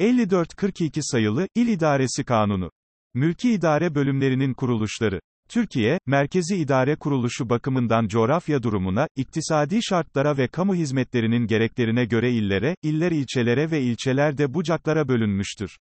...5442 0.00 1.00
sayılı, 1.02 1.48
İl 1.54 1.68
İdaresi 1.68 2.24
Kanunu. 2.24 2.70
Mülki 3.14 3.52
idare 3.52 3.94
bölümlerinin 3.94 4.54
kuruluşları. 4.54 5.20
Türkiye, 5.48 5.98
merkezi 6.06 6.56
idare 6.56 6.96
kuruluşu 6.96 7.50
bakımından 7.50 8.08
coğrafya 8.08 8.62
durumuna, 8.62 9.08
iktisadi 9.16 9.82
şartlara 9.82 10.36
ve 10.36 10.48
kamu 10.48 10.74
hizmetlerinin 10.74 11.46
gereklerine 11.46 12.04
göre 12.04 12.32
illere, 12.32 12.76
iller 12.82 13.12
ilçelere 13.12 13.70
ve 13.70 13.82
ilçeler 13.82 14.38
de 14.38 14.54
bucaklara 14.54 15.08
bölünmüştür. 15.08 15.78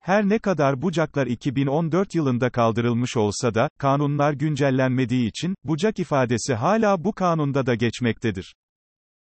Her 0.00 0.28
ne 0.28 0.38
kadar 0.38 0.82
bucaklar 0.82 1.26
2014 1.26 2.14
yılında 2.14 2.50
kaldırılmış 2.50 3.16
olsa 3.16 3.54
da, 3.54 3.68
kanunlar 3.78 4.32
güncellenmediği 4.32 5.28
için, 5.28 5.54
bucak 5.64 5.98
ifadesi 5.98 6.54
hala 6.54 7.04
bu 7.04 7.12
kanunda 7.12 7.66
da 7.66 7.74
geçmektedir. 7.74 8.54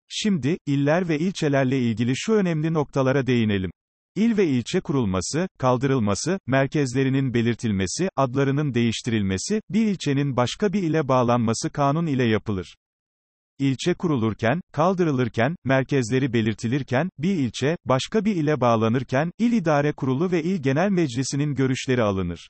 Şimdi, 0.08 0.58
iller 0.66 1.08
ve 1.08 1.18
ilçelerle 1.18 1.78
ilgili 1.78 2.12
şu 2.16 2.32
önemli 2.32 2.74
noktalara 2.74 3.26
değinelim. 3.26 3.70
İl 4.16 4.36
ve 4.36 4.46
ilçe 4.46 4.80
kurulması, 4.80 5.48
kaldırılması, 5.58 6.38
merkezlerinin 6.46 7.34
belirtilmesi, 7.34 8.08
adlarının 8.16 8.74
değiştirilmesi, 8.74 9.60
bir 9.70 9.86
ilçenin 9.86 10.36
başka 10.36 10.72
bir 10.72 10.82
ile 10.82 11.08
bağlanması 11.08 11.70
kanun 11.70 12.06
ile 12.06 12.24
yapılır. 12.24 12.74
İlçe 13.62 13.94
kurulurken, 13.94 14.60
kaldırılırken, 14.72 15.56
merkezleri 15.64 16.32
belirtilirken, 16.32 17.10
bir 17.18 17.34
ilçe, 17.34 17.76
başka 17.84 18.24
bir 18.24 18.36
ile 18.36 18.60
bağlanırken, 18.60 19.32
İl 19.38 19.52
İdare 19.52 19.92
Kurulu 19.92 20.32
ve 20.32 20.42
İl 20.42 20.62
Genel 20.62 20.90
Meclisi'nin 20.90 21.54
görüşleri 21.54 22.02
alınır. 22.02 22.48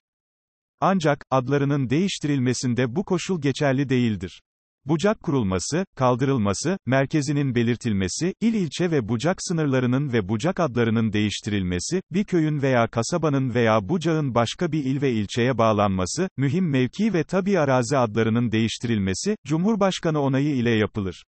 Ancak, 0.80 1.24
adlarının 1.30 1.90
değiştirilmesinde 1.90 2.96
bu 2.96 3.04
koşul 3.04 3.40
geçerli 3.40 3.88
değildir. 3.88 4.42
Bucak 4.84 5.22
kurulması, 5.22 5.86
kaldırılması, 5.96 6.78
merkezinin 6.86 7.54
belirtilmesi, 7.54 8.34
il 8.40 8.54
ilçe 8.54 8.90
ve 8.90 9.08
bucak 9.08 9.36
sınırlarının 9.38 10.12
ve 10.12 10.28
bucak 10.28 10.60
adlarının 10.60 11.12
değiştirilmesi, 11.12 12.02
bir 12.10 12.24
köyün 12.24 12.62
veya 12.62 12.86
kasabanın 12.86 13.54
veya 13.54 13.88
bucağın 13.88 14.34
başka 14.34 14.72
bir 14.72 14.84
il 14.84 15.02
ve 15.02 15.12
ilçeye 15.12 15.58
bağlanması, 15.58 16.28
mühim 16.36 16.70
mevki 16.70 17.14
ve 17.14 17.24
tabi 17.24 17.58
arazi 17.58 17.96
adlarının 17.96 18.52
değiştirilmesi, 18.52 19.36
Cumhurbaşkanı 19.46 20.20
onayı 20.20 20.56
ile 20.56 20.70
yapılır. 20.70 21.24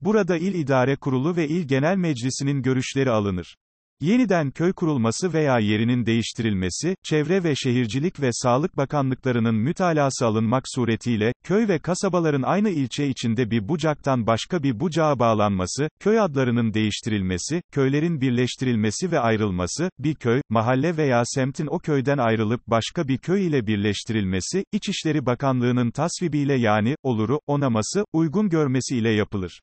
Burada 0.00 0.36
il 0.36 0.54
idare 0.54 0.96
kurulu 0.96 1.36
ve 1.36 1.48
il 1.48 1.68
genel 1.68 1.96
meclisinin 1.96 2.62
görüşleri 2.62 3.10
alınır. 3.10 3.56
Yeniden 4.04 4.50
köy 4.50 4.72
kurulması 4.72 5.32
veya 5.32 5.58
yerinin 5.58 6.06
değiştirilmesi, 6.06 6.96
Çevre 7.02 7.44
ve 7.44 7.54
Şehircilik 7.56 8.20
ve 8.20 8.28
Sağlık 8.32 8.76
Bakanlıklarının 8.76 9.54
mütalası 9.54 10.26
alınmak 10.26 10.64
suretiyle, 10.74 11.32
köy 11.44 11.68
ve 11.68 11.78
kasabaların 11.78 12.42
aynı 12.42 12.70
ilçe 12.70 13.08
içinde 13.08 13.50
bir 13.50 13.68
bucaktan 13.68 14.26
başka 14.26 14.62
bir 14.62 14.80
bucağa 14.80 15.18
bağlanması, 15.18 15.88
köy 16.00 16.20
adlarının 16.20 16.74
değiştirilmesi, 16.74 17.62
köylerin 17.72 18.20
birleştirilmesi 18.20 19.12
ve 19.12 19.20
ayrılması, 19.20 19.90
bir 19.98 20.14
köy, 20.14 20.40
mahalle 20.48 20.96
veya 20.96 21.22
semtin 21.24 21.66
o 21.66 21.78
köyden 21.78 22.18
ayrılıp 22.18 22.60
başka 22.66 23.08
bir 23.08 23.18
köy 23.18 23.46
ile 23.46 23.66
birleştirilmesi, 23.66 24.64
İçişleri 24.72 25.26
Bakanlığı'nın 25.26 25.90
tasvibiyle 25.90 26.54
yani, 26.54 26.96
oluru, 27.02 27.40
onaması, 27.46 28.04
uygun 28.12 28.48
görmesi 28.48 28.96
ile 28.96 29.10
yapılır. 29.10 29.60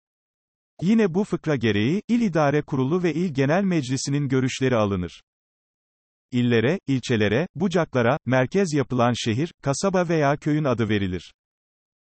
Yine 0.82 1.14
bu 1.14 1.24
fıkra 1.24 1.56
gereği, 1.56 2.02
İl 2.08 2.22
İdare 2.22 2.62
Kurulu 2.62 3.04
ve 3.04 3.14
İl 3.14 3.34
Genel 3.34 3.64
Meclisi'nin 3.64 4.28
görüşleri 4.28 4.76
alınır. 4.76 5.22
İllere, 6.32 6.80
ilçelere, 6.88 7.48
bucaklara, 7.56 8.18
merkez 8.26 8.74
yapılan 8.74 9.14
şehir, 9.16 9.54
kasaba 9.64 10.10
veya 10.10 10.38
köyün 10.38 10.64
adı 10.64 10.90
verilir. 10.90 11.34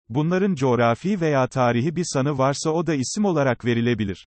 Bunların 0.09 0.55
coğrafi 0.55 1.21
veya 1.21 1.49
tarihi 1.49 1.97
bir 1.97 2.05
sanı 2.07 2.39
varsa 2.39 2.71
o 2.71 2.87
da 2.87 2.95
isim 2.95 3.25
olarak 3.25 3.65
verilebilir. 3.65 4.27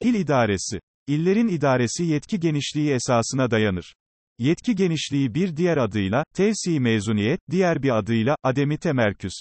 İl 0.00 0.14
idaresi. 0.14 0.80
İllerin 1.06 1.48
idaresi 1.48 2.04
yetki 2.04 2.40
genişliği 2.40 2.92
esasına 2.92 3.50
dayanır. 3.50 3.94
Yetki 4.38 4.74
genişliği 4.74 5.34
bir 5.34 5.56
diğer 5.56 5.76
adıyla, 5.76 6.24
tevsi 6.34 6.80
mezuniyet, 6.80 7.40
diğer 7.50 7.82
bir 7.82 7.98
adıyla, 7.98 8.36
ademi 8.42 8.78
temerküs. 8.78 9.32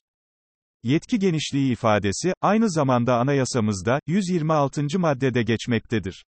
Yetki 0.85 1.19
genişliği 1.19 1.71
ifadesi, 1.71 2.33
aynı 2.41 2.71
zamanda 2.71 3.17
anayasamızda, 3.17 3.99
126. 4.07 4.99
maddede 4.99 5.43
geçmektedir. 5.43 6.25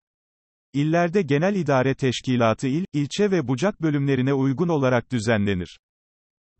İllerde 0.72 1.22
genel 1.22 1.54
idare 1.54 1.94
teşkilatı 1.94 2.68
il, 2.68 2.84
ilçe 2.92 3.30
ve 3.30 3.48
bucak 3.48 3.82
bölümlerine 3.82 4.34
uygun 4.34 4.68
olarak 4.68 5.12
düzenlenir. 5.12 5.78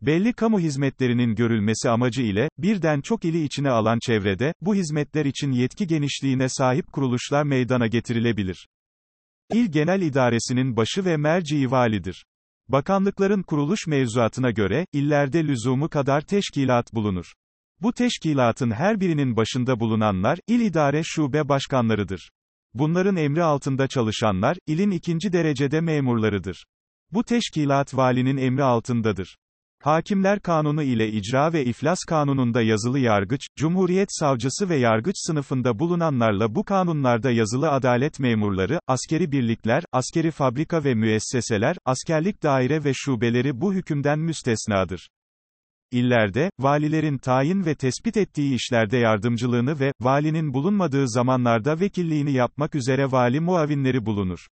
Belli 0.01 0.33
kamu 0.33 0.59
hizmetlerinin 0.59 1.35
görülmesi 1.35 1.89
amacı 1.89 2.21
ile, 2.21 2.49
birden 2.57 3.01
çok 3.01 3.25
ili 3.25 3.43
içine 3.43 3.69
alan 3.69 3.99
çevrede, 4.05 4.53
bu 4.61 4.75
hizmetler 4.75 5.25
için 5.25 5.51
yetki 5.51 5.87
genişliğine 5.87 6.49
sahip 6.49 6.93
kuruluşlar 6.93 7.43
meydana 7.43 7.87
getirilebilir. 7.87 8.67
İl 9.53 9.71
Genel 9.71 10.01
İdaresi'nin 10.01 10.77
başı 10.77 11.05
ve 11.05 11.17
merciği 11.17 11.71
validir. 11.71 12.25
Bakanlıkların 12.67 13.43
kuruluş 13.43 13.87
mevzuatına 13.87 14.51
göre, 14.51 14.85
illerde 14.93 15.47
lüzumu 15.47 15.89
kadar 15.89 16.21
teşkilat 16.21 16.93
bulunur. 16.93 17.33
Bu 17.85 17.93
teşkilatın 17.93 18.71
her 18.71 18.99
birinin 18.99 19.35
başında 19.35 19.79
bulunanlar, 19.79 20.39
il 20.47 20.59
idare 20.59 21.01
şube 21.03 21.49
başkanlarıdır. 21.49 22.29
Bunların 22.73 23.15
emri 23.15 23.43
altında 23.43 23.87
çalışanlar, 23.87 24.57
ilin 24.67 24.91
ikinci 24.91 25.33
derecede 25.33 25.81
memurlarıdır. 25.81 26.65
Bu 27.11 27.23
teşkilat 27.23 27.97
valinin 27.97 28.37
emri 28.37 28.63
altındadır. 28.63 29.37
Hakimler 29.83 30.39
Kanunu 30.39 30.83
ile 30.83 31.11
icra 31.11 31.53
ve 31.53 31.65
iflas 31.65 31.99
kanununda 32.07 32.61
yazılı 32.61 32.99
yargıç, 32.99 33.41
Cumhuriyet 33.55 34.09
savcısı 34.11 34.69
ve 34.69 34.75
yargıç 34.75 35.15
sınıfında 35.17 35.79
bulunanlarla 35.79 36.55
bu 36.55 36.63
kanunlarda 36.63 37.31
yazılı 37.31 37.71
adalet 37.71 38.19
memurları, 38.19 38.79
askeri 38.87 39.31
birlikler, 39.31 39.83
askeri 39.91 40.31
fabrika 40.31 40.83
ve 40.83 40.93
müesseseler, 40.93 41.77
askerlik 41.85 42.43
daire 42.43 42.83
ve 42.83 42.91
şubeleri 42.93 43.61
bu 43.61 43.73
hükümden 43.73 44.19
müstesnadır. 44.19 45.09
İllerde, 45.95 46.49
valilerin 46.59 47.17
tayin 47.17 47.65
ve 47.65 47.75
tespit 47.75 48.17
ettiği 48.17 48.55
işlerde 48.55 48.97
yardımcılığını 48.97 49.79
ve, 49.79 49.93
valinin 50.01 50.53
bulunmadığı 50.53 51.09
zamanlarda 51.09 51.79
vekilliğini 51.79 52.31
yapmak 52.31 52.75
üzere 52.75 53.11
vali 53.11 53.39
muavinleri 53.39 54.05
bulunur. 54.05 54.47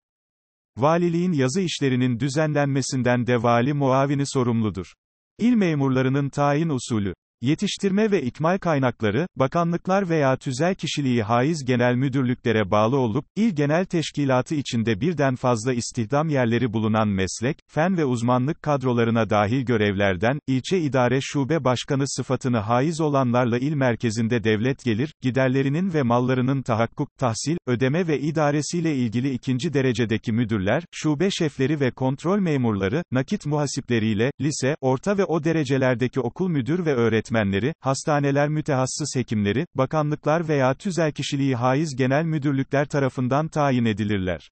Valiliğin 0.78 1.31
yazı 1.31 1.61
işlerinin 1.61 2.19
düzenlenmesinden 2.19 3.28
de 3.28 3.44
vali 3.44 3.73
muavini 3.73 4.23
sorumludur. 4.25 4.94
İl 5.39 5.53
memurlarının 5.53 6.29
tayin 6.29 6.69
usulü 6.69 7.13
Yetiştirme 7.41 8.11
ve 8.11 8.22
ikmal 8.22 8.57
kaynakları, 8.57 9.27
bakanlıklar 9.35 10.09
veya 10.09 10.38
tüzel 10.38 10.75
kişiliği 10.75 11.23
haiz 11.23 11.66
genel 11.66 11.95
müdürlüklere 11.95 12.72
bağlı 12.72 12.97
olup, 12.97 13.25
il 13.35 13.55
genel 13.55 13.85
teşkilatı 13.85 14.55
içinde 14.55 15.01
birden 15.01 15.35
fazla 15.35 15.73
istihdam 15.73 16.29
yerleri 16.29 16.73
bulunan 16.73 17.07
meslek, 17.07 17.57
fen 17.67 17.97
ve 17.97 18.05
uzmanlık 18.05 18.63
kadrolarına 18.63 19.29
dahil 19.29 19.66
görevlerden, 19.66 20.39
ilçe 20.47 20.79
idare 20.79 21.19
şube 21.22 21.63
başkanı 21.63 22.03
sıfatını 22.07 22.57
haiz 22.57 23.01
olanlarla 23.01 23.57
il 23.57 23.73
merkezinde 23.73 24.44
devlet 24.44 24.83
gelir, 24.83 25.13
giderlerinin 25.22 25.94
ve 25.94 26.01
mallarının 26.01 26.61
tahakkuk, 26.61 27.17
tahsil, 27.17 27.57
ödeme 27.67 28.07
ve 28.07 28.19
idaresiyle 28.19 28.95
ilgili 28.95 29.29
ikinci 29.29 29.73
derecedeki 29.73 30.31
müdürler, 30.31 30.83
şube 30.91 31.31
şefleri 31.31 31.79
ve 31.79 31.91
kontrol 31.91 32.39
memurları, 32.39 33.03
nakit 33.11 33.45
muhasipleriyle, 33.45 34.31
lise, 34.41 34.75
orta 34.81 35.17
ve 35.17 35.25
o 35.25 35.44
derecelerdeki 35.44 36.19
okul 36.19 36.49
müdür 36.49 36.85
ve 36.85 36.94
öğretmenleri, 36.94 37.28
öğretmenleri, 37.29 37.73
hastaneler 37.79 38.50
mütehassıs 38.50 39.16
hekimleri, 39.16 39.66
bakanlıklar 39.75 40.47
veya 40.47 40.73
tüzel 40.73 41.12
kişiliği 41.12 41.56
haiz 41.56 41.95
genel 41.95 42.23
müdürlükler 42.23 42.85
tarafından 42.85 43.47
tayin 43.47 43.85
edilirler. 43.85 44.50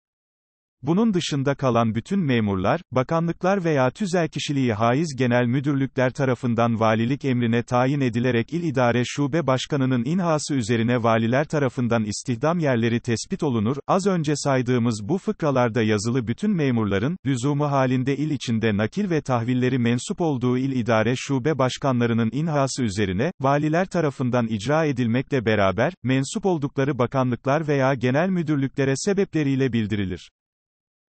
Bunun 0.81 1.13
dışında 1.13 1.55
kalan 1.55 1.95
bütün 1.95 2.19
memurlar, 2.19 2.81
bakanlıklar 2.91 3.63
veya 3.63 3.91
tüzel 3.91 4.27
kişiliği 4.29 4.73
haiz 4.73 5.15
genel 5.17 5.45
müdürlükler 5.45 6.13
tarafından 6.13 6.79
valilik 6.79 7.25
emrine 7.25 7.63
tayin 7.63 8.01
edilerek 8.01 8.53
il 8.53 8.63
idare 8.63 9.03
şube 9.05 9.47
başkanının 9.47 10.05
inhası 10.05 10.55
üzerine 10.55 11.03
valiler 11.03 11.45
tarafından 11.47 12.03
istihdam 12.03 12.59
yerleri 12.59 12.99
tespit 12.99 13.43
olunur. 13.43 13.77
Az 13.87 14.07
önce 14.07 14.35
saydığımız 14.35 15.01
bu 15.03 15.17
fıkralarda 15.17 15.81
yazılı 15.81 16.27
bütün 16.27 16.51
memurların, 16.51 17.17
lüzumu 17.25 17.71
halinde 17.71 18.17
il 18.17 18.31
içinde 18.31 18.77
nakil 18.77 19.09
ve 19.09 19.21
tahvilleri 19.21 19.79
mensup 19.79 20.21
olduğu 20.21 20.57
il 20.57 20.71
idare 20.71 21.13
şube 21.15 21.57
başkanlarının 21.57 22.29
inhası 22.33 22.83
üzerine, 22.83 23.31
valiler 23.41 23.85
tarafından 23.85 24.47
icra 24.47 24.85
edilmekle 24.85 25.45
beraber, 25.45 25.93
mensup 26.03 26.45
oldukları 26.45 26.97
bakanlıklar 26.99 27.67
veya 27.67 27.93
genel 27.93 28.29
müdürlüklere 28.29 28.93
sebepleriyle 28.95 29.73
bildirilir. 29.73 30.29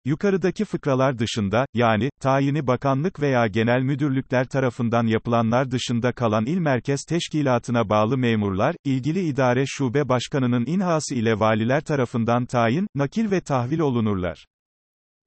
Yukarıdaki 0.07 0.65
fıkralar 0.65 1.19
dışında, 1.19 1.65
yani, 1.73 2.09
tayini 2.21 2.67
bakanlık 2.67 3.21
veya 3.21 3.47
genel 3.47 3.81
müdürlükler 3.81 4.47
tarafından 4.47 5.07
yapılanlar 5.07 5.71
dışında 5.71 6.11
kalan 6.11 6.45
il 6.45 6.57
merkez 6.57 7.03
teşkilatına 7.03 7.89
bağlı 7.89 8.17
memurlar, 8.17 8.75
ilgili 8.85 9.19
idare 9.19 9.63
şube 9.67 10.09
başkanının 10.09 10.65
inhası 10.65 11.15
ile 11.15 11.39
valiler 11.39 11.81
tarafından 11.81 12.45
tayin, 12.45 12.87
nakil 12.95 13.31
ve 13.31 13.41
tahvil 13.41 13.79
olunurlar. 13.79 14.45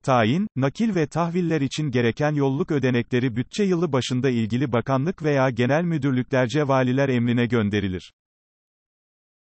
Tayin, 0.05 0.49
nakil 0.57 0.95
ve 0.95 1.07
tahviller 1.07 1.61
için 1.61 1.91
gereken 1.91 2.35
yolluk 2.35 2.71
ödenekleri 2.71 3.37
bütçe 3.37 3.65
yılı 3.65 3.93
başında 3.93 4.31
ilgili 4.31 4.73
bakanlık 4.73 5.23
veya 5.23 5.51
genel 5.51 5.83
müdürlüklerce 5.83 6.69
valiler 6.69 7.09
emrine 7.09 7.47
gönderilir. 7.47 8.13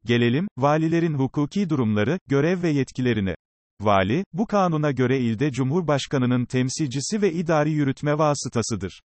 Gelelim, 0.05 0.49
valilerin 0.57 1.15
hukuki 1.15 1.71
durumları, 1.71 2.19
görev 2.29 2.63
ve 2.63 2.69
yetkilerine. 2.69 3.35
Vali, 3.81 4.25
bu 4.33 4.47
kanuna 4.47 4.91
göre 4.91 5.19
ilde 5.19 5.53
Cumhurbaşkanının 5.53 6.45
temsilcisi 6.45 7.23
ve 7.23 7.33
idari 7.33 7.71
yürütme 7.71 8.19
vasıtasıdır. 8.19 9.01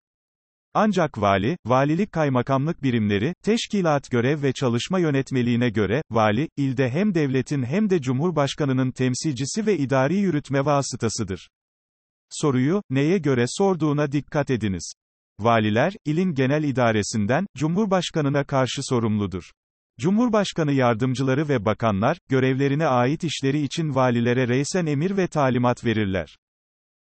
Ancak 0.74 1.20
vali, 1.20 1.56
valilik 1.66 2.12
kaymakamlık 2.12 2.82
birimleri, 2.82 3.34
teşkilat 3.42 4.10
görev 4.10 4.42
ve 4.42 4.52
çalışma 4.52 4.98
yönetmeliğine 4.98 5.70
göre, 5.70 6.02
vali, 6.10 6.48
ilde 6.56 6.90
hem 6.90 7.14
devletin 7.14 7.62
hem 7.62 7.90
de 7.90 8.00
Cumhurbaşkanının 8.00 8.90
temsilcisi 8.90 9.66
ve 9.66 9.78
idari 9.78 10.16
yürütme 10.16 10.64
vasıtasıdır. 10.64 11.48
Soruyu, 12.30 12.82
neye 12.90 13.18
göre 13.18 13.44
sorduğuna 13.48 14.12
dikkat 14.12 14.50
ediniz. 14.50 14.92
Valiler, 15.40 15.92
ilin 16.04 16.34
genel 16.34 16.64
idaresinden, 16.64 17.46
Cumhurbaşkanına 17.56 18.44
karşı 18.44 18.82
sorumludur. 18.82 19.50
Cumhurbaşkanı 20.00 20.72
yardımcıları 20.72 21.48
ve 21.48 21.64
bakanlar, 21.64 22.18
görevlerine 22.28 22.86
ait 22.86 23.24
işleri 23.24 23.60
için 23.62 23.94
valilere 23.94 24.48
reysen 24.48 24.86
emir 24.86 25.16
ve 25.16 25.26
talimat 25.26 25.84
verirler. 25.84 26.36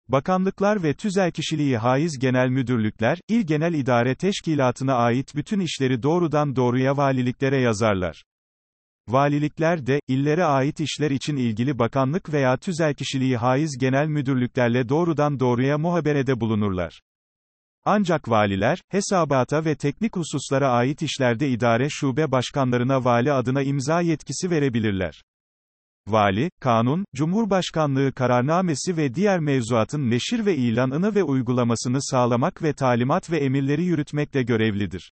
Bakanlıklar 0.09 0.83
ve 0.83 0.95
tüzelkişiliği 0.95 1.77
haiz 1.79 2.19
genel 2.19 2.49
müdürlükler, 2.49 3.19
il 3.29 3.47
genel 3.47 3.75
idare 3.75 4.15
teşkilatına 4.15 4.95
ait 4.95 5.35
bütün 5.35 5.61
işleri 5.61 6.03
doğrudan 6.03 6.57
doğruya 6.57 6.97
valiliklere 6.97 7.61
yazarlar. 7.61 8.25
Valilikler 9.09 9.87
de, 9.87 10.01
illere 10.09 10.45
ait 10.45 10.81
işler 10.81 11.11
için 11.11 11.37
ilgili 11.37 11.79
bakanlık 11.79 12.33
veya 12.33 12.57
tüzelkişiliği 12.57 13.37
haiz 13.37 13.79
genel 13.81 14.07
müdürlüklerle 14.07 14.89
doğrudan 14.89 15.41
doğruya 15.41 15.79
muhaberede 15.79 16.41
bulunurlar. 16.41 17.01
Ancak 17.89 18.29
valiler, 18.29 18.79
hesabata 18.89 19.65
ve 19.65 19.75
teknik 19.75 20.17
hususlara 20.17 20.71
ait 20.71 21.03
işlerde 21.03 21.49
idare 21.49 21.89
şube 21.91 22.31
başkanlarına 22.31 23.05
vali 23.05 23.33
adına 23.33 23.63
imza 23.63 24.01
yetkisi 24.01 24.51
verebilirler. 24.51 25.23
Vali, 26.07 26.51
kanun, 26.61 27.05
Cumhurbaşkanlığı 27.15 28.13
kararnamesi 28.13 28.97
ve 28.97 29.15
diğer 29.15 29.41
mevzuatın 29.41 30.11
neşir 30.11 30.47
ve 30.47 30.57
ilanını 30.57 31.15
ve 31.15 31.23
uygulamasını 31.23 31.99
sağlamak 32.03 32.63
ve 32.63 32.73
talimat 32.73 33.31
ve 33.31 33.39
emirleri 33.39 33.85
yürütmekle 33.85 34.43
görevlidir. 34.43 35.13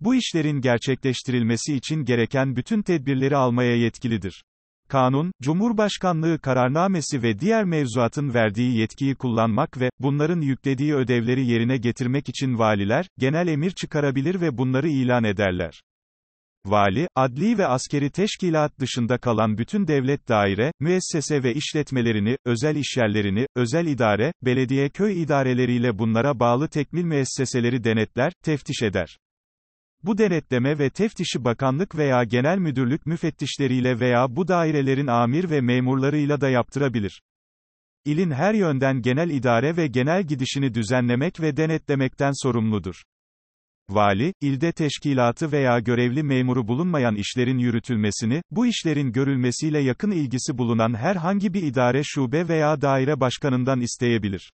Bu 0.00 0.14
işlerin 0.14 0.60
gerçekleştirilmesi 0.60 1.74
için 1.74 2.04
gereken 2.04 2.56
bütün 2.56 2.82
tedbirleri 2.82 3.36
almaya 3.36 3.76
yetkilidir. 3.76 4.44
Kanun, 4.92 5.32
Cumhurbaşkanlığı 5.42 6.38
kararnamesi 6.38 7.22
ve 7.22 7.38
diğer 7.38 7.64
mevzuatın 7.64 8.34
verdiği 8.34 8.78
yetkiyi 8.78 9.14
kullanmak 9.14 9.80
ve, 9.80 9.90
bunların 10.00 10.40
yüklediği 10.40 10.94
ödevleri 10.94 11.46
yerine 11.46 11.76
getirmek 11.76 12.28
için 12.28 12.58
valiler, 12.58 13.06
genel 13.18 13.48
emir 13.48 13.70
çıkarabilir 13.70 14.40
ve 14.40 14.58
bunları 14.58 14.88
ilan 14.88 15.24
ederler. 15.24 15.82
Vali, 16.66 17.08
adli 17.16 17.58
ve 17.58 17.66
askeri 17.66 18.10
teşkilat 18.10 18.78
dışında 18.80 19.18
kalan 19.18 19.58
bütün 19.58 19.86
devlet 19.86 20.28
daire, 20.28 20.72
müessese 20.80 21.42
ve 21.42 21.54
işletmelerini, 21.54 22.36
özel 22.44 22.76
işyerlerini, 22.76 23.46
özel 23.56 23.86
idare, 23.86 24.32
belediye 24.42 24.88
köy 24.88 25.22
idareleriyle 25.22 25.98
bunlara 25.98 26.40
bağlı 26.40 26.68
tekmil 26.68 27.04
müesseseleri 27.04 27.84
denetler, 27.84 28.32
teftiş 28.44 28.82
eder. 28.82 29.18
Bu 30.04 30.18
denetleme 30.18 30.78
ve 30.78 30.90
teftişi 30.90 31.44
bakanlık 31.44 31.96
veya 31.96 32.24
genel 32.24 32.58
müdürlük 32.58 33.06
müfettişleriyle 33.06 34.00
veya 34.00 34.36
bu 34.36 34.48
dairelerin 34.48 35.06
amir 35.06 35.50
ve 35.50 35.60
memurlarıyla 35.60 36.40
da 36.40 36.48
yaptırabilir. 36.48 37.22
İlin 38.04 38.30
her 38.30 38.54
yönden 38.54 39.02
genel 39.02 39.30
idare 39.30 39.76
ve 39.76 39.86
genel 39.86 40.22
gidişini 40.22 40.74
düzenlemek 40.74 41.40
ve 41.40 41.56
denetlemekten 41.56 42.32
sorumludur. 42.42 43.02
Vali, 43.90 44.34
ilde 44.40 44.72
teşkilatı 44.72 45.52
veya 45.52 45.78
görevli 45.78 46.22
memuru 46.22 46.68
bulunmayan 46.68 47.14
işlerin 47.14 47.58
yürütülmesini, 47.58 48.42
bu 48.50 48.66
işlerin 48.66 49.12
görülmesiyle 49.12 49.78
yakın 49.78 50.10
ilgisi 50.10 50.58
bulunan 50.58 50.94
herhangi 50.94 51.54
bir 51.54 51.62
idare 51.62 52.02
şube 52.04 52.48
veya 52.48 52.80
daire 52.80 53.20
başkanından 53.20 53.80
isteyebilir. 53.80 54.52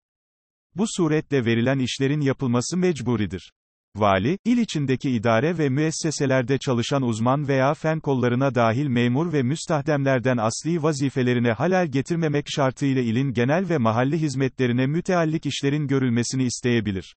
Bu 0.74 0.84
suretle 0.86 1.44
verilen 1.44 1.78
işlerin 1.78 2.20
yapılması 2.20 2.76
mecburidir. 2.76 3.52
Vali, 3.96 4.38
il 4.44 4.58
içindeki 4.58 5.10
idare 5.10 5.58
ve 5.58 5.68
müesseselerde 5.68 6.58
çalışan 6.58 7.02
uzman 7.02 7.48
veya 7.48 7.74
fen 7.74 8.00
kollarına 8.00 8.54
dahil 8.54 8.86
memur 8.86 9.32
ve 9.32 9.42
müstahdemlerden 9.42 10.36
asli 10.36 10.82
vazifelerine 10.82 11.52
halel 11.52 11.86
getirmemek 11.86 12.46
şartıyla 12.48 13.02
ilin 13.02 13.32
genel 13.32 13.68
ve 13.68 13.78
mahalli 13.78 14.18
hizmetlerine 14.18 14.86
müteallik 14.86 15.46
işlerin 15.46 15.86
görülmesini 15.86 16.44
isteyebilir. 16.44 17.16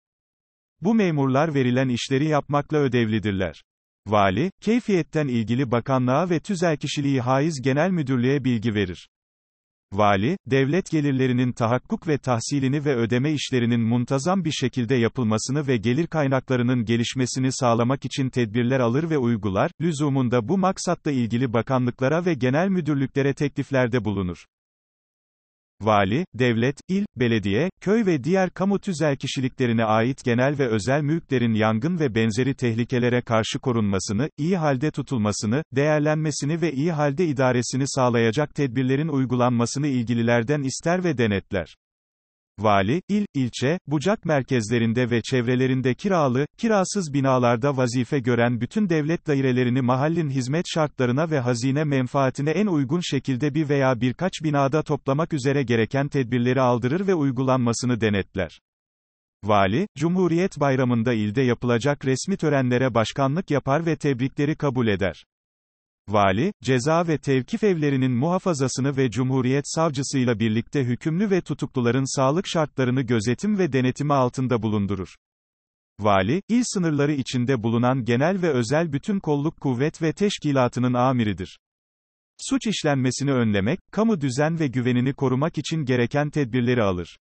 Bu 0.81 0.95
memurlar 0.95 1.54
verilen 1.54 1.89
işleri 1.89 2.25
yapmakla 2.25 2.78
ödevlidirler. 2.78 3.63
Vali, 4.07 4.51
keyfiyetten 4.62 5.28
ilgili 5.28 5.71
bakanlığa 5.71 6.30
ve 6.30 6.39
tüzelkişiliği 6.39 7.21
haiz 7.21 7.62
genel 7.63 7.89
müdürlüğe 7.89 8.44
bilgi 8.44 8.74
verir. 8.74 9.10
Vali, 9.94 10.38
devlet 10.46 10.92
gelirlerinin 10.92 11.52
tahakkuk 11.52 12.08
ve 12.08 12.18
tahsilini 12.18 12.86
ve 12.86 12.96
ödeme 12.96 13.32
işlerinin 13.32 13.82
muntazam 13.82 14.46
bir 14.46 14.52
şekilde 14.52 14.96
yapılmasını 14.96 15.68
ve 15.68 15.78
gelir 15.78 16.08
kaynaklarının 16.08 16.86
gelişmesini 16.86 17.52
sağlamak 17.52 18.06
için 18.06 18.30
tedbirler 18.30 18.80
alır 18.80 19.10
ve 19.10 19.18
uygular, 19.18 19.72
lüzumunda 19.82 20.48
bu 20.48 20.58
maksatla 20.58 21.12
ilgili 21.12 21.54
bakanlıklara 21.54 22.26
ve 22.26 22.34
genel 22.34 22.68
müdürlüklere 22.68 23.34
tekliflerde 23.34 24.06
bulunur. 24.06 24.46
Vali, 25.81 26.25
devlet, 26.33 26.80
il, 26.89 27.06
belediye, 27.16 27.69
köy 27.81 28.06
ve 28.06 28.24
diğer 28.24 28.50
kamu 28.50 28.80
tüzel 28.80 29.16
kişiliklerine 29.16 29.86
ait 29.86 30.24
genel 30.24 30.60
ve 30.60 30.68
özel 30.68 31.01
mülklerin 31.01 31.54
yangın 31.54 32.00
ve 32.00 32.16
benzeri 32.16 32.54
tehlikelere 32.56 33.22
karşı 33.22 33.60
korunmasını, 33.60 34.30
iyi 34.38 34.57
halde 34.57 34.92
tutulmasını, 34.92 35.63
değerlenmesini 35.72 36.62
ve 36.62 36.72
iyi 36.74 36.92
halde 36.92 37.25
idaresini 37.25 37.83
sağlayacak 37.88 38.56
tedbirlerin 38.56 39.07
uygulanmasını 39.07 39.88
ilgililerden 39.88 40.62
ister 40.62 41.04
ve 41.04 41.18
denetler. 41.18 41.75
Vali, 42.60 43.02
il, 43.10 43.25
ilçe, 43.34 43.80
bucak 43.88 44.25
merkezlerinde 44.25 45.10
ve 45.10 45.22
çevrelerinde 45.22 45.94
kiralı, 45.94 46.48
kirasız 46.57 47.13
binalarda 47.13 47.78
vazife 47.78 48.19
gören 48.19 48.62
bütün 48.62 48.90
devlet 48.90 49.28
dairelerini 49.28 49.81
mahallin 49.81 50.30
hizmet 50.30 50.66
şartlarına 50.74 51.31
ve 51.31 51.40
hazine 51.40 51.84
menfaatine 51.84 52.52
en 52.52 52.68
uygun 52.68 53.00
şekilde 53.00 53.54
bir 53.54 53.69
veya 53.69 54.02
birkaç 54.02 54.31
binada 54.44 54.84
toplamak 54.84 55.34
üzere 55.34 55.63
gereken 55.63 56.07
tedbirleri 56.07 56.62
aldırır 56.62 57.07
ve 57.07 57.13
uygulanmasını 57.16 58.02
denetler. 58.02 58.60
Vali, 59.44 59.88
Cumhuriyet 59.98 60.60
Bayramı'nda 60.60 61.13
ilde 61.13 61.42
yapılacak 61.42 62.06
resmi 62.06 62.38
törenlere 62.38 62.94
başkanlık 62.94 63.52
yapar 63.52 63.86
ve 63.86 63.96
tebrikleri 63.96 64.56
kabul 64.56 64.88
eder. 64.88 65.26
Vali, 66.07 66.54
ceza 66.64 67.07
ve 67.07 67.18
tevkif 67.18 67.64
evlerinin 67.64 68.12
muhafazasını 68.12 68.97
ve 68.97 69.12
Cumhuriyet 69.12 69.64
Savcısıyla 69.68 70.40
birlikte 70.40 70.83
hükümlü 70.83 71.30
ve 71.30 71.42
tutukluların 71.42 72.16
sağlık 72.16 72.47
şartlarını 72.47 73.02
gözetim 73.02 73.57
ve 73.57 73.74
denetimi 73.74 74.14
altında 74.14 74.62
bulundurur. 74.62 75.16
Vali, 76.00 76.42
il 76.50 76.64
sınırları 76.66 77.12
içinde 77.12 77.64
bulunan 77.64 78.06
genel 78.06 78.42
ve 78.42 78.50
özel 78.50 78.94
bütün 78.94 79.19
kolluk 79.19 79.62
kuvvet 79.62 80.02
ve 80.02 80.14
teşkilatının 80.14 80.94
amiridir. 80.94 81.59
Suç 82.38 82.68
işlenmesini 82.68 83.31
önlemek, 83.31 83.80
kamu 83.92 84.21
düzen 84.21 84.59
ve 84.59 84.68
güvenini 84.68 85.14
korumak 85.14 85.57
için 85.57 85.85
gereken 85.85 86.30
tedbirleri 86.30 86.83
alır. 86.83 87.18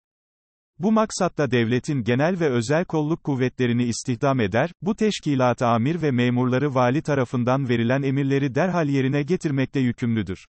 Bu 0.84 0.92
maksatla 0.92 1.52
devletin 1.52 2.04
genel 2.04 2.40
ve 2.40 2.50
özel 2.50 2.86
kolluk 2.86 3.24
kuvvetlerini 3.24 3.84
istihdam 3.84 4.40
eder, 4.40 4.72
bu 4.82 4.96
teşkilat 4.96 5.62
amir 5.62 6.02
ve 6.02 6.12
memurları 6.12 6.76
vali 6.76 7.02
tarafından 7.02 7.70
verilen 7.70 8.02
emirleri 8.02 8.56
derhal 8.56 8.90
yerine 8.90 9.24
getirmekte 9.24 9.80
yükümlüdür. 9.80 10.46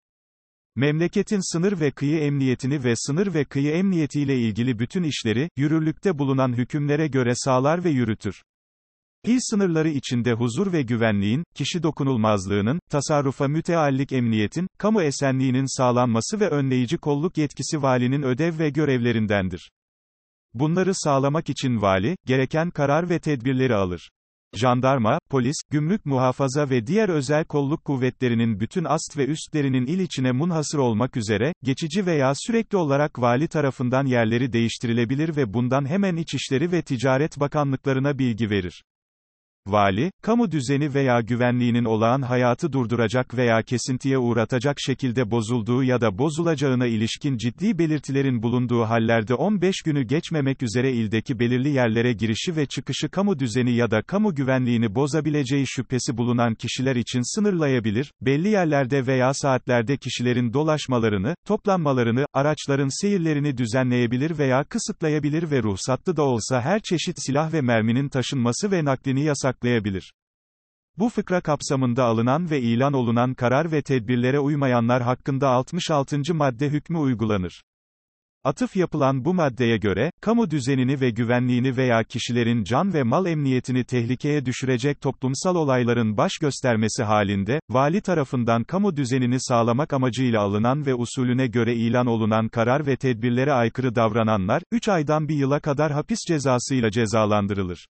Memleketin 0.76 1.52
sınır 1.52 1.80
ve 1.80 1.90
kıyı 1.90 2.18
emniyetini 2.18 2.84
ve 2.84 2.92
sınır 2.96 3.34
ve 3.34 3.44
kıyı 3.44 3.72
emniyetiyle 3.72 4.38
ilgili 4.38 4.78
bütün 4.78 5.02
işleri, 5.02 5.48
yürürlükte 5.56 6.18
bulunan 6.18 6.52
hükümlere 6.52 7.06
göre 7.06 7.32
sağlar 7.34 7.84
ve 7.84 7.90
yürütür. 7.90 8.42
İl 9.24 9.38
sınırları 9.40 9.88
içinde 9.88 10.32
huzur 10.32 10.72
ve 10.72 10.82
güvenliğin, 10.82 11.44
kişi 11.54 11.82
dokunulmazlığının, 11.82 12.80
tasarrufa 12.90 13.48
müteallik 13.48 14.12
emniyetin, 14.12 14.68
kamu 14.78 15.02
esenliğinin 15.02 15.76
sağlanması 15.78 16.40
ve 16.40 16.48
önleyici 16.48 16.98
kolluk 16.98 17.38
yetkisi 17.38 17.82
valinin 17.82 18.22
ödev 18.22 18.58
ve 18.58 18.70
görevlerindendir. 18.70 19.70
Bunları 20.54 20.94
sağlamak 20.94 21.48
için 21.50 21.82
vali, 21.82 22.16
gereken 22.26 22.70
karar 22.70 23.10
ve 23.10 23.18
tedbirleri 23.18 23.74
alır. 23.74 24.10
Jandarma, 24.54 25.18
polis, 25.30 25.56
gümrük 25.70 26.06
muhafaza 26.06 26.70
ve 26.70 26.86
diğer 26.86 27.08
özel 27.08 27.44
kolluk 27.44 27.84
kuvvetlerinin 27.84 28.60
bütün 28.60 28.84
ast 28.84 29.16
ve 29.16 29.26
üstlerinin 29.26 29.86
il 29.86 29.98
içine 29.98 30.32
munhasır 30.32 30.78
olmak 30.78 31.16
üzere, 31.16 31.52
geçici 31.64 32.06
veya 32.06 32.32
sürekli 32.34 32.76
olarak 32.76 33.18
vali 33.18 33.48
tarafından 33.48 34.06
yerleri 34.06 34.52
değiştirilebilir 34.52 35.36
ve 35.36 35.52
bundan 35.52 35.88
hemen 35.88 36.16
İçişleri 36.16 36.72
ve 36.72 36.82
Ticaret 36.82 37.40
Bakanlıklarına 37.40 38.18
bilgi 38.18 38.50
verir. 38.50 38.82
Vali, 39.68 40.10
kamu 40.22 40.50
düzeni 40.50 40.94
veya 40.94 41.20
güvenliğinin 41.20 41.84
olağan 41.84 42.22
hayatı 42.22 42.72
durduracak 42.72 43.36
veya 43.36 43.62
kesintiye 43.62 44.18
uğratacak 44.18 44.76
şekilde 44.80 45.30
bozulduğu 45.30 45.84
ya 45.84 46.00
da 46.00 46.18
bozulacağına 46.18 46.86
ilişkin 46.86 47.36
ciddi 47.36 47.78
belirtilerin 47.78 48.42
bulunduğu 48.42 48.82
hallerde 48.82 49.34
15 49.34 49.82
günü 49.84 50.02
geçmemek 50.02 50.62
üzere 50.62 50.92
ildeki 50.92 51.38
belirli 51.38 51.68
yerlere 51.68 52.12
girişi 52.12 52.56
ve 52.56 52.66
çıkışı 52.66 53.08
kamu 53.08 53.38
düzeni 53.38 53.72
ya 53.72 53.90
da 53.90 54.02
kamu 54.02 54.34
güvenliğini 54.34 54.94
bozabileceği 54.94 55.64
şüphesi 55.66 56.16
bulunan 56.16 56.54
kişiler 56.54 56.96
için 56.96 57.34
sınırlayabilir, 57.34 58.12
belli 58.20 58.48
yerlerde 58.48 59.06
veya 59.06 59.34
saatlerde 59.34 59.96
kişilerin 59.96 60.52
dolaşmalarını, 60.52 61.34
toplanmalarını, 61.46 62.26
araçların 62.32 63.00
seyirlerini 63.02 63.58
düzenleyebilir 63.58 64.38
veya 64.38 64.64
kısıtlayabilir 64.64 65.50
ve 65.50 65.62
ruhsatlı 65.62 66.16
da 66.16 66.22
olsa 66.22 66.60
her 66.60 66.80
çeşit 66.80 67.16
silah 67.26 67.52
ve 67.52 67.60
merminin 67.60 68.08
taşınması 68.08 68.70
ve 68.70 68.84
naklini 68.84 69.24
yasaklayabilir. 69.58 70.12
Bu 70.98 71.08
fıkra 71.08 71.40
kapsamında 71.40 72.04
alınan 72.04 72.50
ve 72.50 72.60
ilan 72.60 72.92
olunan 72.92 73.34
karar 73.34 73.72
ve 73.72 73.82
tedbirlere 73.82 74.40
uymayanlar 74.40 75.02
hakkında 75.02 75.48
66. 75.48 76.34
madde 76.34 76.68
hükmü 76.68 76.98
uygulanır. 76.98 77.62
Atıf 78.44 78.76
yapılan 78.76 79.24
bu 79.24 79.34
maddeye 79.34 79.76
göre, 79.76 80.10
kamu 80.20 80.50
düzenini 80.50 81.00
ve 81.00 81.10
güvenliğini 81.10 81.76
veya 81.76 82.04
kişilerin 82.04 82.64
can 82.64 82.94
ve 82.94 83.02
mal 83.02 83.26
emniyetini 83.26 83.84
tehlikeye 83.84 84.46
düşürecek 84.46 85.00
toplumsal 85.00 85.56
olayların 85.56 86.16
baş 86.16 86.32
göstermesi 86.40 87.02
halinde, 87.02 87.60
vali 87.70 88.00
tarafından 88.00 88.64
kamu 88.64 88.96
düzenini 88.96 89.40
sağlamak 89.40 89.92
amacıyla 89.92 90.40
alınan 90.40 90.86
ve 90.86 90.94
usulüne 90.94 91.46
göre 91.46 91.74
ilan 91.74 92.06
olunan 92.06 92.48
karar 92.48 92.86
ve 92.86 92.96
tedbirlere 92.96 93.52
aykırı 93.52 93.94
davrananlar, 93.94 94.62
3 94.72 94.88
aydan 94.88 95.28
bir 95.28 95.36
yıla 95.36 95.60
kadar 95.60 95.92
hapis 95.92 96.18
cezasıyla 96.28 96.90
cezalandırılır. 96.90 97.86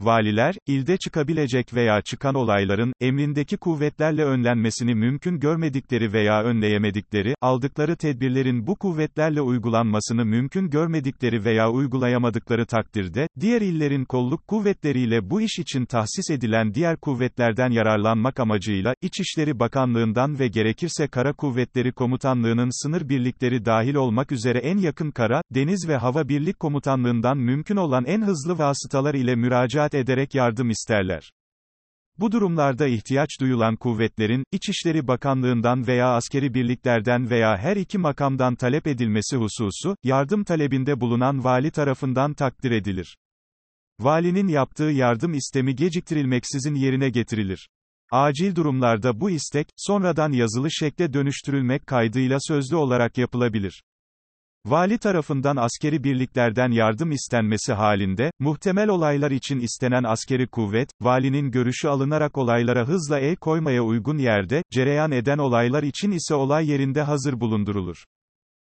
Valiler, 0.00 0.54
ilde 0.66 0.96
çıkabilecek 0.96 1.74
veya 1.74 2.02
çıkan 2.02 2.34
olayların, 2.34 2.92
emrindeki 3.00 3.56
kuvvetlerle 3.56 4.24
önlenmesini 4.24 4.94
mümkün 4.94 5.40
görmedikleri 5.40 6.12
veya 6.12 6.42
önleyemedikleri, 6.42 7.34
aldıkları 7.40 7.96
tedbirlerin 7.96 8.66
bu 8.66 8.76
kuvvetlerle 8.76 9.40
uygulanmasını 9.40 10.24
mümkün 10.24 10.70
görmedikleri 10.70 11.44
veya 11.44 11.70
uygulayamadıkları 11.70 12.66
takdirde, 12.66 13.28
diğer 13.40 13.60
illerin 13.60 14.04
kolluk 14.04 14.48
kuvvetleriyle 14.48 15.30
bu 15.30 15.40
iş 15.40 15.58
için 15.58 15.84
tahsis 15.84 16.30
edilen 16.30 16.74
diğer 16.74 16.96
kuvvetlerden 16.96 17.70
yararlanmak 17.70 18.40
amacıyla, 18.40 18.94
İçişleri 19.02 19.58
Bakanlığından 19.58 20.38
ve 20.38 20.48
gerekirse 20.48 21.08
Kara 21.08 21.32
Kuvvetleri 21.32 21.92
Komutanlığının 21.92 22.82
sınır 22.82 23.08
birlikleri 23.08 23.64
dahil 23.64 23.94
olmak 23.94 24.32
üzere 24.32 24.58
en 24.58 24.78
yakın 24.78 25.10
kara, 25.10 25.42
deniz 25.54 25.88
ve 25.88 25.96
hava 25.96 26.28
birlik 26.28 26.60
komutanlığından 26.60 27.38
mümkün 27.38 27.76
olan 27.76 28.04
en 28.04 28.22
hızlı 28.22 28.58
vasıtalar 28.58 29.14
ile 29.14 29.34
müracaat 29.34 29.87
müracaat 29.88 29.94
ederek 29.94 30.34
yardım 30.34 30.70
isterler. 30.70 31.32
Bu 32.18 32.32
durumlarda 32.32 32.86
ihtiyaç 32.86 33.40
duyulan 33.40 33.76
kuvvetlerin, 33.76 34.44
İçişleri 34.52 35.06
Bakanlığından 35.08 35.86
veya 35.86 36.14
askeri 36.16 36.54
birliklerden 36.54 37.30
veya 37.30 37.56
her 37.56 37.76
iki 37.76 37.98
makamdan 37.98 38.56
talep 38.56 38.86
edilmesi 38.86 39.36
hususu, 39.36 39.96
yardım 40.04 40.44
talebinde 40.44 41.00
bulunan 41.00 41.44
vali 41.44 41.70
tarafından 41.70 42.34
takdir 42.34 42.70
edilir. 42.70 43.16
Valinin 44.00 44.48
yaptığı 44.48 44.90
yardım 44.92 45.34
istemi 45.34 45.74
geciktirilmeksizin 45.74 46.74
yerine 46.74 47.10
getirilir. 47.10 47.68
Acil 48.12 48.54
durumlarda 48.54 49.20
bu 49.20 49.30
istek, 49.30 49.68
sonradan 49.76 50.32
yazılı 50.32 50.70
şekle 50.70 51.12
dönüştürülmek 51.12 51.86
kaydıyla 51.86 52.38
sözlü 52.40 52.76
olarak 52.76 53.18
yapılabilir. 53.18 53.82
Vali 54.66 54.98
tarafından 54.98 55.56
askeri 55.56 56.04
birliklerden 56.04 56.70
yardım 56.70 57.12
istenmesi 57.12 57.72
halinde, 57.72 58.30
muhtemel 58.38 58.88
olaylar 58.88 59.30
için 59.30 59.60
istenen 59.60 60.02
askeri 60.04 60.46
kuvvet, 60.46 60.88
valinin 61.00 61.50
görüşü 61.50 61.88
alınarak 61.88 62.38
olaylara 62.38 62.88
hızla 62.88 63.18
el 63.18 63.36
koymaya 63.36 63.82
uygun 63.82 64.18
yerde, 64.18 64.62
cereyan 64.72 65.12
eden 65.12 65.38
olaylar 65.38 65.82
için 65.82 66.10
ise 66.10 66.34
olay 66.34 66.70
yerinde 66.70 67.02
hazır 67.02 67.40
bulundurulur. 67.40 68.04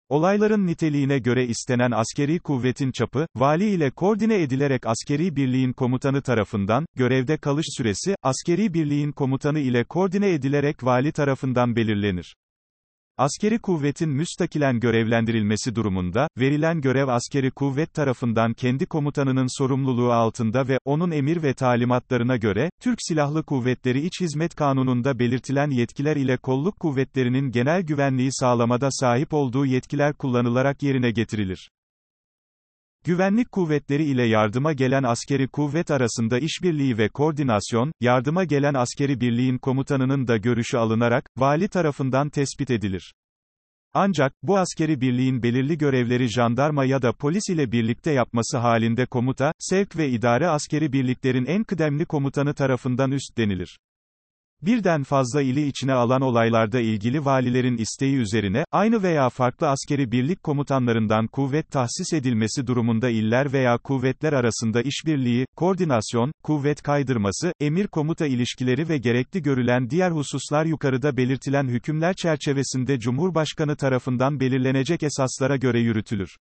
Olayların 0.08 0.66
niteliğine 0.66 1.18
göre 1.18 1.46
istenen 1.46 1.90
askeri 1.90 2.38
kuvvetin 2.38 2.92
çapı, 2.92 3.26
vali 3.36 3.70
ile 3.70 3.90
koordine 3.90 4.42
edilerek 4.42 4.86
askeri 4.86 5.36
birliğin 5.36 5.72
komutanı 5.72 6.22
tarafından, 6.22 6.86
görevde 6.96 7.36
kalış 7.36 7.66
süresi, 7.76 8.14
askeri 8.22 8.74
birliğin 8.74 9.12
komutanı 9.12 9.58
ile 9.58 9.84
koordine 9.84 10.32
edilerek 10.32 10.84
vali 10.84 11.12
tarafından 11.12 11.76
belirlenir. 11.76 12.34
Askeri 13.18 13.58
kuvvetin 13.58 14.08
müstakilen 14.10 14.80
görevlendirilmesi 14.80 15.74
durumunda, 15.74 16.28
verilen 16.38 16.80
görev 16.80 17.08
askeri 17.08 17.50
kuvvet 17.50 17.94
tarafından 17.94 18.54
kendi 18.54 18.86
komutanının 18.86 19.58
sorumluluğu 19.58 20.12
altında 20.12 20.68
ve, 20.68 20.78
onun 20.84 21.10
emir 21.10 21.42
ve 21.42 21.54
talimatlarına 21.54 22.36
göre, 22.36 22.70
Türk 22.82 22.98
Silahlı 23.02 23.42
Kuvvetleri 23.42 24.00
İç 24.00 24.20
Hizmet 24.20 24.54
Kanunu'nda 24.54 25.18
belirtilen 25.18 25.70
yetkiler 25.70 26.16
ile 26.16 26.36
kolluk 26.36 26.80
kuvvetlerinin 26.80 27.50
genel 27.50 27.82
güvenliği 27.82 28.30
sağlamada 28.32 28.88
sahip 28.90 29.34
olduğu 29.34 29.66
yetkiler 29.66 30.14
kullanılarak 30.14 30.82
yerine 30.82 31.10
getirilir. 31.10 31.70
Güvenlik 33.04 33.52
kuvvetleri 33.52 34.04
ile 34.04 34.26
yardıma 34.26 34.72
gelen 34.72 35.02
askeri 35.02 35.48
kuvvet 35.48 35.90
arasında 35.90 36.38
işbirliği 36.38 36.98
ve 36.98 37.08
koordinasyon, 37.08 37.92
yardıma 38.00 38.44
gelen 38.44 38.74
askeri 38.74 39.20
birliğin 39.20 39.58
komutanının 39.58 40.28
da 40.28 40.36
görüşü 40.36 40.76
alınarak, 40.76 41.30
vali 41.36 41.68
tarafından 41.68 42.30
tespit 42.30 42.70
edilir. 42.70 43.14
Ancak, 43.94 44.32
bu 44.42 44.58
askeri 44.58 45.00
birliğin 45.00 45.42
belirli 45.42 45.78
görevleri 45.78 46.28
jandarma 46.28 46.84
ya 46.84 47.02
da 47.02 47.12
polis 47.12 47.48
ile 47.48 47.72
birlikte 47.72 48.12
yapması 48.12 48.58
halinde 48.58 49.06
komuta, 49.06 49.52
sevk 49.58 49.96
ve 49.96 50.08
idare 50.08 50.48
askeri 50.48 50.92
birliklerin 50.92 51.44
en 51.44 51.64
kıdemli 51.64 52.06
komutanı 52.06 52.54
tarafından 52.54 53.10
üstlenilir. 53.10 53.78
Birden 54.62 55.02
fazla 55.02 55.42
ili 55.42 55.66
içine 55.66 55.92
alan 55.92 56.22
olaylarda 56.22 56.80
ilgili 56.80 57.24
valilerin 57.24 57.76
isteği 57.76 58.16
üzerine, 58.16 58.64
aynı 58.72 59.02
veya 59.02 59.28
farklı 59.28 59.68
askeri 59.68 60.12
birlik 60.12 60.42
komutanlarından 60.42 61.26
kuvvet 61.26 61.70
tahsis 61.70 62.12
edilmesi 62.12 62.66
durumunda 62.66 63.08
iller 63.10 63.52
veya 63.52 63.78
kuvvetler 63.78 64.32
arasında 64.32 64.82
işbirliği, 64.82 65.46
koordinasyon, 65.56 66.32
kuvvet 66.42 66.82
kaydırması, 66.82 67.52
emir-komuta 67.60 68.26
ilişkileri 68.26 68.88
ve 68.88 68.98
gerekli 68.98 69.42
görülen 69.42 69.90
diğer 69.90 70.10
hususlar 70.10 70.64
yukarıda 70.64 71.16
belirtilen 71.16 71.68
hükümler 71.68 72.14
çerçevesinde 72.14 72.98
Cumhurbaşkanı 72.98 73.76
tarafından 73.76 74.40
belirlenecek 74.40 75.02
esaslara 75.02 75.56
göre 75.56 75.80
yürütülür. 75.80 76.36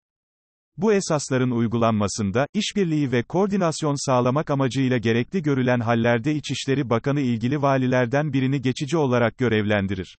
Bu 0.78 0.94
esasların 0.94 1.52
uygulanmasında, 1.52 2.48
işbirliği 2.54 3.12
ve 3.12 3.24
koordinasyon 3.24 4.06
sağlamak 4.06 4.50
amacıyla 4.50 4.98
gerekli 4.98 5.42
görülen 5.42 5.80
hallerde 5.80 6.36
İçişleri 6.36 6.90
Bakanı 6.90 7.22
ilgili 7.22 7.62
valilerden 7.62 8.34
birini 8.34 8.62
geçici 8.62 8.98
olarak 8.98 9.38
görevlendirir. 9.38 10.18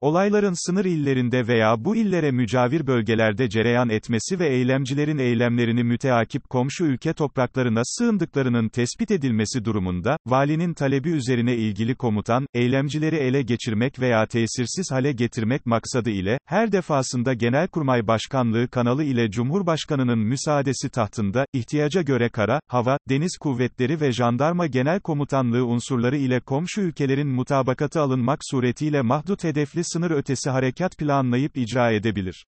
Olayların 0.00 0.66
sınır 0.66 0.84
illerinde 0.84 1.46
veya 1.46 1.84
bu 1.84 1.96
illere 1.96 2.30
mücavir 2.30 2.86
bölgelerde 2.86 3.48
cereyan 3.48 3.88
etmesi 3.88 4.38
ve 4.38 4.48
eylemcilerin 4.48 5.18
eylemlerini 5.18 5.84
müteakip 5.84 6.50
komşu 6.50 6.84
ülke 6.84 7.12
topraklarına 7.12 7.80
sığındıklarının 7.84 8.68
tespit 8.68 9.10
edilmesi 9.10 9.64
durumunda, 9.64 10.18
valinin 10.26 10.74
talebi 10.74 11.10
üzerine 11.10 11.56
ilgili 11.56 11.94
komutan, 11.94 12.46
eylemcileri 12.54 13.16
ele 13.16 13.42
geçirmek 13.42 14.00
veya 14.00 14.26
tesirsiz 14.26 14.90
hale 14.90 15.12
getirmek 15.12 15.66
maksadı 15.66 16.10
ile, 16.10 16.38
her 16.46 16.72
defasında 16.72 17.34
Genelkurmay 17.34 18.06
Başkanlığı 18.06 18.68
kanalı 18.68 19.04
ile 19.04 19.30
Cumhurbaşkanının 19.30 20.18
müsaadesi 20.18 20.90
tahtında, 20.90 21.46
ihtiyaca 21.52 22.02
göre 22.02 22.28
kara, 22.28 22.60
hava, 22.68 22.98
deniz 23.08 23.36
kuvvetleri 23.40 24.00
ve 24.00 24.12
jandarma 24.12 24.66
genel 24.66 25.00
komutanlığı 25.00 25.66
unsurları 25.66 26.16
ile 26.16 26.40
komşu 26.40 26.80
ülkelerin 26.80 27.28
mutabakatı 27.28 28.00
alınmak 28.00 28.38
suretiyle 28.42 29.02
mahdut 29.02 29.44
hedefli 29.44 29.87
sınır 29.92 30.10
ötesi 30.10 30.50
harekat 30.50 30.98
planlayıp 30.98 31.56
icra 31.56 31.90
edebilir. 31.92 32.46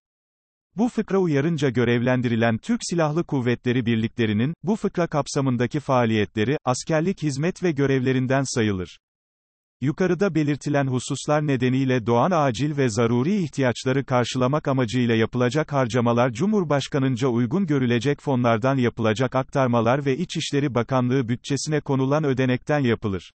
Bu 0.76 0.88
fıkra 0.88 1.18
uyarınca 1.18 1.70
görevlendirilen 1.70 2.58
Türk 2.58 2.80
Silahlı 2.82 3.24
Kuvvetleri 3.24 3.86
birliklerinin, 3.86 4.54
bu 4.62 4.76
fıkra 4.76 5.06
kapsamındaki 5.06 5.80
faaliyetleri, 5.80 6.56
askerlik 6.64 7.22
hizmet 7.22 7.62
ve 7.62 7.72
görevlerinden 7.72 8.42
sayılır. 8.54 8.98
Yukarıda 9.80 10.34
belirtilen 10.34 10.86
hususlar 10.86 11.46
nedeniyle 11.46 12.06
doğan 12.06 12.30
acil 12.30 12.76
ve 12.76 12.88
zaruri 12.88 13.42
ihtiyaçları 13.42 14.04
karşılamak 14.04 14.68
amacıyla 14.68 15.14
yapılacak 15.14 15.72
harcamalar 15.72 16.32
Cumhurbaşkanınca 16.32 17.28
uygun 17.28 17.66
görülecek 17.66 18.20
fonlardan 18.20 18.76
yapılacak 18.76 19.34
aktarmalar 19.34 20.04
ve 20.04 20.16
İçişleri 20.16 20.74
Bakanlığı 20.74 21.28
bütçesine 21.28 21.80
konulan 21.80 22.24
ödenekten 22.24 22.80
yapılır. 22.80 23.32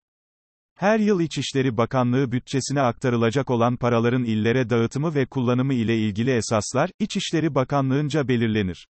Her 0.77 0.99
yıl 0.99 1.19
İçişleri 1.19 1.77
Bakanlığı 1.77 2.31
bütçesine 2.31 2.81
aktarılacak 2.81 3.49
olan 3.49 3.77
paraların 3.77 4.23
illere 4.23 4.69
dağıtımı 4.69 5.15
ve 5.15 5.25
kullanımı 5.25 5.73
ile 5.73 5.97
ilgili 5.97 6.31
esaslar, 6.31 6.89
İçişleri 6.99 7.55
Bakanlığınca 7.55 8.27
belirlenir. 8.27 8.87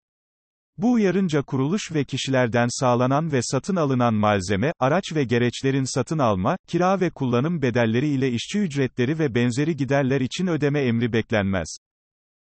Bu 0.79 0.93
uyarınca 0.93 1.43
kuruluş 1.43 1.93
ve 1.95 2.05
kişilerden 2.05 2.67
sağlanan 2.71 3.33
ve 3.33 3.43
satın 3.43 3.77
alınan 3.77 4.15
malzeme, 4.15 4.73
araç 4.79 5.05
ve 5.15 5.25
gereçlerin 5.25 5.95
satın 5.95 6.19
alma, 6.19 6.57
kira 6.69 7.01
ve 7.01 7.11
kullanım 7.11 7.63
bedelleri 7.63 8.09
ile 8.09 8.31
işçi 8.31 8.59
ücretleri 8.59 9.19
ve 9.19 9.35
benzeri 9.35 9.77
giderler 9.77 10.21
için 10.21 10.47
ödeme 10.47 10.81
emri 10.81 11.13
beklenmez. 11.13 11.77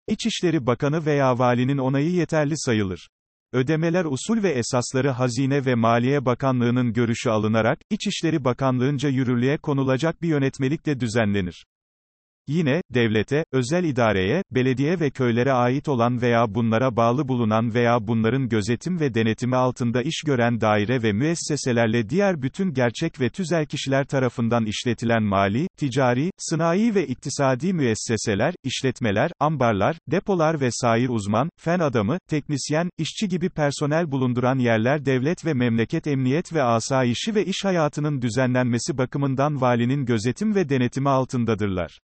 İçişleri 0.08 0.66
Bakanı 0.66 1.06
veya 1.06 1.40
valinin 1.40 1.78
onayı 1.78 2.12
yeterli 2.12 2.54
sayılır. 2.58 3.10
Ödemeler 3.54 4.06
usul 4.06 4.44
ve 4.44 4.50
esasları 4.50 5.10
Hazine 5.10 5.66
ve 5.66 5.76
Maliye 5.76 6.26
Bakanlığı'nın 6.26 6.94
görüşü 6.94 7.30
alınarak, 7.30 7.80
İçişleri 7.90 8.44
Bakanlığı'nca 8.44 9.10
yürürlüğe 9.10 9.58
konulacak 9.58 10.22
bir 10.22 10.28
yönetmelikle 10.28 11.00
düzenlenir. 11.00 11.66
Yine, 12.48 12.82
devlete, 12.94 13.46
özel 13.52 13.84
idareye, 13.84 14.44
belediye 14.52 15.00
ve 15.00 15.10
köylere 15.10 15.52
ait 15.52 15.88
olan 15.90 16.22
veya 16.22 16.56
bunlara 16.56 16.96
bağlı 16.96 17.28
bulunan 17.28 17.74
veya 17.74 18.08
bunların 18.08 18.50
gözetim 18.50 19.00
ve 19.00 19.14
denetimi 19.14 19.56
altında 19.56 20.02
iş 20.02 20.22
gören 20.26 20.62
daire 20.62 21.04
ve 21.04 21.12
müesseselerle 21.12 22.10
diğer 22.10 22.42
bütün 22.42 22.74
gerçek 22.74 23.20
ve 23.20 23.30
tüzel 23.30 23.66
kişiler 23.66 24.06
tarafından 24.06 24.66
işletilen 24.66 25.24
mali, 25.24 25.68
ticari, 25.78 26.32
sınai 26.38 26.96
ve 26.96 27.08
iktisadi 27.08 27.74
müesseseler, 27.74 28.54
işletmeler, 28.64 29.32
ambarlar, 29.40 29.98
depolar 30.12 30.62
ve 30.62 30.70
sair 30.72 31.10
uzman, 31.10 31.50
fen 31.60 31.80
adamı, 31.80 32.18
teknisyen, 32.30 32.90
işçi 32.98 33.28
gibi 33.28 33.50
personel 33.50 34.12
bulunduran 34.12 34.60
yerler 34.60 35.06
devlet 35.06 35.46
ve 35.46 35.54
memleket 35.54 36.08
emniyet 36.08 36.54
ve 36.54 36.64
asayişi 36.64 37.36
ve 37.36 37.46
iş 37.46 37.66
hayatının 37.66 38.22
düzenlenmesi 38.22 38.98
bakımından 38.98 39.62
valinin 39.62 40.06
gözetim 40.06 40.56
ve 40.56 40.70
denetimi 40.70 41.10
altındadırlar. 41.10 42.00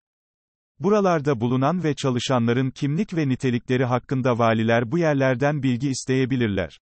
Buralarda 0.80 1.40
bulunan 1.40 1.85
ve 1.85 1.94
çalışanların 1.94 2.70
kimlik 2.70 3.16
ve 3.16 3.28
nitelikleri 3.28 3.85
hakkında 3.85 4.38
valiler 4.38 4.90
bu 4.90 4.99
yerlerden 4.99 5.62
bilgi 5.62 5.88
isteyebilirler. 5.88 6.78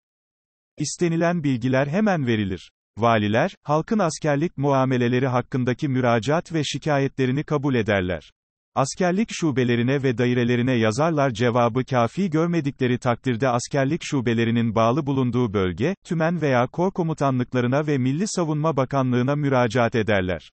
İstenilen 0.78 1.44
bilgiler 1.44 1.86
hemen 1.86 2.26
verilir. 2.26 2.70
Valiler, 2.98 3.50
halkın 3.62 3.98
askerlik 3.98 4.56
muameleleri 4.58 5.28
hakkındaki 5.28 5.88
müracaat 5.88 6.52
ve 6.52 6.64
şikayetlerini 6.64 7.44
kabul 7.44 7.74
ederler. 7.74 8.30
Askerlik 8.74 9.28
şubelerine 9.32 10.02
ve 10.02 10.18
dairelerine 10.18 10.72
yazarlar 10.72 11.30
cevabı 11.30 11.84
kafi 11.84 12.30
görmedikleri 12.30 12.98
takdirde 12.98 13.48
askerlik 13.48 14.00
şubelerinin 14.04 14.74
bağlı 14.74 15.06
bulunduğu 15.06 15.52
bölge, 15.52 15.94
tümen 16.04 16.42
veya 16.42 16.66
kor 16.66 16.90
komutanlıklarına 16.90 17.86
ve 17.86 17.98
Milli 17.98 18.24
Savunma 18.28 18.76
Bakanlığına 18.76 19.36
müracaat 19.36 19.94
ederler. 19.94 20.50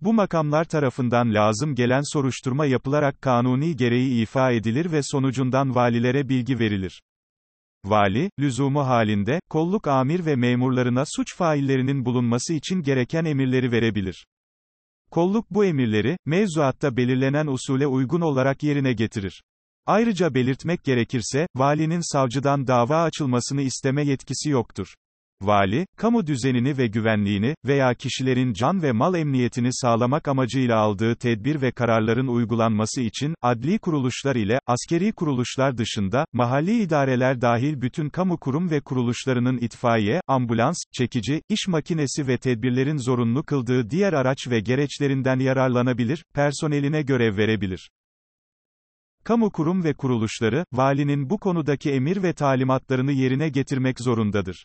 Bu 0.00 0.12
makamlar 0.12 0.64
tarafından 0.64 1.34
lazım 1.34 1.74
gelen 1.74 2.12
soruşturma 2.12 2.66
yapılarak 2.66 3.22
kanuni 3.22 3.76
gereği 3.76 4.22
ifa 4.22 4.50
edilir 4.50 4.92
ve 4.92 5.00
sonucundan 5.02 5.74
valilere 5.74 6.28
bilgi 6.28 6.58
verilir. 6.58 7.02
Vali, 7.84 8.30
lüzumu 8.40 8.86
halinde, 8.86 9.40
kolluk 9.50 9.86
amir 9.86 10.26
ve 10.26 10.36
memurlarına 10.36 11.04
suç 11.06 11.36
faillerinin 11.36 12.04
bulunması 12.04 12.54
için 12.54 12.82
gereken 12.82 13.24
emirleri 13.24 13.72
verebilir. 13.72 14.26
Kolluk 15.10 15.50
bu 15.50 15.64
emirleri, 15.64 16.16
mevzuatta 16.26 16.96
belirlenen 16.96 17.46
usule 17.46 17.86
uygun 17.86 18.20
olarak 18.20 18.62
yerine 18.62 18.92
getirir. 18.92 19.42
Ayrıca 19.86 20.34
belirtmek 20.34 20.84
gerekirse, 20.84 21.46
valinin 21.56 22.12
savcıdan 22.12 22.66
dava 22.66 23.02
açılmasını 23.02 23.62
isteme 23.62 24.04
yetkisi 24.04 24.50
yoktur. 24.50 24.94
Vali, 25.42 25.86
kamu 25.96 26.26
düzenini 26.26 26.78
ve 26.78 26.86
güvenliğini 26.86 27.54
veya 27.66 27.94
kişilerin 27.94 28.52
can 28.52 28.82
ve 28.82 28.92
mal 28.92 29.14
emniyetini 29.14 29.68
sağlamak 29.72 30.28
amacıyla 30.28 30.78
aldığı 30.78 31.14
tedbir 31.14 31.62
ve 31.62 31.72
kararların 31.72 32.26
uygulanması 32.26 33.00
için, 33.00 33.34
adli 33.42 33.78
kuruluşlar 33.78 34.36
ile, 34.36 34.60
askeri 34.66 35.12
kuruluşlar 35.12 35.78
dışında, 35.78 36.24
mahalli 36.32 36.82
idareler 36.82 37.40
dahil 37.40 37.80
bütün 37.80 38.08
kamu 38.08 38.38
kurum 38.38 38.70
ve 38.70 38.80
kuruluşlarının 38.80 39.58
itfaiye, 39.58 40.20
ambulans, 40.26 40.76
çekici, 40.92 41.42
iş 41.48 41.68
makinesi 41.68 42.28
ve 42.28 42.38
tedbirlerin 42.38 42.96
zorunlu 42.96 43.42
kıldığı 43.42 43.90
diğer 43.90 44.12
araç 44.12 44.48
ve 44.50 44.60
gereçlerinden 44.60 45.38
yararlanabilir, 45.38 46.24
personeline 46.34 47.02
görev 47.02 47.36
verebilir. 47.36 47.90
Kamu 49.24 49.50
kurum 49.50 49.84
ve 49.84 49.94
kuruluşları, 49.94 50.64
valinin 50.72 51.30
bu 51.30 51.38
konudaki 51.38 51.90
emir 51.90 52.22
ve 52.22 52.32
talimatlarını 52.32 53.12
yerine 53.12 53.48
getirmek 53.48 54.00
zorundadır. 54.00 54.64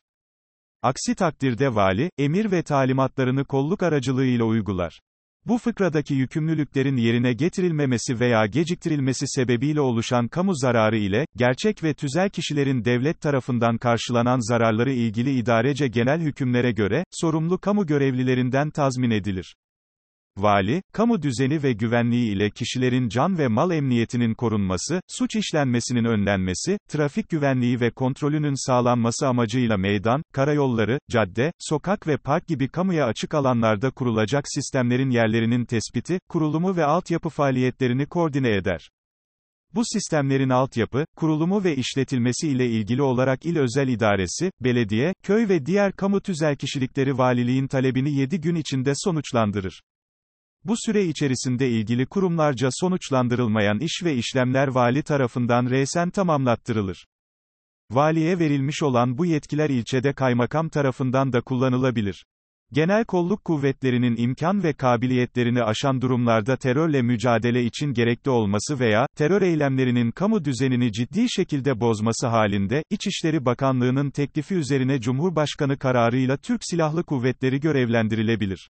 Aksi 0.83 1.15
takdirde 1.15 1.75
vali, 1.75 2.09
emir 2.17 2.51
ve 2.51 2.63
talimatlarını 2.63 3.45
kolluk 3.45 3.83
aracılığıyla 3.83 4.45
uygular. 4.45 4.99
Bu 5.45 5.57
fıkradaki 5.57 6.13
yükümlülüklerin 6.13 6.97
yerine 6.97 7.33
getirilmemesi 7.33 8.19
veya 8.19 8.45
geciktirilmesi 8.45 9.27
sebebiyle 9.27 9.81
oluşan 9.81 10.27
kamu 10.27 10.55
zararı 10.55 10.97
ile, 10.97 11.25
gerçek 11.35 11.83
ve 11.83 11.93
tüzel 11.93 12.29
kişilerin 12.29 12.85
devlet 12.85 13.21
tarafından 13.21 13.77
karşılanan 13.77 14.49
zararları 14.49 14.91
ilgili 14.91 15.31
idarece 15.31 15.87
genel 15.87 16.21
hükümlere 16.21 16.71
göre, 16.71 17.03
sorumlu 17.11 17.57
kamu 17.57 17.85
görevlilerinden 17.85 18.69
tazmin 18.69 19.11
edilir. 19.11 19.55
Vali, 20.37 20.81
kamu 20.93 21.21
düzeni 21.21 21.63
ve 21.63 21.73
güvenliği 21.73 22.35
ile 22.35 22.49
kişilerin 22.49 23.09
can 23.09 23.37
ve 23.37 23.47
mal 23.47 23.71
emniyetinin 23.71 24.33
korunması, 24.33 25.01
suç 25.07 25.35
işlenmesinin 25.35 26.05
önlenmesi, 26.05 26.77
trafik 26.89 27.29
güvenliği 27.29 27.79
ve 27.79 27.91
kontrolünün 27.91 28.67
sağlanması 28.67 29.27
amacıyla 29.27 29.77
meydan, 29.77 30.23
karayolları, 30.33 30.99
cadde, 31.11 31.51
sokak 31.59 32.07
ve 32.07 32.17
park 32.17 32.47
gibi 32.47 32.67
kamuya 32.67 33.05
açık 33.05 33.33
alanlarda 33.33 33.91
kurulacak 33.91 34.43
sistemlerin 34.47 35.09
yerlerinin 35.09 35.65
tespiti, 35.65 36.19
kurulumu 36.29 36.75
ve 36.75 36.85
altyapı 36.85 37.29
faaliyetlerini 37.29 38.05
koordine 38.05 38.55
eder. 38.55 38.89
Bu 39.75 39.81
sistemlerin 39.85 40.49
altyapı, 40.49 41.05
kurulumu 41.15 41.63
ve 41.63 41.75
işletilmesi 41.75 42.47
ile 42.47 42.67
ilgili 42.67 43.01
olarak 43.01 43.45
il 43.45 43.57
özel 43.57 43.87
idaresi, 43.87 44.51
belediye, 44.61 45.13
köy 45.23 45.49
ve 45.49 45.65
diğer 45.65 45.91
kamu 45.91 46.21
tüzel 46.21 46.55
kişilikleri 46.55 47.17
valiliğin 47.17 47.67
talebini 47.67 48.15
7 48.15 48.41
gün 48.41 48.55
içinde 48.55 48.93
sonuçlandırır. 48.95 49.81
Bu 50.65 50.73
süre 50.77 51.05
içerisinde 51.05 51.69
ilgili 51.69 52.05
kurumlarca 52.05 52.69
sonuçlandırılmayan 52.71 53.79
iş 53.79 54.03
ve 54.03 54.15
işlemler 54.15 54.67
vali 54.67 55.03
tarafından 55.03 55.69
resen 55.69 56.09
tamamlattırılır. 56.09 57.05
Valiye 57.91 58.39
verilmiş 58.39 58.83
olan 58.83 59.17
bu 59.17 59.25
yetkiler 59.25 59.69
ilçede 59.69 60.13
kaymakam 60.13 60.69
tarafından 60.69 61.33
da 61.33 61.41
kullanılabilir. 61.41 62.25
Genel 62.73 63.05
kolluk 63.05 63.45
kuvvetlerinin 63.45 64.15
imkan 64.17 64.63
ve 64.63 64.73
kabiliyetlerini 64.73 65.63
aşan 65.63 66.01
durumlarda 66.01 66.55
terörle 66.57 67.01
mücadele 67.01 67.63
için 67.63 67.93
gerekli 67.93 68.31
olması 68.31 68.79
veya, 68.79 69.07
terör 69.17 69.41
eylemlerinin 69.41 70.11
kamu 70.11 70.45
düzenini 70.45 70.91
ciddi 70.91 71.25
şekilde 71.29 71.79
bozması 71.79 72.27
halinde, 72.27 72.83
İçişleri 72.89 73.45
Bakanlığı'nın 73.45 74.11
teklifi 74.11 74.55
üzerine 74.55 75.01
Cumhurbaşkanı 75.01 75.77
kararıyla 75.77 76.37
Türk 76.37 76.61
Silahlı 76.63 77.03
Kuvvetleri 77.03 77.59
görevlendirilebilir. 77.59 78.69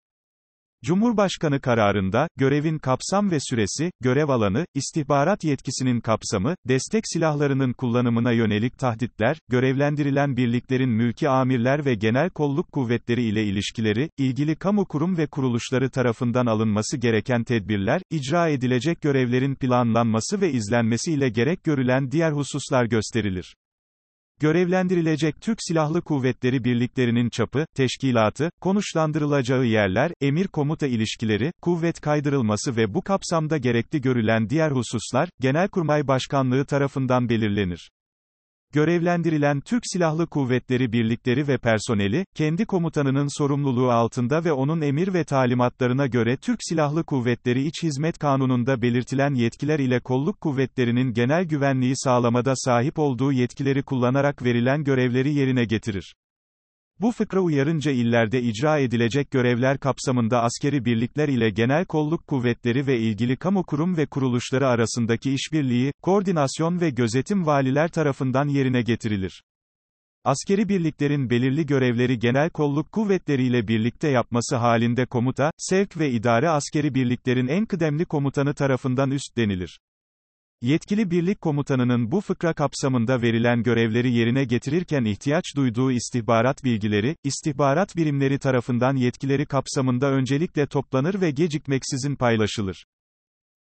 Cumhurbaşkanı 0.84 1.60
kararında, 1.60 2.28
görevin 2.36 2.78
kapsam 2.78 3.30
ve 3.30 3.38
süresi, 3.40 3.90
görev 4.00 4.28
alanı, 4.28 4.66
istihbarat 4.74 5.44
yetkisinin 5.44 6.00
kapsamı, 6.00 6.54
destek 6.68 7.04
silahlarının 7.06 7.72
kullanımına 7.72 8.32
yönelik 8.32 8.78
tahditler, 8.78 9.36
görevlendirilen 9.50 10.36
birliklerin 10.36 10.90
mülki 10.90 11.28
amirler 11.28 11.84
ve 11.84 11.94
genel 11.94 12.30
kolluk 12.30 12.72
kuvvetleri 12.72 13.22
ile 13.22 13.44
ilişkileri, 13.44 14.10
ilgili 14.18 14.56
kamu 14.56 14.84
kurum 14.86 15.16
ve 15.18 15.26
kuruluşları 15.26 15.90
tarafından 15.90 16.46
alınması 16.46 16.96
gereken 16.96 17.44
tedbirler, 17.44 18.02
icra 18.10 18.48
edilecek 18.48 19.00
görevlerin 19.00 19.54
planlanması 19.54 20.40
ve 20.40 20.52
izlenmesi 20.52 21.12
ile 21.12 21.28
gerek 21.28 21.64
görülen 21.64 22.10
diğer 22.10 22.32
hususlar 22.32 22.84
gösterilir. 22.84 23.54
Görevlendirilecek 24.42 25.40
Türk 25.40 25.58
Silahlı 25.60 26.02
Kuvvetleri 26.02 26.64
birliklerinin 26.64 27.30
çapı, 27.30 27.66
teşkilatı, 27.76 28.50
konuşlandırılacağı 28.60 29.64
yerler, 29.64 30.12
emir 30.20 30.48
komuta 30.48 30.86
ilişkileri, 30.86 31.52
kuvvet 31.60 32.00
kaydırılması 32.00 32.76
ve 32.76 32.94
bu 32.94 33.02
kapsamda 33.02 33.58
gerekli 33.58 34.00
görülen 34.00 34.50
diğer 34.50 34.70
hususlar, 34.70 35.28
Genelkurmay 35.40 36.08
Başkanlığı 36.08 36.64
tarafından 36.64 37.28
belirlenir. 37.28 37.90
Görevlendirilen 38.72 39.60
Türk 39.60 39.82
Silahlı 39.86 40.26
Kuvvetleri 40.26 40.92
birlikleri 40.92 41.48
ve 41.48 41.58
personeli, 41.58 42.26
kendi 42.34 42.64
komutanının 42.64 43.38
sorumluluğu 43.38 43.90
altında 43.90 44.44
ve 44.44 44.52
onun 44.52 44.80
emir 44.80 45.14
ve 45.14 45.24
talimatlarına 45.24 46.06
göre 46.06 46.36
Türk 46.36 46.58
Silahlı 46.60 47.04
Kuvvetleri 47.04 47.62
İç 47.66 47.82
Hizmet 47.82 48.18
Kanunu'nda 48.18 48.82
belirtilen 48.82 49.34
yetkiler 49.34 49.78
ile 49.78 50.00
kolluk 50.00 50.40
kuvvetlerinin 50.40 51.12
genel 51.12 51.44
güvenliği 51.44 51.92
sağlamada 51.96 52.52
sahip 52.56 52.98
olduğu 52.98 53.32
yetkileri 53.32 53.82
kullanarak 53.82 54.44
verilen 54.44 54.84
görevleri 54.84 55.34
yerine 55.34 55.64
getirir. 55.64 56.14
Bu 57.00 57.12
fıkra 57.12 57.40
uyarınca 57.40 57.92
illerde 57.92 58.42
icra 58.42 58.78
edilecek 58.78 59.30
görevler 59.30 59.78
kapsamında 59.78 60.42
askeri 60.42 60.84
birlikler 60.84 61.28
ile 61.28 61.50
genel 61.50 61.84
kolluk 61.84 62.26
kuvvetleri 62.26 62.86
ve 62.86 62.98
ilgili 62.98 63.36
kamu 63.36 63.64
kurum 63.64 63.96
ve 63.96 64.06
kuruluşları 64.06 64.68
arasındaki 64.68 65.32
işbirliği, 65.32 65.92
koordinasyon 66.02 66.80
ve 66.80 66.90
gözetim 66.90 67.46
valiler 67.46 67.88
tarafından 67.88 68.48
yerine 68.48 68.82
getirilir. 68.82 69.42
Askeri 70.24 70.68
birliklerin 70.68 71.30
belirli 71.30 71.66
görevleri 71.66 72.18
genel 72.18 72.50
kolluk 72.50 72.92
kuvvetleriyle 72.92 73.68
birlikte 73.68 74.08
yapması 74.08 74.56
halinde 74.56 75.06
komuta, 75.06 75.50
sevk 75.56 75.98
ve 75.98 76.10
idare 76.10 76.48
askeri 76.48 76.94
birliklerin 76.94 77.46
en 77.46 77.66
kıdemli 77.66 78.04
komutanı 78.04 78.54
tarafından 78.54 79.10
üstlenilir. 79.10 79.80
Yetkili 80.62 81.10
birlik 81.10 81.40
komutanının 81.40 82.10
bu 82.10 82.20
fıkra 82.20 82.52
kapsamında 82.54 83.22
verilen 83.22 83.62
görevleri 83.62 84.12
yerine 84.12 84.44
getirirken 84.44 85.04
ihtiyaç 85.04 85.44
duyduğu 85.56 85.92
istihbarat 85.92 86.64
bilgileri, 86.64 87.16
istihbarat 87.24 87.96
birimleri 87.96 88.38
tarafından 88.38 88.96
yetkileri 88.96 89.46
kapsamında 89.46 90.10
öncelikle 90.10 90.66
toplanır 90.66 91.20
ve 91.20 91.30
gecikmeksizin 91.30 92.16
paylaşılır. 92.16 92.84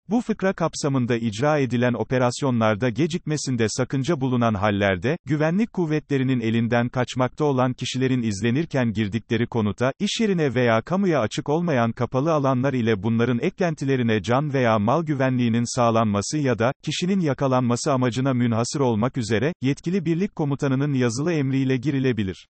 Bu 0.09 0.21
fıkra 0.21 0.53
kapsamında 0.53 1.17
icra 1.17 1.57
edilen 1.57 1.93
operasyonlarda 1.93 2.89
gecikmesinde 2.89 3.65
sakınca 3.69 4.21
bulunan 4.21 4.53
hallerde, 4.53 5.17
güvenlik 5.25 5.73
kuvvetlerinin 5.73 6.39
elinden 6.39 6.89
kaçmakta 6.89 7.45
olan 7.45 7.73
kişilerin 7.73 8.21
izlenirken 8.21 8.93
girdikleri 8.93 9.47
konuta, 9.47 9.91
iş 9.99 10.19
yerine 10.19 10.55
veya 10.55 10.81
kamuya 10.81 11.19
açık 11.19 11.49
olmayan 11.49 11.91
kapalı 11.91 12.33
alanlar 12.33 12.73
ile 12.73 13.03
bunların 13.03 13.39
eklentilerine 13.39 14.21
can 14.21 14.53
veya 14.53 14.79
mal 14.79 15.03
güvenliğinin 15.03 15.75
sağlanması 15.75 16.37
ya 16.37 16.59
da, 16.59 16.73
kişinin 16.83 17.19
yakalanması 17.19 17.93
amacına 17.93 18.33
münhasır 18.33 18.79
olmak 18.79 19.17
üzere, 19.17 19.53
yetkili 19.61 20.05
birlik 20.05 20.35
komutanının 20.35 20.93
yazılı 20.93 21.33
emriyle 21.33 21.77
girilebilir. 21.77 22.47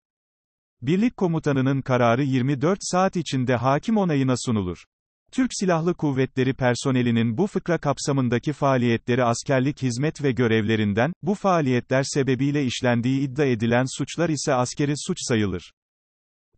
Birlik 0.82 1.16
komutanının 1.16 1.82
kararı 1.82 2.22
24 2.22 2.78
saat 2.80 3.16
içinde 3.16 3.56
hakim 3.56 3.96
onayına 3.96 4.34
sunulur. 4.36 4.84
Türk 5.32 5.50
Silahlı 5.54 5.94
Kuvvetleri 5.94 6.54
personelinin 6.54 7.38
bu 7.38 7.46
fıkra 7.46 7.78
kapsamındaki 7.78 8.52
faaliyetleri 8.52 9.24
askerlik 9.24 9.82
hizmet 9.82 10.22
ve 10.22 10.32
görevlerinden, 10.32 11.12
bu 11.22 11.34
faaliyetler 11.34 12.02
sebebiyle 12.02 12.64
işlendiği 12.64 13.20
iddia 13.20 13.44
edilen 13.44 13.98
suçlar 13.98 14.28
ise 14.28 14.54
askeri 14.54 14.92
suç 14.96 15.16
sayılır. 15.20 15.72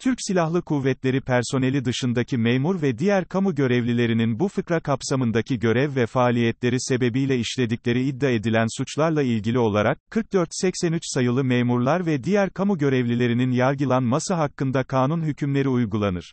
Türk 0.01 0.19
Silahlı 0.21 0.63
Kuvvetleri 0.63 1.21
personeli 1.21 1.85
dışındaki 1.85 2.39
memur 2.39 2.83
ve 2.83 2.99
diğer 2.99 3.25
kamu 3.25 3.55
görevlilerinin 3.55 4.39
bu 4.39 4.49
fıkra 4.49 4.81
kapsamındaki 4.81 5.59
görev 5.59 5.97
ve 5.97 6.07
faaliyetleri 6.07 6.77
sebebiyle 6.81 7.39
işledikleri 7.39 8.05
iddia 8.05 8.31
edilen 8.31 8.67
suçlarla 8.79 9.23
ilgili 9.23 9.59
olarak, 9.59 9.99
44-83 10.11 10.99
sayılı 11.03 11.45
memurlar 11.45 12.07
ve 12.07 12.25
diğer 12.25 12.51
kamu 12.51 12.79
görevlilerinin 12.79 13.51
yargılanması 13.51 14.35
hakkında 14.35 14.85
kanun 14.85 15.23
hükümleri 15.23 15.69
uygulanır. 15.69 16.33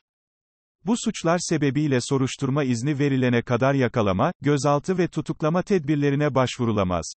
Bu 0.86 0.96
suçlar 0.98 1.39
sebebiyle 1.42 2.02
soruşturma 2.02 2.63
izni 2.63 3.00
verilene 3.00 3.42
kadar 3.42 3.74
yakalama, 3.74 4.34
gözaltı 4.42 4.98
ve 4.98 5.08
tutuklama 5.08 5.62
tedbirlerine 5.62 6.36
başvurulamaz. 6.36 7.13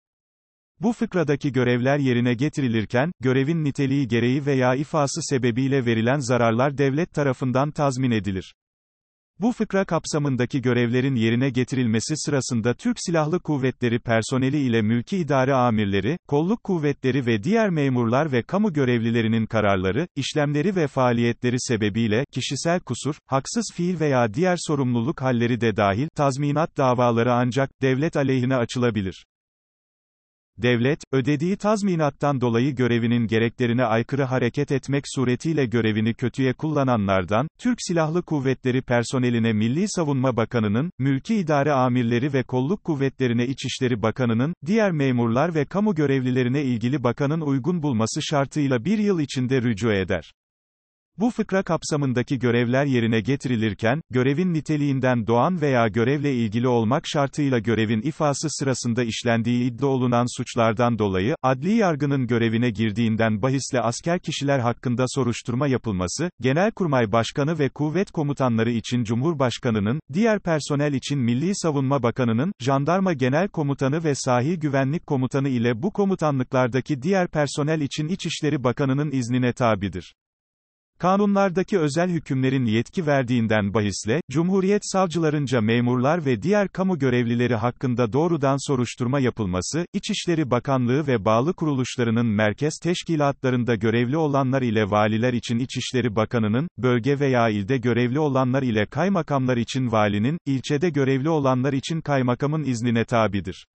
Bu 0.81 0.93
fıkradaki 0.93 1.53
görevler 1.53 1.99
yerine 1.99 2.35
getirilirken, 2.35 3.13
görevin 3.21 3.65
niteliği 3.65 4.09
gereği 4.09 4.47
veya 4.47 4.75
ifası 4.75 5.23
sebebiyle 5.23 5.87
verilen 5.87 6.19
zararlar 6.19 6.79
devlet 6.79 7.15
tarafından 7.15 7.71
tazmin 7.71 8.11
edilir. 8.11 8.55
Bu 9.41 9.53
fıkra 9.53 9.85
kapsamındaki 9.85 10.63
görevlerin 10.63 11.15
yerine 11.15 11.51
getirilmesi 11.51 12.17
sırasında 12.17 12.75
Türk 12.75 12.97
Silahlı 13.01 13.41
Kuvvetleri 13.41 13.99
personeli 13.99 14.59
ile 14.59 14.83
mülki 14.83 15.19
idare 15.19 15.55
amirleri, 15.55 16.19
kolluk 16.29 16.65
kuvvetleri 16.65 17.27
ve 17.27 17.43
diğer 17.43 17.71
memurlar 17.71 18.33
ve 18.33 18.43
kamu 18.43 18.73
görevlilerinin 18.73 19.47
kararları, 19.47 20.09
işlemleri 20.17 20.77
ve 20.77 20.87
faaliyetleri 20.87 21.57
sebebiyle, 21.59 22.25
kişisel 22.33 22.81
kusur, 22.81 23.15
haksız 23.27 23.65
fiil 23.75 24.01
veya 24.01 24.35
diğer 24.35 24.57
sorumluluk 24.67 25.23
halleri 25.23 25.61
de 25.61 25.77
dahil, 25.77 26.09
tazminat 26.17 26.77
davaları 26.77 27.33
ancak, 27.33 27.83
devlet 27.83 28.17
aleyhine 28.17 28.57
açılabilir. 28.57 29.25
Devlet, 30.59 31.01
ödediği 31.13 31.57
tazminattan 31.57 32.41
dolayı 32.41 32.75
görevinin 32.75 33.27
gereklerine 33.27 33.85
aykırı 33.85 34.25
hareket 34.25 34.73
etmek 34.73 35.05
suretiyle 35.07 35.67
görevini 35.67 36.15
kötüye 36.15 36.53
kullananlardan, 36.53 37.49
Türk 37.59 37.79
Silahlı 37.81 38.23
Kuvvetleri 38.23 38.83
personeline 38.83 39.53
Milli 39.53 39.89
Savunma 39.89 40.37
Bakanı'nın, 40.37 40.91
mülki 40.99 41.35
idare 41.37 41.73
amirleri 41.73 42.33
ve 42.33 42.43
kolluk 42.43 42.85
kuvvetlerine 42.85 43.47
İçişleri 43.47 44.03
Bakanı'nın, 44.03 44.55
diğer 44.67 44.93
memurlar 44.93 45.55
ve 45.55 45.65
kamu 45.65 45.95
görevlilerine 45.95 46.63
ilgili 46.63 47.05
bakanın 47.05 47.41
uygun 47.41 47.83
bulması 47.83 48.21
şartıyla 48.23 48.85
bir 48.85 48.99
yıl 48.99 49.21
içinde 49.21 49.63
rücu 49.63 49.93
eder. 49.93 50.33
Bu 51.19 51.31
fıkra 51.31 51.63
kapsamındaki 51.63 52.39
görevler 52.39 52.85
yerine 52.85 53.21
getirilirken, 53.21 54.01
görevin 54.11 54.55
niteliğinden 54.55 55.27
doğan 55.27 55.61
veya 55.61 55.89
görevle 55.89 56.35
ilgili 56.35 56.69
olmak 56.69 57.07
şartıyla 57.07 57.59
görevin 57.59 58.03
ifası 58.03 58.49
sırasında 58.51 59.05
işlendiği 59.05 59.65
iddia 59.65 59.87
olunan 59.87 60.37
suçlardan 60.37 60.99
dolayı, 60.99 61.35
adli 61.43 61.73
yargının 61.73 62.27
görevine 62.27 62.71
girdiğinden 62.71 63.43
bahisle 63.43 63.81
asker 63.81 64.21
kişiler 64.21 64.59
hakkında 64.59 65.05
soruşturma 65.09 65.67
yapılması, 65.67 66.31
Genelkurmay 66.41 67.13
Başkanı 67.13 67.59
ve 67.59 67.69
kuvvet 67.69 68.11
komutanları 68.11 68.71
için 68.71 69.05
Cumhurbaşkanı'nın, 69.05 70.01
diğer 70.13 70.41
personel 70.41 70.93
için 70.93 71.19
Milli 71.19 71.57
Savunma 71.57 72.03
Bakanı'nın, 72.03 72.53
Jandarma 72.61 73.13
Genel 73.13 73.49
Komutanı 73.49 74.05
ve 74.05 74.15
Sahil 74.15 74.57
Güvenlik 74.57 75.07
Komutanı 75.07 75.49
ile 75.49 75.83
bu 75.83 75.93
komutanlıklardaki 75.93 77.03
diğer 77.03 77.29
personel 77.29 77.81
için 77.81 78.09
İçişleri 78.09 78.65
Bakanı'nın 78.65 79.11
iznine 79.11 79.53
tabidir. 79.53 80.15
Kanunlardaki 81.03 81.79
özel 81.79 82.11
hükümlerin 82.11 82.65
yetki 82.65 83.07
verdiğinden 83.07 83.75
bahisle, 83.75 84.21
Cumhuriyet 84.31 84.83
savcılarınca 84.85 85.61
memurlar 85.61 86.25
ve 86.27 86.43
diğer 86.43 86.69
kamu 86.69 86.99
görevlileri 86.99 87.55
hakkında 87.55 88.13
doğrudan 88.13 88.69
soruşturma 88.69 89.21
yapılması, 89.21 89.87
İçişleri 89.93 90.51
Bakanlığı 90.51 91.07
ve 91.07 91.25
bağlı 91.25 91.55
kuruluşlarının 91.55 92.27
merkez 92.27 92.79
teşkilatlarında 92.83 93.75
görevli 93.75 94.17
olanlar 94.17 94.63
ile 94.63 94.91
valiler 94.91 95.33
için 95.33 95.59
İçişleri 95.59 96.17
Bakanı'nın, 96.17 96.69
bölge 96.79 97.21
veya 97.21 97.49
ilde 97.49 97.79
görevli 97.79 98.19
olanlar 98.19 98.63
ile 98.63 98.87
kaymakamlar 98.87 99.57
için 99.57 99.93
valinin, 99.93 100.39
ilçede 100.47 100.91
görevli 100.91 101.29
olanlar 101.29 101.73
için 101.73 102.01
kaymakamın 102.01 102.65
iznine 102.65 103.05
tabidir. 103.05 103.67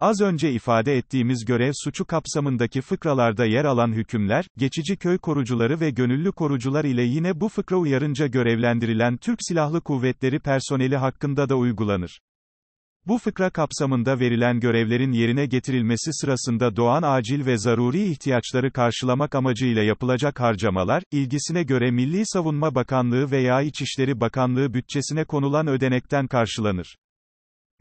Az 0.00 0.20
önce 0.20 0.52
ifade 0.52 0.96
ettiğimiz 0.96 1.44
görev 1.44 1.72
suçu 1.74 2.04
kapsamındaki 2.04 2.80
fıkralarda 2.80 3.44
yer 3.44 3.64
alan 3.64 3.92
hükümler, 3.92 4.44
geçici 4.56 4.96
köy 4.96 5.18
korucuları 5.18 5.80
ve 5.80 5.90
gönüllü 5.90 6.32
korucular 6.32 6.84
ile 6.84 7.02
yine 7.02 7.40
bu 7.40 7.48
fıkra 7.48 7.76
uyarınca 7.76 8.26
görevlendirilen 8.26 9.16
Türk 9.16 9.38
Silahlı 9.40 9.80
Kuvvetleri 9.80 10.40
personeli 10.40 10.96
hakkında 10.96 11.48
da 11.48 11.56
uygulanır. 11.56 12.20
Bu 13.06 13.18
fıkra 13.18 13.50
kapsamında 13.50 14.20
verilen 14.20 14.60
görevlerin 14.60 15.12
yerine 15.12 15.46
getirilmesi 15.46 16.12
sırasında 16.12 16.76
doğan 16.76 17.02
acil 17.02 17.46
ve 17.46 17.58
zaruri 17.58 18.02
ihtiyaçları 18.10 18.72
karşılamak 18.72 19.34
amacıyla 19.34 19.82
yapılacak 19.82 20.40
harcamalar, 20.40 21.02
ilgisine 21.12 21.62
göre 21.62 21.90
Milli 21.90 22.22
Savunma 22.26 22.74
Bakanlığı 22.74 23.30
veya 23.30 23.62
İçişleri 23.62 24.20
Bakanlığı 24.20 24.74
bütçesine 24.74 25.24
konulan 25.24 25.66
ödenekten 25.66 26.26
karşılanır. 26.26 26.96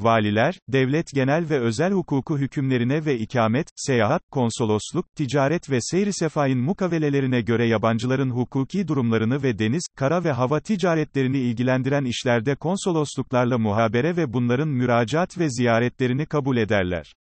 Valiler, 0.04 0.60
devlet 0.68 1.08
genel 1.14 1.50
ve 1.50 1.60
özel 1.60 1.94
hukuku 1.94 2.38
hükümlerine 2.38 3.06
ve 3.06 3.20
ikamet, 3.20 3.68
seyahat, 3.76 4.22
konsolosluk, 4.32 5.16
ticaret 5.16 5.70
ve 5.70 5.78
seyri 5.82 6.14
sefain 6.14 6.58
mukavelelerine 6.58 7.42
göre 7.42 7.68
yabancıların 7.68 8.30
hukuki 8.30 8.88
durumlarını 8.88 9.44
ve 9.44 9.60
deniz, 9.60 9.88
kara 9.96 10.24
ve 10.24 10.32
hava 10.32 10.60
ticaretlerini 10.60 11.38
ilgilendiren 11.38 12.06
işlerde 12.06 12.56
konsolosluklarla 12.56 13.58
muhabere 13.58 14.18
ve 14.18 14.34
bunların 14.34 14.70
müracaat 14.70 15.38
ve 15.38 15.50
ziyaretlerini 15.50 16.26
kabul 16.26 16.58
ederler. 16.58 17.14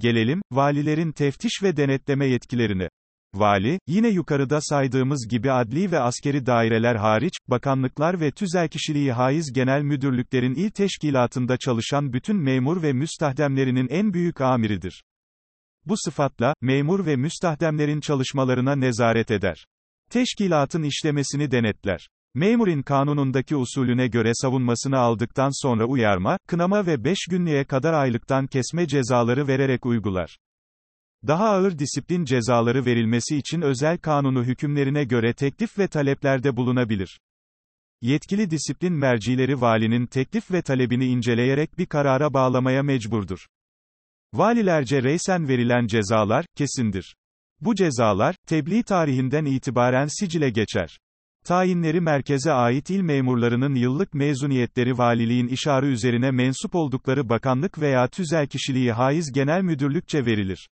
Gelelim, 0.00 0.42
valilerin 0.52 1.12
teftiş 1.12 1.62
ve 1.62 1.76
denetleme 1.76 2.26
yetkilerine. 2.26 2.88
Vali, 3.34 3.78
yine 3.86 4.08
yukarıda 4.08 4.60
saydığımız 4.60 5.28
gibi 5.30 5.52
adli 5.52 5.92
ve 5.92 6.00
askeri 6.00 6.46
daireler 6.46 6.96
hariç, 6.96 7.32
bakanlıklar 7.48 8.20
ve 8.20 8.30
tüzelkişiliği 8.30 9.12
haiz 9.12 9.52
genel 9.52 9.82
müdürlüklerin 9.82 10.54
il 10.54 10.70
teşkilatında 10.70 11.56
çalışan 11.56 12.12
bütün 12.12 12.36
memur 12.36 12.82
ve 12.82 12.92
müstahdemlerinin 12.92 13.88
en 13.88 14.12
büyük 14.12 14.40
amiridir. 14.40 15.04
Bu 15.86 15.94
sıfatla, 15.96 16.54
memur 16.60 17.06
ve 17.06 17.16
müstahdemlerin 17.16 18.00
çalışmalarına 18.00 18.76
nezaret 18.76 19.30
eder. 19.30 19.64
Teşkilatın 20.10 20.82
işlemesini 20.82 21.50
denetler. 21.50 22.08
Memurin 22.34 22.82
kanunundaki 22.82 23.56
usulüne 23.56 24.06
göre 24.06 24.30
savunmasını 24.34 24.98
aldıktan 24.98 25.62
sonra 25.62 25.84
uyarma, 25.84 26.38
kınama 26.48 26.86
ve 26.86 27.04
5 27.04 27.18
günlüğe 27.30 27.64
kadar 27.64 27.92
aylıktan 27.92 28.46
kesme 28.46 28.86
cezaları 28.86 29.48
vererek 29.48 29.86
uygular. 29.86 30.36
Daha 31.26 31.48
ağır 31.48 31.78
disiplin 31.78 32.24
cezaları 32.24 32.86
verilmesi 32.86 33.36
için 33.36 33.60
özel 33.60 33.98
kanunu 33.98 34.44
hükümlerine 34.44 35.04
göre 35.04 35.32
teklif 35.32 35.78
ve 35.78 35.88
taleplerde 35.88 36.56
bulunabilir. 36.56 37.20
Yetkili 38.02 38.50
disiplin 38.50 38.92
mercileri 38.92 39.60
valinin 39.60 40.06
teklif 40.06 40.50
ve 40.50 40.62
talebini 40.62 41.06
inceleyerek 41.06 41.78
bir 41.78 41.86
karara 41.86 42.34
bağlamaya 42.34 42.82
mecburdur. 42.82 43.46
Valilerce 44.34 45.02
reysen 45.02 45.48
verilen 45.48 45.86
cezalar, 45.86 46.46
kesindir. 46.56 47.16
Bu 47.60 47.74
cezalar, 47.74 48.36
tebliğ 48.46 48.82
tarihinden 48.82 49.44
itibaren 49.44 50.06
sicile 50.06 50.50
geçer. 50.50 50.98
Tayinleri 51.44 52.00
merkeze 52.00 52.52
ait 52.52 52.90
il 52.90 53.00
memurlarının 53.00 53.74
yıllık 53.74 54.14
mezuniyetleri 54.14 54.98
valiliğin 54.98 55.46
işarı 55.46 55.86
üzerine 55.86 56.30
mensup 56.30 56.74
oldukları 56.74 57.28
bakanlık 57.28 57.78
veya 57.78 58.08
tüzel 58.08 58.46
kişiliği 58.46 58.92
haiz 58.92 59.32
genel 59.32 59.62
müdürlükçe 59.62 60.26
verilir. 60.26 60.68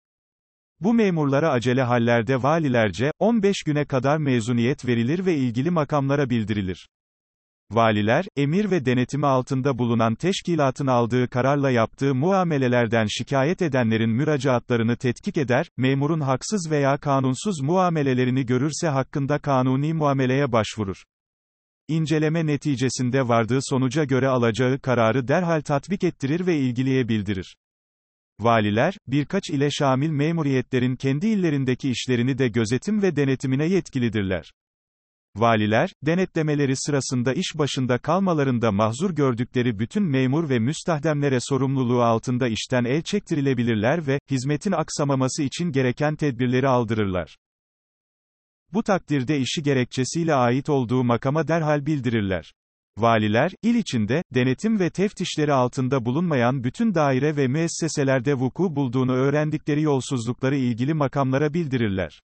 Bu 0.83 0.95
memurlara 0.95 1.51
acele 1.51 1.83
hallerde 1.83 2.43
valilerce, 2.43 3.13
15 3.19 3.63
güne 3.63 3.85
kadar 3.85 4.17
mezuniyet 4.17 4.87
verilir 4.87 5.27
ve 5.27 5.37
ilgili 5.37 5.71
makamlara 5.71 6.31
bildirilir. 6.31 6.89
Valiler, 7.71 8.25
emir 8.37 8.71
ve 8.71 8.85
denetimi 8.85 9.27
altında 9.27 9.79
bulunan 9.79 10.15
teşkilatın 10.15 10.87
aldığı 10.87 11.29
kararla 11.29 11.71
yaptığı 11.71 12.15
muamelelerden 12.15 13.07
şikayet 13.07 13.63
edenlerin 13.63 14.11
müracaatlarını 14.11 14.97
tetkik 14.97 15.37
eder, 15.37 15.67
memurun 15.77 16.21
haksız 16.21 16.71
veya 16.71 16.99
kanunsuz 16.99 17.61
muamelelerini 17.61 18.47
görürse 18.47 18.89
hakkında 18.89 19.39
kanuni 19.39 19.95
muameleye 19.95 20.53
başvurur. 20.53 21.03
İnceleme 21.89 22.47
neticesinde 22.47 23.29
vardığı 23.29 23.59
sonuca 23.63 24.05
göre 24.05 24.29
alacağı 24.29 24.79
kararı 24.79 25.29
derhal 25.29 25.61
tatbik 25.61 26.05
ettirir 26.05 26.47
ve 26.47 26.57
ilgiliye 26.57 27.09
bildirir. 27.09 27.57
Valiler, 28.45 28.95
birkaç 29.07 29.51
ile 29.51 29.71
şamil 29.71 30.11
memuriyetlerin 30.11 30.97
kendi 30.97 31.27
illerindeki 31.27 31.91
işlerini 31.91 32.39
de 32.39 32.49
gözetim 32.49 33.03
ve 33.03 33.17
denetimine 33.17 33.67
yetkilidirler. 33.67 34.53
Valiler, 35.37 35.91
denetlemeleri 36.03 36.77
sırasında 36.77 37.33
iş 37.33 37.59
başında 37.59 37.99
kalmalarında 37.99 38.73
mahzur 38.73 39.11
gördükleri 39.11 39.79
bütün 39.79 40.03
memur 40.03 40.49
ve 40.49 40.59
müstahdemlere 40.59 41.39
sorumluluğu 41.41 42.03
altında 42.03 42.49
işten 42.49 42.85
el 42.85 43.03
çektirilebilirler 43.03 44.07
ve, 44.07 44.19
hizmetin 44.31 44.73
aksamaması 44.73 45.43
için 45.43 45.73
gereken 45.73 46.17
tedbirleri 46.17 46.69
aldırırlar. 46.69 47.37
Bu 48.73 48.83
takdirde 48.83 49.39
işi 49.39 49.63
gerekçesiyle 49.63 50.35
ait 50.35 50.69
olduğu 50.69 51.05
makama 51.05 51.49
derhal 51.49 51.87
bildirirler. 51.87 52.53
Valiler, 52.99 53.53
il 53.63 53.75
içinde, 53.75 54.23
denetim 54.35 54.81
ve 54.81 54.91
teftişleri 54.91 55.53
altında 55.53 56.05
bulunmayan 56.05 56.65
bütün 56.65 56.95
daire 56.95 57.37
ve 57.37 57.49
müesseselerde 57.49 58.35
vuku 58.35 58.77
bulduğunu 58.77 59.13
öğrendikleri 59.13 59.83
yolsuzlukları 59.83 60.57
ilgili 60.57 60.95
makamlara 60.95 61.55
bildirirler. 61.55 62.21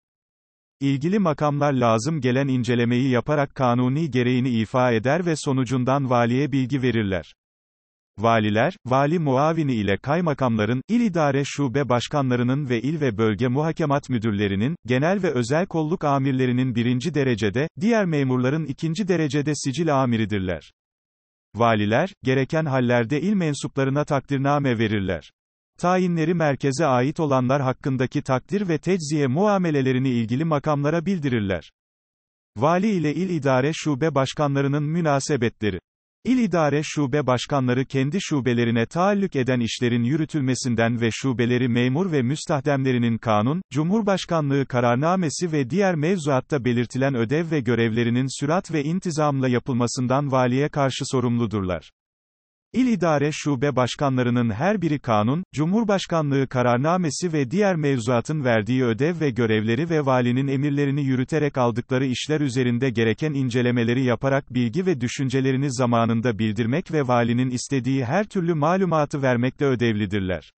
İlgili 0.80 1.18
makamlar 1.18 1.72
lazım 1.72 2.20
gelen 2.20 2.48
incelemeyi 2.48 3.10
yaparak 3.10 3.54
kanuni 3.54 4.10
gereğini 4.10 4.48
ifa 4.50 4.92
eder 4.92 5.26
ve 5.26 5.36
sonucundan 5.36 6.10
valiye 6.10 6.52
bilgi 6.52 6.82
verirler. 6.82 7.34
Valiler, 8.18 8.76
vali 8.86 9.18
muavini 9.18 9.74
ile 9.74 9.96
kaymakamların, 9.96 10.82
il 10.88 11.00
idare 11.00 11.42
şube 11.44 11.88
başkanlarının 11.88 12.68
ve 12.68 12.80
il 12.80 13.00
ve 13.00 13.18
bölge 13.18 13.48
muhakemat 13.48 14.10
müdürlerinin, 14.10 14.76
genel 14.86 15.22
ve 15.22 15.30
özel 15.30 15.66
kolluk 15.66 16.04
amirlerinin 16.04 16.74
birinci 16.74 17.14
derecede, 17.14 17.68
diğer 17.80 18.04
memurların 18.04 18.64
ikinci 18.64 19.08
derecede 19.08 19.54
sicil 19.54 20.02
amiridirler. 20.02 20.72
Valiler, 21.54 22.14
gereken 22.24 22.64
hallerde 22.64 23.20
il 23.20 23.34
mensuplarına 23.34 24.04
takdirname 24.04 24.78
verirler. 24.78 25.32
Tayinleri 25.78 26.34
merkeze 26.34 26.86
ait 26.86 27.20
olanlar 27.20 27.62
hakkındaki 27.62 28.22
takdir 28.22 28.68
ve 28.68 28.78
tecziye 28.78 29.26
muamelelerini 29.26 30.08
ilgili 30.08 30.44
makamlara 30.44 31.06
bildirirler. 31.06 31.70
Vali 32.56 32.90
ile 32.90 33.14
il 33.14 33.30
idare 33.30 33.72
şube 33.74 34.14
başkanlarının 34.14 34.82
münasebetleri 34.82 35.78
İl 36.24 36.38
idare 36.38 36.82
şube 36.82 37.26
başkanları 37.26 37.84
kendi 37.84 38.18
şubelerine 38.20 38.86
taallük 38.86 39.36
eden 39.36 39.60
işlerin 39.60 40.02
yürütülmesinden 40.04 41.00
ve 41.00 41.10
şubeleri 41.10 41.68
memur 41.68 42.12
ve 42.12 42.22
müstahdemlerinin 42.22 43.18
kanun, 43.18 43.62
Cumhurbaşkanlığı 43.70 44.66
kararnamesi 44.66 45.52
ve 45.52 45.70
diğer 45.70 45.94
mevzuatta 45.94 46.64
belirtilen 46.64 47.14
ödev 47.14 47.50
ve 47.50 47.60
görevlerinin 47.60 48.40
sürat 48.40 48.72
ve 48.72 48.84
intizamla 48.84 49.48
yapılmasından 49.48 50.32
valiye 50.32 50.68
karşı 50.68 51.04
sorumludurlar. 51.04 51.90
İl 52.72 52.86
idare 52.86 53.30
şube 53.32 53.76
başkanlarının 53.76 54.50
her 54.50 54.82
biri 54.82 54.98
kanun, 54.98 55.44
Cumhurbaşkanlığı 55.54 56.48
kararnamesi 56.48 57.32
ve 57.32 57.50
diğer 57.50 57.76
mevzuatın 57.76 58.44
verdiği 58.44 58.84
ödev 58.84 59.20
ve 59.20 59.30
görevleri 59.30 59.90
ve 59.90 60.06
valinin 60.06 60.48
emirlerini 60.48 61.04
yürüterek 61.04 61.58
aldıkları 61.58 62.06
işler 62.06 62.40
üzerinde 62.40 62.90
gereken 62.90 63.32
incelemeleri 63.32 64.04
yaparak 64.04 64.54
bilgi 64.54 64.86
ve 64.86 65.00
düşüncelerini 65.00 65.72
zamanında 65.72 66.38
bildirmek 66.38 66.92
ve 66.92 67.08
valinin 67.08 67.50
istediği 67.50 68.04
her 68.04 68.24
türlü 68.24 68.54
malumatı 68.54 69.22
vermekle 69.22 69.66
ödevlidirler. 69.66 70.52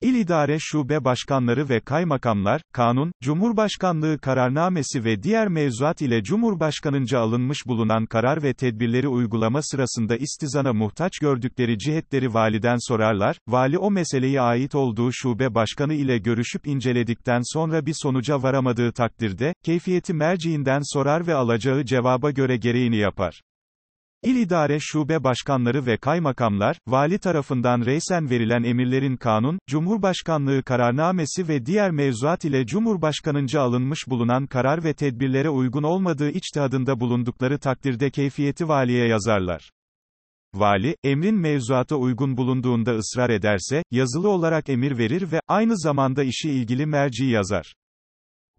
İl 0.00 0.14
idare 0.14 0.56
şube 0.60 1.04
başkanları 1.04 1.68
ve 1.68 1.80
kaymakamlar, 1.80 2.62
kanun, 2.72 3.12
Cumhurbaşkanlığı 3.22 4.18
kararnamesi 4.18 5.04
ve 5.04 5.22
diğer 5.22 5.48
mevzuat 5.48 6.02
ile 6.02 6.22
Cumhurbaşkanınca 6.22 7.18
alınmış 7.18 7.66
bulunan 7.66 8.06
karar 8.06 8.42
ve 8.42 8.54
tedbirleri 8.54 9.08
uygulama 9.08 9.62
sırasında 9.62 10.16
istizana 10.16 10.72
muhtaç 10.72 11.18
gördükleri 11.18 11.78
cihetleri 11.78 12.34
validen 12.34 12.76
sorarlar, 12.88 13.38
vali 13.48 13.78
o 13.78 13.90
meseleye 13.90 14.40
ait 14.40 14.74
olduğu 14.74 15.12
şube 15.12 15.54
başkanı 15.54 15.94
ile 15.94 16.18
görüşüp 16.18 16.66
inceledikten 16.66 17.40
sonra 17.44 17.86
bir 17.86 17.94
sonuca 18.02 18.42
varamadığı 18.42 18.92
takdirde, 18.92 19.54
keyfiyeti 19.64 20.14
merciinden 20.14 20.80
sorar 20.94 21.26
ve 21.26 21.34
alacağı 21.34 21.84
cevaba 21.84 22.30
göre 22.30 22.56
gereğini 22.56 22.96
yapar. 22.96 23.40
İl 24.22 24.36
idare 24.36 24.78
şube 24.80 25.24
başkanları 25.24 25.86
ve 25.86 25.96
kaymakamlar, 25.96 26.78
vali 26.86 27.18
tarafından 27.18 27.86
reysen 27.86 28.30
verilen 28.30 28.62
emirlerin 28.62 29.16
kanun, 29.16 29.58
Cumhurbaşkanlığı 29.68 30.62
kararnamesi 30.62 31.48
ve 31.48 31.66
diğer 31.66 31.90
mevzuat 31.90 32.44
ile 32.44 32.66
Cumhurbaşkanınca 32.66 33.60
alınmış 33.60 34.08
bulunan 34.08 34.46
karar 34.46 34.84
ve 34.84 34.94
tedbirlere 34.94 35.50
uygun 35.50 35.82
olmadığı 35.82 36.30
içtihadında 36.30 37.00
bulundukları 37.00 37.58
takdirde 37.58 38.10
keyfiyeti 38.10 38.68
valiye 38.68 39.06
yazarlar. 39.06 39.70
Vali, 40.54 40.96
emrin 41.04 41.36
mevzuata 41.36 41.96
uygun 41.96 42.36
bulunduğunda 42.36 42.96
ısrar 42.96 43.30
ederse, 43.30 43.82
yazılı 43.90 44.28
olarak 44.28 44.68
emir 44.68 44.98
verir 44.98 45.32
ve, 45.32 45.40
aynı 45.48 45.78
zamanda 45.78 46.24
işi 46.24 46.50
ilgili 46.50 46.86
merci 46.86 47.24
yazar. 47.24 47.74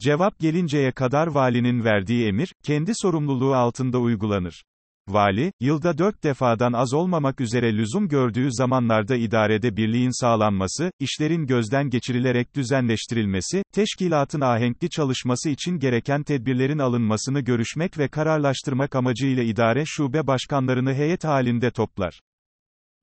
Cevap 0.01 0.39
gelinceye 0.39 0.91
kadar 0.91 1.27
valinin 1.27 1.83
verdiği 1.83 2.27
emir, 2.27 2.53
kendi 2.63 2.91
sorumluluğu 2.95 3.55
altında 3.55 3.99
uygulanır. 3.99 4.63
Vali, 5.07 5.51
yılda 5.59 5.97
dört 5.97 6.23
defadan 6.23 6.73
az 6.73 6.93
olmamak 6.93 7.41
üzere 7.41 7.77
lüzum 7.77 8.07
gördüğü 8.07 8.47
zamanlarda 8.51 9.15
idarede 9.15 9.77
birliğin 9.77 10.21
sağlanması, 10.21 10.91
işlerin 10.99 11.45
gözden 11.45 11.89
geçirilerek 11.89 12.55
düzenleştirilmesi, 12.55 13.63
teşkilatın 13.73 14.41
ahenkli 14.41 14.89
çalışması 14.89 15.49
için 15.49 15.79
gereken 15.79 16.23
tedbirlerin 16.23 16.79
alınmasını 16.79 17.39
görüşmek 17.39 17.97
ve 17.97 18.07
kararlaştırmak 18.07 18.95
amacıyla 18.95 19.43
idare 19.43 19.83
şube 19.85 20.27
başkanlarını 20.27 20.93
heyet 20.93 21.23
halinde 21.23 21.71
toplar. 21.71 22.19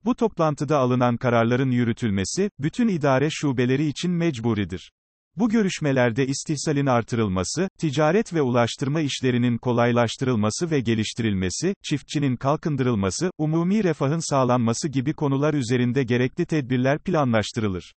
Bu 0.04 0.14
toplantıda 0.14 0.78
alınan 0.78 1.16
kararların 1.16 1.70
yürütülmesi, 1.70 2.50
bütün 2.58 2.88
idare 2.88 3.28
şubeleri 3.30 3.86
için 3.86 4.10
mecburidir. 4.10 4.90
Bu 5.36 5.48
görüşmelerde 5.48 6.26
istihsalin 6.26 6.86
artırılması, 6.86 7.68
ticaret 7.78 8.34
ve 8.34 8.42
ulaştırma 8.42 9.00
işlerinin 9.00 9.58
kolaylaştırılması 9.58 10.70
ve 10.70 10.80
geliştirilmesi, 10.80 11.74
çiftçinin 11.82 12.36
kalkındırılması, 12.36 13.30
umumi 13.38 13.84
refahın 13.84 14.30
sağlanması 14.30 14.88
gibi 14.88 15.12
konular 15.12 15.54
üzerinde 15.54 16.02
gerekli 16.02 16.46
tedbirler 16.46 16.98
planlaştırılır. 16.98 17.94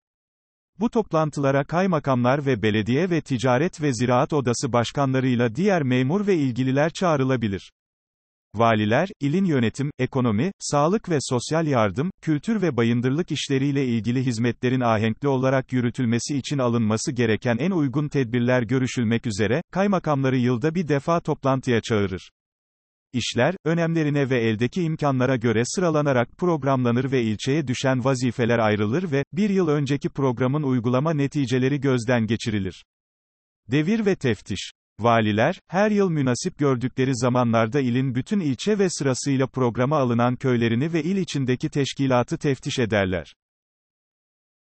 Bu 0.81 0.90
toplantılara 0.90 1.64
kaymakamlar 1.64 2.47
ve 2.47 2.62
belediye 2.62 3.11
ve 3.11 3.20
ticaret 3.20 3.83
ve 3.83 3.94
ziraat 3.94 4.33
odası 4.33 4.73
başkanlarıyla 4.73 5.55
diğer 5.55 5.83
memur 5.83 6.27
ve 6.27 6.37
ilgililer 6.37 6.90
çağrılabilir. 6.90 7.73
Valiler, 8.55 9.09
ilin 9.21 9.45
yönetim, 9.45 9.90
ekonomi, 9.99 10.53
sağlık 10.59 11.09
ve 11.09 11.19
sosyal 11.21 11.67
yardım, 11.67 12.11
kültür 12.23 12.62
ve 12.62 12.77
bayındırlık 12.77 13.31
işleriyle 13.31 13.87
ilgili 13.87 14.27
hizmetlerin 14.27 14.81
ahenkli 14.81 15.29
olarak 15.29 15.73
yürütülmesi 15.73 16.37
için 16.37 16.59
alınması 16.59 17.12
gereken 17.12 17.57
en 17.59 17.71
uygun 17.71 18.09
tedbirler 18.09 18.62
görüşülmek 18.62 19.27
üzere, 19.27 19.62
kaymakamları 19.73 20.37
yılda 20.37 20.75
bir 20.75 20.88
defa 20.88 21.21
toplantıya 21.21 21.81
çağırır. 21.81 22.31
İşler, 23.12 23.55
önemlerine 23.64 24.31
ve 24.31 24.40
eldeki 24.40 24.83
imkanlara 24.83 25.37
göre 25.37 25.62
sıralanarak 25.64 26.29
programlanır 26.38 27.12
ve 27.12 27.23
ilçeye 27.23 27.67
düşen 27.67 28.05
vazifeler 28.05 28.59
ayrılır 28.59 29.11
ve, 29.12 29.25
bir 29.33 29.51
yıl 29.51 29.69
önceki 29.69 30.09
programın 30.09 30.62
uygulama 30.62 31.14
neticeleri 31.14 31.81
gözden 31.81 32.27
geçirilir. 32.27 32.85
Devir 33.71 34.07
ve 34.07 34.17
teftiş 34.17 34.71
Valiler, 35.01 35.61
her 35.69 35.91
yıl 35.91 36.11
münasip 36.11 36.59
gördükleri 36.59 37.11
zamanlarda 37.15 37.81
ilin 37.81 38.15
bütün 38.15 38.41
ilçe 38.41 38.79
ve 38.79 38.91
sırasıyla 38.91 39.47
programa 39.47 39.99
alınan 39.99 40.37
köylerini 40.37 40.93
ve 40.93 41.03
il 41.03 41.17
içindeki 41.17 41.71
teşkilatı 41.71 42.39
teftiş 42.39 42.79
ederler. 42.79 43.35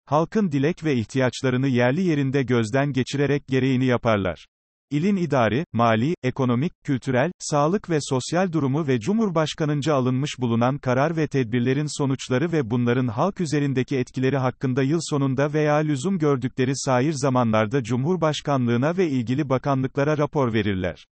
Halkın 0.04 0.52
dilek 0.52 0.84
ve 0.84 0.94
ihtiyaçlarını 0.94 1.68
yerli 1.68 2.02
yerinde 2.02 2.42
gözden 2.42 2.92
geçirerek 2.92 3.46
gereğini 3.46 3.84
yaparlar. 3.84 4.46
İlin 4.92 5.16
idari, 5.16 5.64
mali, 5.72 6.14
ekonomik, 6.22 6.72
kültürel, 6.84 7.32
sağlık 7.38 7.90
ve 7.90 7.98
sosyal 8.00 8.52
durumu 8.52 8.86
ve 8.86 9.00
Cumhurbaşkanınca 9.00 9.94
alınmış 9.94 10.30
bulunan 10.38 10.78
karar 10.78 11.16
ve 11.16 11.28
tedbirlerin 11.28 11.98
sonuçları 11.98 12.52
ve 12.52 12.70
bunların 12.70 13.06
halk 13.06 13.40
üzerindeki 13.40 13.96
etkileri 13.96 14.36
hakkında 14.36 14.82
yıl 14.82 14.98
sonunda 15.02 15.52
veya 15.52 15.74
lüzum 15.74 16.18
gördükleri 16.18 16.72
sair 16.74 17.12
zamanlarda 17.12 17.82
Cumhurbaşkanlığına 17.82 18.96
ve 18.96 19.08
ilgili 19.08 19.48
bakanlıklara 19.48 20.18
rapor 20.18 20.52
verirler. 20.52 21.06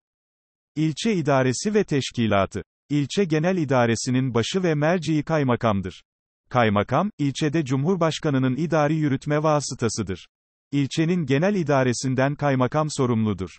İlçe 0.76 1.14
idaresi 1.14 1.74
ve 1.74 1.84
teşkilatı. 1.84 2.62
İlçe 2.90 3.24
genel 3.24 3.56
idaresinin 3.56 4.34
başı 4.34 4.62
ve 4.62 4.74
merciği 4.74 5.22
kaymakamdır. 5.22 6.02
Kaymakam, 6.50 7.10
ilçede 7.18 7.64
Cumhurbaşkanının 7.64 8.56
idari 8.56 8.94
yürütme 8.94 9.42
vasıtasıdır. 9.42 10.26
İlçenin 10.72 11.26
genel 11.26 11.54
idaresinden 11.54 12.34
kaymakam 12.34 12.86
sorumludur. 12.90 13.58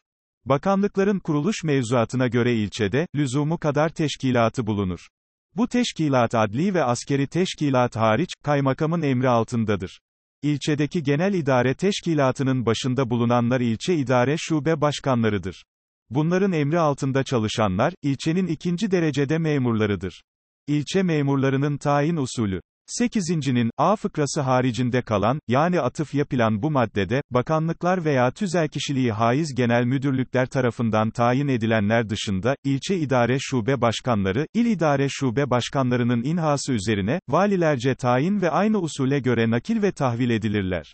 Bakanlıkların 0.50 1.20
kuruluş 1.20 1.64
mevzuatına 1.64 2.28
göre 2.28 2.56
ilçede, 2.56 3.08
lüzumu 3.16 3.58
kadar 3.58 3.90
teşkilatı 3.90 4.68
bulunur. 4.68 5.08
Bu 5.56 5.68
teşkilat 5.68 6.36
adli 6.36 6.74
ve 6.74 6.84
askeri 6.84 7.28
teşkilat 7.28 7.96
hariç, 7.96 8.30
kaymakamın 8.44 9.02
emri 9.02 9.30
altındadır. 9.30 10.00
İlçedeki 10.44 11.04
genel 11.04 11.34
idare 11.34 11.74
teşkilatının 11.74 12.66
başında 12.66 13.10
bulunanlar 13.10 13.62
ilçe 13.62 13.96
idare 13.96 14.36
şube 14.38 14.82
başkanlarıdır. 14.82 15.64
Bunların 16.10 16.52
emri 16.52 16.80
altında 16.80 17.24
çalışanlar, 17.24 17.94
ilçenin 18.04 18.48
ikinci 18.48 18.92
derecede 18.92 19.38
memurlarıdır. 19.38 20.24
İlçe 20.68 21.04
memurlarının 21.04 21.78
tayin 21.78 22.16
usulü. 22.16 22.62
8.'nin, 23.00 23.72
A 23.78 23.96
fıkrası 23.96 24.42
haricinde 24.42 25.02
kalan, 25.02 25.40
yani 25.48 25.82
atıf 25.82 26.16
yapılan 26.16 26.62
bu 26.62 26.72
maddede, 26.72 27.22
bakanlıklar 27.32 28.06
veya 28.06 28.32
tüzel 28.32 28.68
kişiliği 28.68 29.12
haiz 29.12 29.56
genel 29.56 29.84
müdürlükler 29.84 30.46
tarafından 30.46 31.12
tayin 31.12 31.48
edilenler 31.48 32.10
dışında, 32.10 32.56
ilçe 32.64 32.98
idare 32.98 33.38
şube 33.40 33.82
başkanları, 33.82 34.48
il 34.54 34.66
idare 34.66 35.08
şube 35.10 35.50
başkanlarının 35.50 36.24
inhası 36.24 36.74
üzerine, 36.74 37.20
valilerce 37.30 37.96
tayin 37.96 38.42
ve 38.42 38.50
aynı 38.50 38.80
usule 38.80 39.20
göre 39.20 39.50
nakil 39.50 39.82
ve 39.82 39.92
tahvil 39.92 40.30
edilirler. 40.30 40.94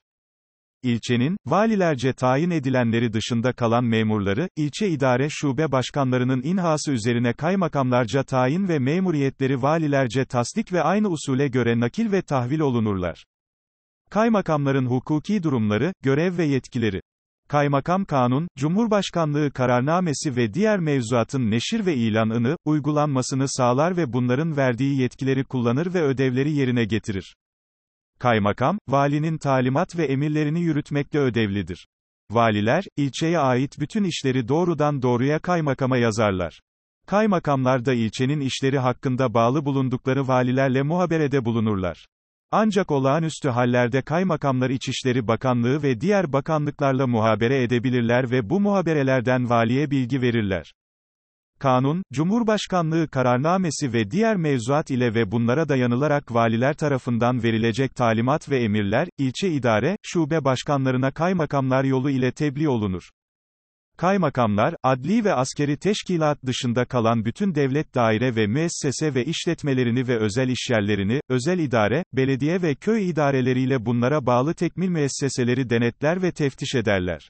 İlçenin, 0.86 1.38
valilerce 1.46 2.14
tayin 2.14 2.50
edilenleri 2.50 3.14
dışında 3.14 3.54
kalan 3.54 3.84
memurları, 3.84 4.50
ilçe 4.56 4.90
idare 4.90 5.28
şube 5.30 5.72
başkanlarının 5.72 6.42
inhası 6.44 6.92
üzerine 6.92 7.34
kaymakamlarca 7.34 8.24
tayin 8.24 8.68
ve 8.68 8.80
memuriyetleri 8.80 9.62
valilerce 9.62 10.26
tasdik 10.26 10.74
ve 10.74 10.82
aynı 10.82 11.08
usule 11.08 11.48
göre 11.48 11.80
nakil 11.80 12.12
ve 12.12 12.22
tahvil 12.22 12.60
olunurlar. 12.60 13.26
Kaymakamların 14.10 14.86
hukuki 14.86 15.44
durumları, 15.44 15.94
görev 16.04 16.38
ve 16.38 16.46
yetkileri. 16.46 17.02
Kaymakam 17.50 18.06
Kanun, 18.06 18.48
Cumhurbaşkanlığı 18.58 19.52
kararnamesi 19.52 20.36
ve 20.36 20.54
diğer 20.54 20.80
mevzuatın 20.80 21.52
neşir 21.52 21.86
ve 21.86 21.96
ilanını, 21.96 22.58
uygulanmasını 22.66 23.46
sağlar 23.48 23.98
ve 23.98 24.14
bunların 24.14 24.58
verdiği 24.58 25.02
yetkileri 25.02 25.44
kullanır 25.44 25.94
ve 25.94 26.02
ödevleri 26.02 26.52
yerine 26.52 26.86
getirir. 26.86 27.36
Kaymakam, 28.20 28.80
valinin 28.88 29.38
talimat 29.38 29.98
ve 29.98 30.06
emirlerini 30.06 30.62
yürütmekle 30.62 31.20
ödevlidir. 31.20 31.88
Valiler, 32.32 32.84
ilçeye 32.98 33.40
ait 33.40 33.80
bütün 33.80 34.04
işleri 34.04 34.48
doğrudan 34.48 35.02
doğruya 35.02 35.40
kaymakama 35.40 35.98
yazarlar. 35.98 36.60
Kaymakamlar 37.08 37.86
da 37.86 37.94
ilçenin 37.94 38.40
işleri 38.40 38.80
hakkında 38.80 39.34
bağlı 39.34 39.66
bulundukları 39.66 40.28
valilerle 40.28 40.82
muhaberede 40.82 41.46
bulunurlar. 41.46 42.06
Ancak 42.52 42.92
olağanüstü 42.92 43.50
hallerde 43.50 44.02
kaymakamlar 44.02 44.70
İçişleri 44.70 45.28
Bakanlığı 45.28 45.84
ve 45.84 46.02
diğer 46.02 46.34
bakanlıklarla 46.34 47.08
muhabere 47.08 47.64
edebilirler 47.64 48.32
ve 48.32 48.50
bu 48.50 48.60
muhaberelerden 48.60 49.50
valiye 49.50 49.92
bilgi 49.92 50.22
verirler. 50.22 50.74
Kanun, 51.60 52.04
Cumhurbaşkanlığı 52.14 53.08
kararnamesi 53.08 53.94
ve 53.94 54.12
diğer 54.12 54.36
mevzuat 54.36 54.92
ile 54.92 55.14
ve 55.14 55.32
bunlara 55.32 55.70
dayanılarak 55.70 56.34
valiler 56.34 56.74
tarafından 56.74 57.44
verilecek 57.44 57.96
talimat 57.96 58.50
ve 58.50 58.64
emirler, 58.64 59.08
ilçe 59.18 59.52
idare, 59.52 59.98
şube 60.04 60.44
başkanlarına 60.44 61.12
kaymakamlar 61.12 61.84
yolu 61.84 62.10
ile 62.10 62.32
tebliğ 62.32 62.70
olunur. 62.70 63.10
Kaymakamlar, 63.98 64.76
adli 64.84 65.26
ve 65.26 65.34
askeri 65.34 65.78
teşkilat 65.78 66.46
dışında 66.46 66.86
kalan 66.86 67.26
bütün 67.26 67.56
devlet 67.56 67.96
daire 67.96 68.36
ve 68.36 68.48
müessese 68.48 69.16
ve 69.16 69.26
işletmelerini 69.26 70.08
ve 70.08 70.18
özel 70.18 70.50
işyerlerini, 70.50 71.20
özel 71.30 71.60
idare, 71.60 72.04
belediye 72.14 72.62
ve 72.62 72.76
köy 72.76 73.10
idareleriyle 73.10 73.86
bunlara 73.86 74.26
bağlı 74.26 74.54
tekmil 74.54 74.90
müesseseleri 74.90 75.70
denetler 75.70 76.22
ve 76.22 76.32
teftiş 76.32 76.76
ederler. 76.76 77.30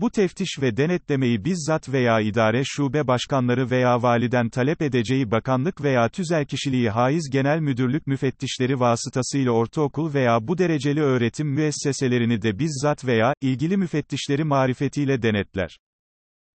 Bu 0.00 0.10
teftiş 0.10 0.58
ve 0.62 0.76
denetlemeyi 0.76 1.44
bizzat 1.44 1.92
veya 1.92 2.20
idare 2.20 2.62
şube 2.64 3.06
başkanları 3.06 3.70
veya 3.70 4.02
validen 4.02 4.48
talep 4.48 4.82
edeceği 4.82 5.30
bakanlık 5.30 5.82
veya 5.82 6.08
tüzel 6.08 6.44
kişiliği 6.44 6.90
haiz 6.90 7.30
genel 7.32 7.60
müdürlük 7.60 8.06
müfettişleri 8.06 8.80
vasıtasıyla 8.80 9.52
ortaokul 9.52 10.14
veya 10.14 10.48
bu 10.48 10.58
dereceli 10.58 11.00
öğretim 11.00 11.48
müesseselerini 11.48 12.42
de 12.42 12.58
bizzat 12.58 13.04
veya, 13.04 13.34
ilgili 13.40 13.76
müfettişleri 13.76 14.44
marifetiyle 14.44 15.22
denetler. 15.22 15.78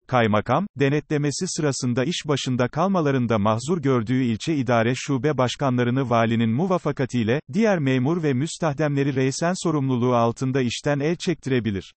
Kaymakam, 0.07 0.67
denetlemesi 0.79 1.45
sırasında 1.47 2.03
iş 2.03 2.27
başında 2.27 2.67
kalmalarında 2.67 3.37
mahzur 3.37 3.81
gördüğü 3.81 4.23
ilçe 4.23 4.55
idare 4.55 4.93
şube 4.95 5.37
başkanlarını 5.37 6.09
valinin 6.09 6.49
muvafakatiyle, 6.49 7.39
diğer 7.53 7.79
memur 7.79 8.23
ve 8.23 8.33
müstahdemleri 8.33 9.15
reysen 9.15 9.53
sorumluluğu 9.63 10.15
altında 10.15 10.61
işten 10.61 10.99
el 10.99 11.15
çektirebilir. 11.15 11.93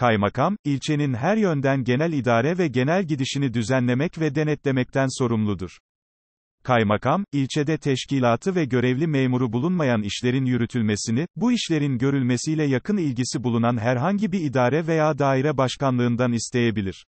Kaymakam, 0.00 0.56
ilçenin 0.64 1.14
her 1.14 1.36
yönden 1.36 1.84
genel 1.84 2.12
idare 2.12 2.58
ve 2.58 2.68
genel 2.68 3.04
gidişini 3.04 3.54
düzenlemek 3.54 4.20
ve 4.20 4.34
denetlemekten 4.34 5.06
sorumludur. 5.18 5.78
Kaymakam, 6.62 7.24
ilçede 7.32 7.78
teşkilatı 7.78 8.54
ve 8.54 8.64
görevli 8.64 9.06
memuru 9.06 9.52
bulunmayan 9.52 10.02
işlerin 10.02 10.44
yürütülmesini, 10.44 11.26
bu 11.36 11.52
işlerin 11.52 11.98
görülmesiyle 11.98 12.64
yakın 12.64 12.96
ilgisi 12.96 13.44
bulunan 13.44 13.78
herhangi 13.78 14.32
bir 14.32 14.40
idare 14.40 14.86
veya 14.86 15.18
daire 15.18 15.56
başkanlığından 15.56 16.32
isteyebilir. 16.32 17.06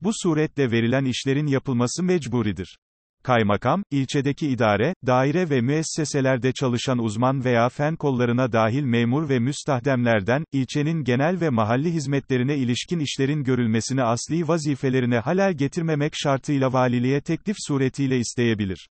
Bu 0.00 0.10
suretle 0.14 0.70
verilen 0.70 1.04
işlerin 1.04 1.46
yapılması 1.46 2.02
mecburidir. 2.02 2.78
Kaymakam, 3.22 3.82
ilçedeki 3.90 4.48
idare, 4.48 4.94
daire 5.06 5.50
ve 5.50 5.60
müesseselerde 5.60 6.52
çalışan 6.52 6.98
uzman 6.98 7.44
veya 7.44 7.68
fen 7.68 7.96
kollarına 7.96 8.52
dahil 8.52 8.84
memur 8.84 9.28
ve 9.28 9.38
müstahdemlerden, 9.38 10.44
ilçenin 10.52 11.04
genel 11.04 11.40
ve 11.40 11.50
mahalli 11.50 11.92
hizmetlerine 11.92 12.56
ilişkin 12.56 12.98
işlerin 12.98 13.44
görülmesini 13.44 14.02
asli 14.02 14.48
vazifelerine 14.48 15.18
halel 15.18 15.52
getirmemek 15.52 16.12
şartıyla 16.16 16.72
valiliğe 16.72 17.20
teklif 17.20 17.56
suretiyle 17.58 18.18
isteyebilir. 18.18 18.88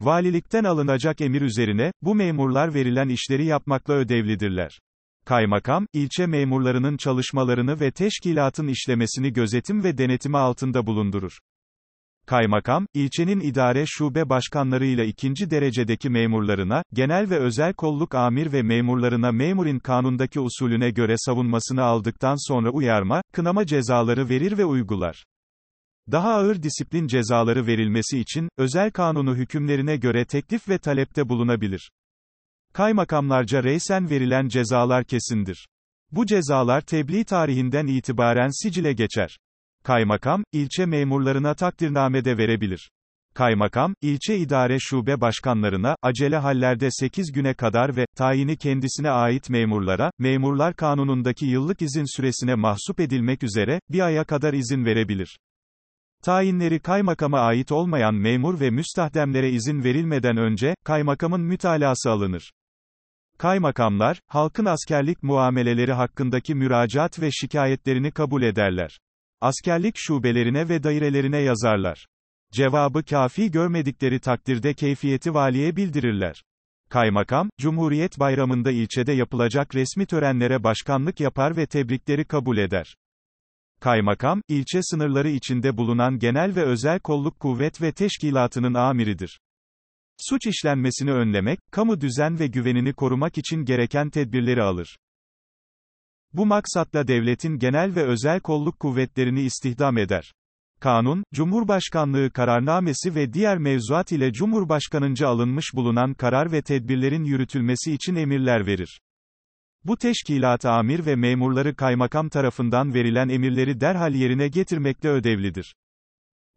Valilikten 0.00 0.64
alınacak 0.64 1.20
emir 1.20 1.42
üzerine, 1.42 1.92
bu 2.02 2.14
memurlar 2.14 2.74
verilen 2.74 3.08
işleri 3.08 3.44
yapmakla 3.44 3.94
ödevlidirler. 3.94 4.78
Kaymakam, 5.26 5.86
ilçe 5.92 6.26
memurlarının 6.26 6.96
çalışmalarını 6.96 7.80
ve 7.80 7.90
teşkilatın 7.90 8.68
işlemesini 8.68 9.32
gözetim 9.32 9.84
ve 9.84 9.98
denetimi 9.98 10.38
altında 10.38 10.86
bulundurur. 10.86 11.38
Kaymakam, 12.28 12.86
ilçenin 12.94 13.40
idare 13.40 13.84
şube 13.86 14.28
başkanlarıyla 14.28 15.04
ikinci 15.04 15.50
derecedeki 15.50 16.10
memurlarına, 16.10 16.82
genel 16.92 17.30
ve 17.30 17.38
özel 17.38 17.74
kolluk 17.74 18.14
amir 18.14 18.52
ve 18.52 18.62
memurlarına 18.62 19.32
memurin 19.32 19.78
kanundaki 19.78 20.40
usulüne 20.40 20.90
göre 20.90 21.14
savunmasını 21.16 21.82
aldıktan 21.82 22.48
sonra 22.48 22.70
uyarma, 22.70 23.22
kınama 23.32 23.66
cezaları 23.66 24.28
verir 24.28 24.58
ve 24.58 24.64
uygular. 24.64 25.24
Daha 26.10 26.34
ağır 26.34 26.62
disiplin 26.62 27.06
cezaları 27.06 27.66
verilmesi 27.66 28.18
için, 28.18 28.48
özel 28.58 28.90
kanunu 28.90 29.36
hükümlerine 29.36 29.96
göre 29.96 30.24
teklif 30.24 30.68
ve 30.68 30.78
talepte 30.78 31.28
bulunabilir. 31.28 31.90
Kaymakamlarca 32.72 33.64
reysen 33.64 34.10
verilen 34.10 34.48
cezalar 34.48 35.04
kesindir. 35.04 35.68
Bu 36.12 36.26
cezalar 36.26 36.80
tebliğ 36.80 37.24
tarihinden 37.24 37.86
itibaren 37.86 38.62
sicile 38.62 38.92
geçer. 38.92 39.38
Kaymakam, 39.84 40.44
ilçe 40.52 40.86
memurlarına 40.86 41.54
takdirnamede 41.54 42.38
verebilir. 42.38 42.90
Kaymakam, 43.34 43.94
ilçe 44.02 44.36
idare 44.36 44.78
şube 44.80 45.20
başkanlarına, 45.20 45.96
acele 46.02 46.36
hallerde 46.36 46.88
8 46.90 47.32
güne 47.32 47.54
kadar 47.54 47.96
ve, 47.96 48.06
tayini 48.16 48.56
kendisine 48.56 49.10
ait 49.10 49.50
memurlara, 49.50 50.10
memurlar 50.18 50.74
kanunundaki 50.74 51.46
yıllık 51.46 51.82
izin 51.82 52.16
süresine 52.16 52.54
mahsup 52.54 53.00
edilmek 53.00 53.42
üzere, 53.42 53.80
bir 53.90 54.00
aya 54.00 54.24
kadar 54.24 54.52
izin 54.52 54.84
verebilir. 54.84 55.38
Tayinleri 56.22 56.80
kaymakama 56.80 57.40
ait 57.40 57.72
olmayan 57.72 58.14
memur 58.14 58.60
ve 58.60 58.70
müstahdemlere 58.70 59.50
izin 59.50 59.84
verilmeden 59.84 60.36
önce, 60.36 60.74
kaymakamın 60.84 61.40
mütalası 61.40 62.10
alınır. 62.10 62.52
Kaymakamlar, 63.38 64.20
halkın 64.28 64.64
askerlik 64.64 65.22
muameleleri 65.22 65.92
hakkındaki 65.92 66.54
müracaat 66.54 67.20
ve 67.20 67.30
şikayetlerini 67.30 68.10
kabul 68.10 68.42
ederler. 68.42 68.98
Askerlik 69.40 69.94
şubelerine 69.96 70.68
ve 70.68 70.82
dairelerine 70.82 71.38
yazarlar. 71.38 72.06
Cevabı 72.52 73.04
kafi 73.04 73.50
görmedikleri 73.50 74.20
takdirde 74.20 74.74
keyfiyeti 74.74 75.34
valiye 75.34 75.76
bildirirler. 75.76 76.42
Kaymakam, 76.90 77.50
Cumhuriyet 77.58 78.18
Bayramı'nda 78.18 78.70
ilçede 78.70 79.12
yapılacak 79.12 79.74
resmi 79.74 80.06
törenlere 80.06 80.64
başkanlık 80.64 81.20
yapar 81.20 81.56
ve 81.56 81.66
tebrikleri 81.66 82.24
kabul 82.24 82.56
eder. 82.56 82.96
Kaymakam, 83.80 84.42
ilçe 84.48 84.82
sınırları 84.82 85.28
içinde 85.28 85.76
bulunan 85.76 86.18
genel 86.18 86.56
ve 86.56 86.62
özel 86.62 87.00
kolluk 87.00 87.40
kuvvet 87.40 87.82
ve 87.82 87.92
teşkilatının 87.92 88.74
amiridir. 88.74 89.40
Suç 90.18 90.46
işlenmesini 90.46 91.12
önlemek, 91.12 91.58
kamu 91.70 92.00
düzen 92.00 92.38
ve 92.38 92.46
güvenini 92.46 92.92
korumak 92.92 93.38
için 93.38 93.64
gereken 93.64 94.10
tedbirleri 94.10 94.62
alır. 94.62 94.98
Bu 96.32 96.46
maksatla 96.46 97.08
devletin 97.08 97.58
genel 97.58 97.94
ve 97.94 98.02
özel 98.02 98.40
kolluk 98.40 98.80
kuvvetlerini 98.80 99.40
istihdam 99.40 99.98
eder. 99.98 100.32
Kanun, 100.80 101.24
Cumhurbaşkanlığı 101.34 102.30
kararnamesi 102.30 103.14
ve 103.14 103.32
diğer 103.32 103.58
mevzuat 103.58 104.12
ile 104.12 104.32
Cumhurbaşkanınca 104.32 105.28
alınmış 105.28 105.74
bulunan 105.74 106.14
karar 106.14 106.52
ve 106.52 106.62
tedbirlerin 106.62 107.24
yürütülmesi 107.24 107.92
için 107.92 108.14
emirler 108.14 108.66
verir. 108.66 109.00
Bu 109.84 109.96
teşkilat 109.96 110.64
amir 110.64 111.06
ve 111.06 111.16
memurları 111.16 111.76
kaymakam 111.76 112.28
tarafından 112.28 112.94
verilen 112.94 113.28
emirleri 113.28 113.80
derhal 113.80 114.14
yerine 114.14 114.48
getirmekle 114.48 115.08
ödevlidir. 115.08 115.74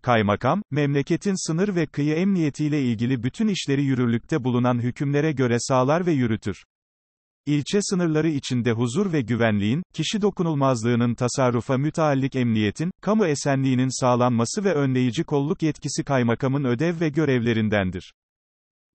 Kaymakam, 0.02 0.62
memleketin 0.72 1.48
sınır 1.48 1.76
ve 1.76 1.86
kıyı 1.86 2.16
emniyetiyle 2.16 2.82
ilgili 2.82 3.24
bütün 3.24 3.48
işleri 3.48 3.84
yürürlükte 3.84 4.44
bulunan 4.44 4.80
hükümlere 4.80 5.32
göre 5.32 5.56
sağlar 5.60 6.06
ve 6.06 6.12
yürütür. 6.12 6.64
İlçe 7.46 7.80
sınırları 7.82 8.30
içinde 8.30 8.72
huzur 8.72 9.14
ve 9.14 9.22
güvenliğin, 9.22 9.84
kişi 9.94 10.22
dokunulmazlığının 10.22 11.16
tasarrufa 11.16 11.78
müteallik 11.78 12.36
emniyetin, 12.36 12.92
kamu 13.02 13.26
esenliğinin 13.26 14.02
sağlanması 14.02 14.64
ve 14.64 14.74
önleyici 14.74 15.24
kolluk 15.24 15.64
yetkisi 15.64 16.04
kaymakamın 16.04 16.64
ödev 16.64 17.00
ve 17.00 17.10
görevlerindendir. 17.10 18.14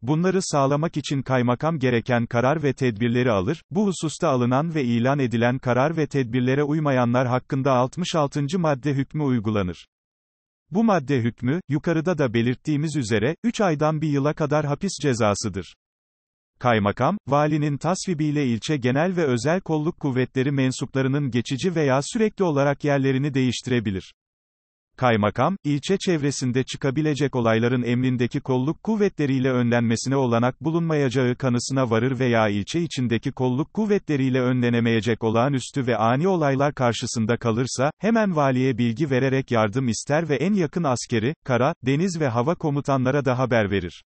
Bunları 0.03 0.39
sağlamak 0.43 0.97
için 0.97 1.23
kaymakam 1.23 1.79
gereken 1.79 2.27
karar 2.27 2.63
ve 2.63 2.73
tedbirleri 2.73 3.31
alır, 3.31 3.63
bu 3.71 3.87
hususta 3.87 4.29
alınan 4.29 4.75
ve 4.75 4.85
ilan 4.85 5.19
edilen 5.19 5.59
karar 5.59 5.97
ve 5.97 6.07
tedbirlere 6.07 6.63
uymayanlar 6.63 7.27
hakkında 7.27 7.73
66. 7.73 8.59
madde 8.59 8.95
hükmü 8.95 9.23
uygulanır. 9.23 9.87
Bu 10.71 10.85
madde 10.85 11.21
hükmü, 11.21 11.61
yukarıda 11.69 12.19
da 12.19 12.35
belirttiğimiz 12.35 12.97
üzere, 12.97 13.37
3 13.45 13.61
aydan 13.61 14.01
bir 14.01 14.09
yıla 14.09 14.35
kadar 14.35 14.67
hapis 14.67 14.93
cezasıdır. 15.03 15.75
Kaymakam, 16.59 17.19
valinin 17.29 17.79
tasvibiyle 17.79 18.47
ilçe 18.47 18.77
genel 18.77 19.17
ve 19.17 19.25
özel 19.25 19.61
kolluk 19.61 20.01
kuvvetleri 20.01 20.51
mensuplarının 20.51 21.31
geçici 21.31 21.75
veya 21.75 22.01
sürekli 22.03 22.45
olarak 22.45 22.85
yerlerini 22.85 23.35
değiştirebilir. 23.35 24.13
Kaymakam, 24.97 25.57
ilçe 25.65 25.97
çevresinde 25.99 26.65
çıkabilecek 26.65 27.37
olayların 27.37 27.83
emrindeki 27.83 28.41
kolluk 28.41 28.83
kuvvetleriyle 28.83 29.51
önlenmesine 29.51 30.17
olanak 30.17 30.61
bulunmayacağı 30.61 31.37
kanısına 31.37 31.91
varır 31.91 32.19
veya 32.19 32.49
ilçe 32.49 32.81
içindeki 32.81 33.33
kolluk 33.33 33.75
kuvvetleriyle 33.75 34.41
önlenemeyecek 34.41 35.25
olağanüstü 35.25 35.87
ve 35.87 35.97
ani 35.97 36.29
olaylar 36.29 36.75
karşısında 36.75 37.37
kalırsa, 37.37 37.91
hemen 37.99 38.37
valiye 38.37 38.79
bilgi 38.79 39.11
vererek 39.11 39.51
yardım 39.51 39.89
ister 39.89 40.29
ve 40.29 40.37
en 40.37 40.53
yakın 40.53 40.85
askeri, 40.85 41.35
kara, 41.45 41.75
deniz 41.87 42.21
ve 42.21 42.29
hava 42.29 42.55
komutanlara 42.55 43.25
da 43.25 43.39
haber 43.39 43.71
verir. 43.71 44.03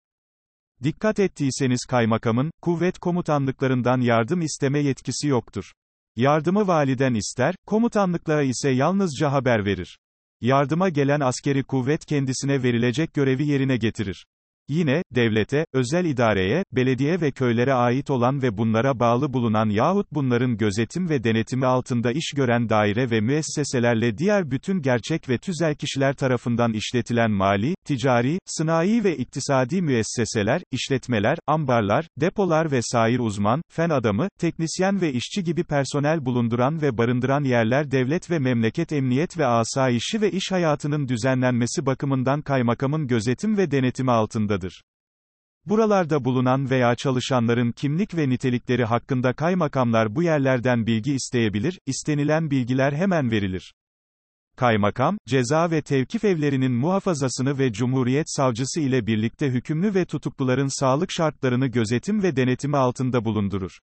Dikkat 0.83 1.19
ettiyseniz 1.19 1.85
kaymakamın, 1.89 2.51
kuvvet 2.63 2.99
komutanlıklarından 2.99 4.01
yardım 4.01 4.43
isteme 4.43 4.79
yetkisi 4.79 5.29
yoktur. 5.29 5.73
Yardımı 6.17 6.67
validen 6.67 7.15
ister, 7.15 7.55
komutanlıklara 7.67 8.43
ise 8.43 8.71
yalnızca 8.71 9.33
haber 9.33 9.65
verir. 9.65 9.99
Yardıma 10.41 10.89
gelen 10.89 11.21
askeri 11.21 11.65
kuvvet 11.65 12.07
kendisine 12.07 12.63
verilecek 12.63 13.15
görevi 13.15 13.47
yerine 13.47 13.77
getirir. 13.77 14.27
Yine, 14.69 15.03
devlete, 15.15 15.67
özel 15.73 16.05
idareye, 16.05 16.65
belediye 16.73 17.21
ve 17.21 17.31
köylere 17.31 17.73
ait 17.73 18.11
olan 18.11 18.43
ve 18.43 18.59
bunlara 18.59 19.01
bağlı 19.01 19.33
bulunan 19.33 19.69
yahut 19.69 20.07
bunların 20.13 20.57
gözetim 20.57 21.09
ve 21.09 21.25
denetimi 21.25 21.67
altında 21.67 22.13
iş 22.13 22.33
gören 22.37 22.69
daire 22.69 23.11
ve 23.11 23.21
müesseselerle 23.21 24.19
diğer 24.19 24.51
bütün 24.51 24.83
gerçek 24.83 25.29
ve 25.29 25.39
tüzel 25.39 25.75
kişiler 25.75 26.15
tarafından 26.15 26.73
işletilen 26.73 27.31
mali, 27.31 27.75
ticari, 27.85 28.39
sınai 28.47 29.05
ve 29.05 29.17
iktisadi 29.17 29.83
müesseseler, 29.83 30.63
işletmeler, 30.73 31.39
ambarlar, 31.47 32.07
depolar 32.21 32.73
ve 32.73 32.81
sair 32.83 33.19
uzman, 33.19 33.63
fen 33.71 33.91
adamı, 33.91 34.29
teknisyen 34.39 35.01
ve 35.01 35.13
işçi 35.13 35.45
gibi 35.45 35.65
personel 35.65 36.25
bulunduran 36.25 36.83
ve 36.83 36.99
barındıran 36.99 37.45
yerler 37.45 37.91
devlet 37.91 38.31
ve 38.31 38.39
memleket 38.39 38.93
emniyet 38.93 39.39
ve 39.39 39.47
asayişi 39.47 40.21
ve 40.21 40.31
iş 40.31 40.53
hayatının 40.53 41.09
düzenlenmesi 41.09 41.87
bakımından 41.87 42.43
kaymakamın 42.43 43.07
gözetim 43.07 43.57
ve 43.57 43.71
denetimi 43.71 44.11
altındadır. 44.59 44.83
Buralarda 45.67 46.25
bulunan 46.25 46.71
veya 46.71 46.95
çalışanların 46.95 47.73
kimlik 47.73 48.17
ve 48.17 48.29
nitelikleri 48.29 48.85
hakkında 48.85 49.33
kaymakamlar 49.33 50.15
bu 50.15 50.23
yerlerden 50.23 50.87
bilgi 50.87 51.15
isteyebilir, 51.15 51.79
istenilen 51.87 52.51
bilgiler 52.51 52.93
hemen 52.93 53.31
verilir. 53.31 53.75
Kaymakam, 54.57 55.19
ceza 55.29 55.71
ve 55.71 55.83
tevkif 55.83 56.25
evlerinin 56.25 56.73
muhafazasını 56.73 57.59
ve 57.59 57.73
Cumhuriyet 57.73 58.27
Savcısı 58.31 58.81
ile 58.81 59.07
birlikte 59.07 59.47
hükümlü 59.47 59.95
ve 59.95 60.05
tutukluların 60.05 60.81
sağlık 60.81 61.11
şartlarını 61.13 61.67
gözetim 61.67 62.23
ve 62.23 62.37
denetimi 62.37 62.77
altında 62.77 63.25
bulundurur. 63.25 63.79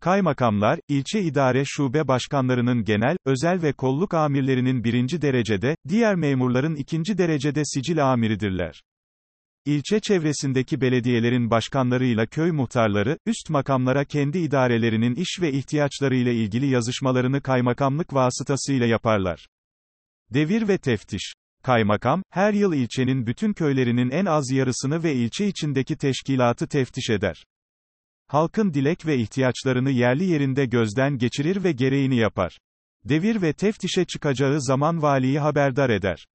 Kaymakamlar, 0.00 0.80
ilçe 0.88 1.22
idare 1.22 1.62
şube 1.66 2.08
başkanlarının 2.08 2.84
genel, 2.84 3.16
özel 3.24 3.62
ve 3.62 3.72
kolluk 3.72 4.14
amirlerinin 4.14 4.84
birinci 4.84 5.22
derecede, 5.22 5.76
diğer 5.88 6.14
memurların 6.14 6.74
ikinci 6.74 7.18
derecede 7.18 7.62
sicil 7.64 8.12
amiridirler. 8.12 8.82
İlçe 9.66 10.00
çevresindeki 10.00 10.80
belediyelerin 10.80 11.50
başkanlarıyla 11.50 12.26
köy 12.26 12.50
muhtarları, 12.50 13.18
üst 13.26 13.50
makamlara 13.50 14.04
kendi 14.04 14.38
idarelerinin 14.38 15.14
iş 15.14 15.40
ve 15.40 15.52
ihtiyaçlarıyla 15.52 16.32
ilgili 16.32 16.66
yazışmalarını 16.66 17.42
kaymakamlık 17.42 18.14
vasıtasıyla 18.14 18.86
yaparlar. 18.86 19.46
Devir 20.30 20.68
ve 20.68 20.78
teftiş. 20.78 21.34
Kaymakam, 21.62 22.22
her 22.30 22.52
yıl 22.52 22.74
ilçenin 22.74 23.26
bütün 23.26 23.52
köylerinin 23.52 24.10
en 24.10 24.24
az 24.24 24.50
yarısını 24.50 25.02
ve 25.02 25.14
ilçe 25.14 25.46
içindeki 25.46 25.96
teşkilatı 25.96 26.68
teftiş 26.68 27.10
eder. 27.10 27.44
Halkın 28.26 28.74
dilek 28.74 29.06
ve 29.06 29.16
ihtiyaçlarını 29.16 29.90
yerli 29.90 30.24
yerinde 30.24 30.66
gözden 30.66 31.18
geçirir 31.18 31.64
ve 31.64 31.72
gereğini 31.72 32.16
yapar. 32.16 32.58
Devir 33.04 33.42
ve 33.42 33.52
teftişe 33.52 34.04
çıkacağı 34.04 34.62
zaman 34.62 35.02
valiyi 35.02 35.38
haberdar 35.38 35.90
eder. 35.90 36.26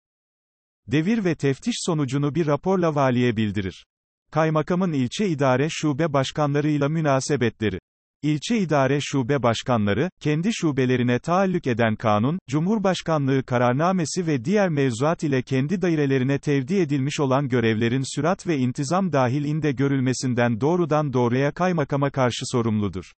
Devir 0.92 1.26
ve 1.26 1.36
teftiş 1.36 1.76
sonucunu 1.80 2.36
bir 2.36 2.48
raporla 2.48 2.96
valiye 2.96 3.38
bildirir. 3.38 3.86
Kaymakamın 4.32 4.94
ilçe 4.94 5.28
idare 5.28 5.68
şube 5.70 6.14
başkanlarıyla 6.14 6.90
münasebetleri. 6.90 7.80
İlçe 8.24 8.58
idare 8.58 9.00
şube 9.02 9.44
başkanları, 9.44 10.10
kendi 10.22 10.50
şubelerine 10.54 11.20
taallük 11.20 11.68
eden 11.68 11.96
kanun, 11.96 12.40
Cumhurbaşkanlığı 12.50 13.44
kararnamesi 13.44 14.28
ve 14.28 14.46
diğer 14.46 14.70
mevzuat 14.70 15.24
ile 15.24 15.42
kendi 15.42 15.82
dairelerine 15.82 16.40
tevdi 16.40 16.76
edilmiş 16.76 17.20
olan 17.20 17.50
görevlerin 17.50 18.16
sürat 18.16 18.48
ve 18.48 18.58
intizam 18.58 19.12
dahilinde 19.12 19.72
görülmesinden 19.72 20.62
doğrudan 20.62 21.14
doğruya 21.14 21.52
kaymakama 21.52 22.10
karşı 22.10 22.46
sorumludur. 22.46 23.12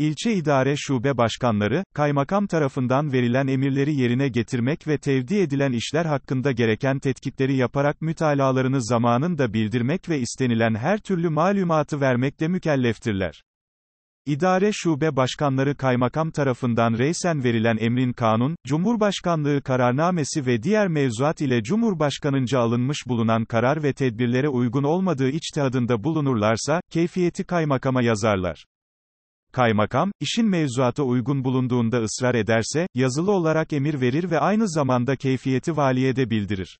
İlçe 0.00 0.34
idare 0.34 0.74
şube 0.76 1.16
başkanları, 1.16 1.84
kaymakam 1.94 2.46
tarafından 2.46 3.12
verilen 3.12 3.46
emirleri 3.46 3.94
yerine 3.94 4.28
getirmek 4.28 4.86
ve 4.88 4.98
tevdi 4.98 5.36
edilen 5.36 5.72
işler 5.72 6.04
hakkında 6.04 6.52
gereken 6.52 6.98
tetkikleri 6.98 7.56
yaparak 7.56 8.02
mütalalarını 8.02 8.82
zamanında 8.82 9.52
bildirmek 9.52 10.08
ve 10.08 10.18
istenilen 10.18 10.74
her 10.74 10.98
türlü 10.98 11.28
malumatı 11.28 12.00
vermekle 12.00 12.48
mükelleftirler. 12.48 13.42
İdare 14.26 14.70
şube 14.72 15.16
başkanları 15.16 15.76
kaymakam 15.76 16.30
tarafından 16.30 16.98
reysen 16.98 17.44
verilen 17.44 17.76
emrin 17.80 18.12
kanun, 18.12 18.56
Cumhurbaşkanlığı 18.66 19.62
kararnamesi 19.62 20.46
ve 20.46 20.62
diğer 20.62 20.88
mevzuat 20.88 21.40
ile 21.40 21.62
Cumhurbaşkanınca 21.62 22.58
alınmış 22.58 22.98
bulunan 23.08 23.44
karar 23.44 23.82
ve 23.82 23.92
tedbirlere 23.92 24.48
uygun 24.48 24.84
olmadığı 24.84 25.28
içtihadında 25.28 26.04
bulunurlarsa, 26.04 26.80
keyfiyeti 26.90 27.44
kaymakama 27.44 28.02
yazarlar. 28.02 28.64
Kaymakam, 29.52 30.12
işin 30.20 30.46
mevzuata 30.46 31.02
uygun 31.02 31.44
bulunduğunda 31.44 32.02
ısrar 32.02 32.34
ederse, 32.34 32.86
yazılı 32.94 33.32
olarak 33.32 33.72
emir 33.72 34.00
verir 34.00 34.30
ve 34.30 34.38
aynı 34.38 34.68
zamanda 34.68 35.16
keyfiyeti 35.16 35.76
valiyede 35.76 36.30
bildirir. 36.30 36.78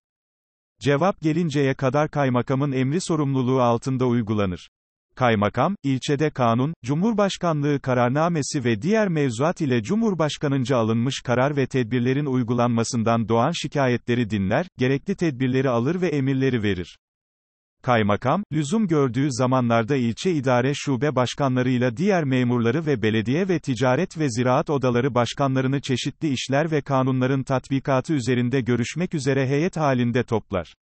Cevap 0.81 1.21
gelinceye 1.21 1.75
kadar 1.75 2.11
kaymakamın 2.11 2.73
emri 2.73 3.01
sorumluluğu 3.01 3.61
altında 3.61 4.07
uygulanır. 4.07 4.69
Kaymakam, 5.15 5.75
ilçede 5.83 6.31
kanun, 6.31 6.75
Cumhurbaşkanlığı 6.85 7.81
kararnamesi 7.81 8.65
ve 8.65 8.83
diğer 8.83 9.09
mevzuat 9.09 9.61
ile 9.61 9.83
Cumhurbaşkanınca 9.83 10.77
alınmış 10.77 11.21
karar 11.21 11.57
ve 11.57 11.67
tedbirlerin 11.67 12.27
uygulanmasından 12.27 13.29
doğan 13.29 13.51
şikayetleri 13.51 14.31
dinler, 14.31 14.67
gerekli 14.79 15.17
tedbirleri 15.17 15.69
alır 15.69 16.01
ve 16.01 16.09
emirleri 16.09 16.63
verir. 16.63 16.99
Kaymakam, 17.83 18.45
lüzum 18.53 18.89
gördüğü 18.89 19.27
zamanlarda 19.31 19.97
ilçe 19.97 20.33
idare 20.33 20.73
şube 20.75 21.15
başkanlarıyla 21.15 21.97
diğer 21.97 22.25
memurları 22.25 22.87
ve 22.87 23.03
belediye 23.03 23.49
ve 23.49 23.61
ticaret 23.61 24.19
ve 24.19 24.31
ziraat 24.31 24.71
odaları 24.71 25.15
başkanlarını 25.15 25.81
çeşitli 25.81 26.29
işler 26.29 26.71
ve 26.71 26.81
kanunların 26.81 27.43
tatbikatı 27.43 28.13
üzerinde 28.13 28.61
görüşmek 28.61 29.15
üzere 29.15 29.49
heyet 29.49 29.77
halinde 29.77 30.23
toplar. 30.23 30.75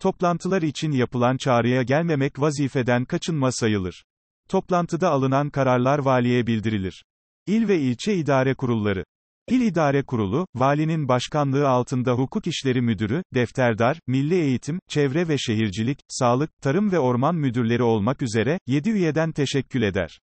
Toplantılar 0.00 0.62
için 0.62 0.92
yapılan 0.92 1.36
çağrıya 1.36 1.82
gelmemek 1.82 2.40
vazifeden 2.40 3.04
kaçınma 3.04 3.52
sayılır. 3.52 4.04
Toplantıda 4.48 5.10
alınan 5.10 5.50
kararlar 5.50 5.98
valiye 5.98 6.46
bildirilir. 6.46 7.04
İl 7.46 7.68
ve 7.68 7.78
ilçe 7.78 8.14
idare 8.14 8.54
kurulları 8.54 9.04
İl 9.50 9.60
İdare 9.60 10.02
Kurulu, 10.02 10.46
valinin 10.54 11.08
başkanlığı 11.08 11.68
altında 11.68 12.12
hukuk 12.12 12.46
işleri 12.46 12.80
müdürü, 12.80 13.22
defterdar, 13.34 14.00
milli 14.06 14.34
eğitim, 14.34 14.80
çevre 14.88 15.28
ve 15.28 15.38
şehircilik, 15.38 15.98
sağlık, 16.08 16.50
tarım 16.62 16.92
ve 16.92 16.98
orman 16.98 17.34
müdürleri 17.34 17.82
olmak 17.82 18.22
üzere, 18.22 18.58
7 18.66 18.90
üyeden 18.90 19.32
teşekkül 19.32 19.82
eder. 19.82 20.20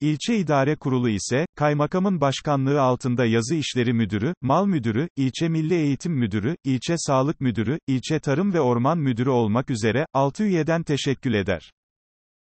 İlçe 0.00 0.36
İdare 0.36 0.76
Kurulu 0.76 1.08
ise, 1.08 1.46
kaymakamın 1.56 2.20
başkanlığı 2.20 2.80
altında 2.80 3.24
yazı 3.24 3.54
işleri 3.54 3.92
müdürü, 3.92 4.34
mal 4.42 4.66
müdürü, 4.66 5.08
ilçe 5.16 5.48
milli 5.48 5.74
eğitim 5.74 6.12
müdürü, 6.12 6.56
ilçe 6.64 6.94
sağlık 6.98 7.40
müdürü, 7.40 7.78
ilçe 7.86 8.20
tarım 8.20 8.54
ve 8.54 8.60
orman 8.60 8.98
müdürü 8.98 9.30
olmak 9.30 9.70
üzere, 9.70 10.06
6 10.14 10.44
üyeden 10.44 10.82
teşekkül 10.82 11.34
eder. 11.34 11.72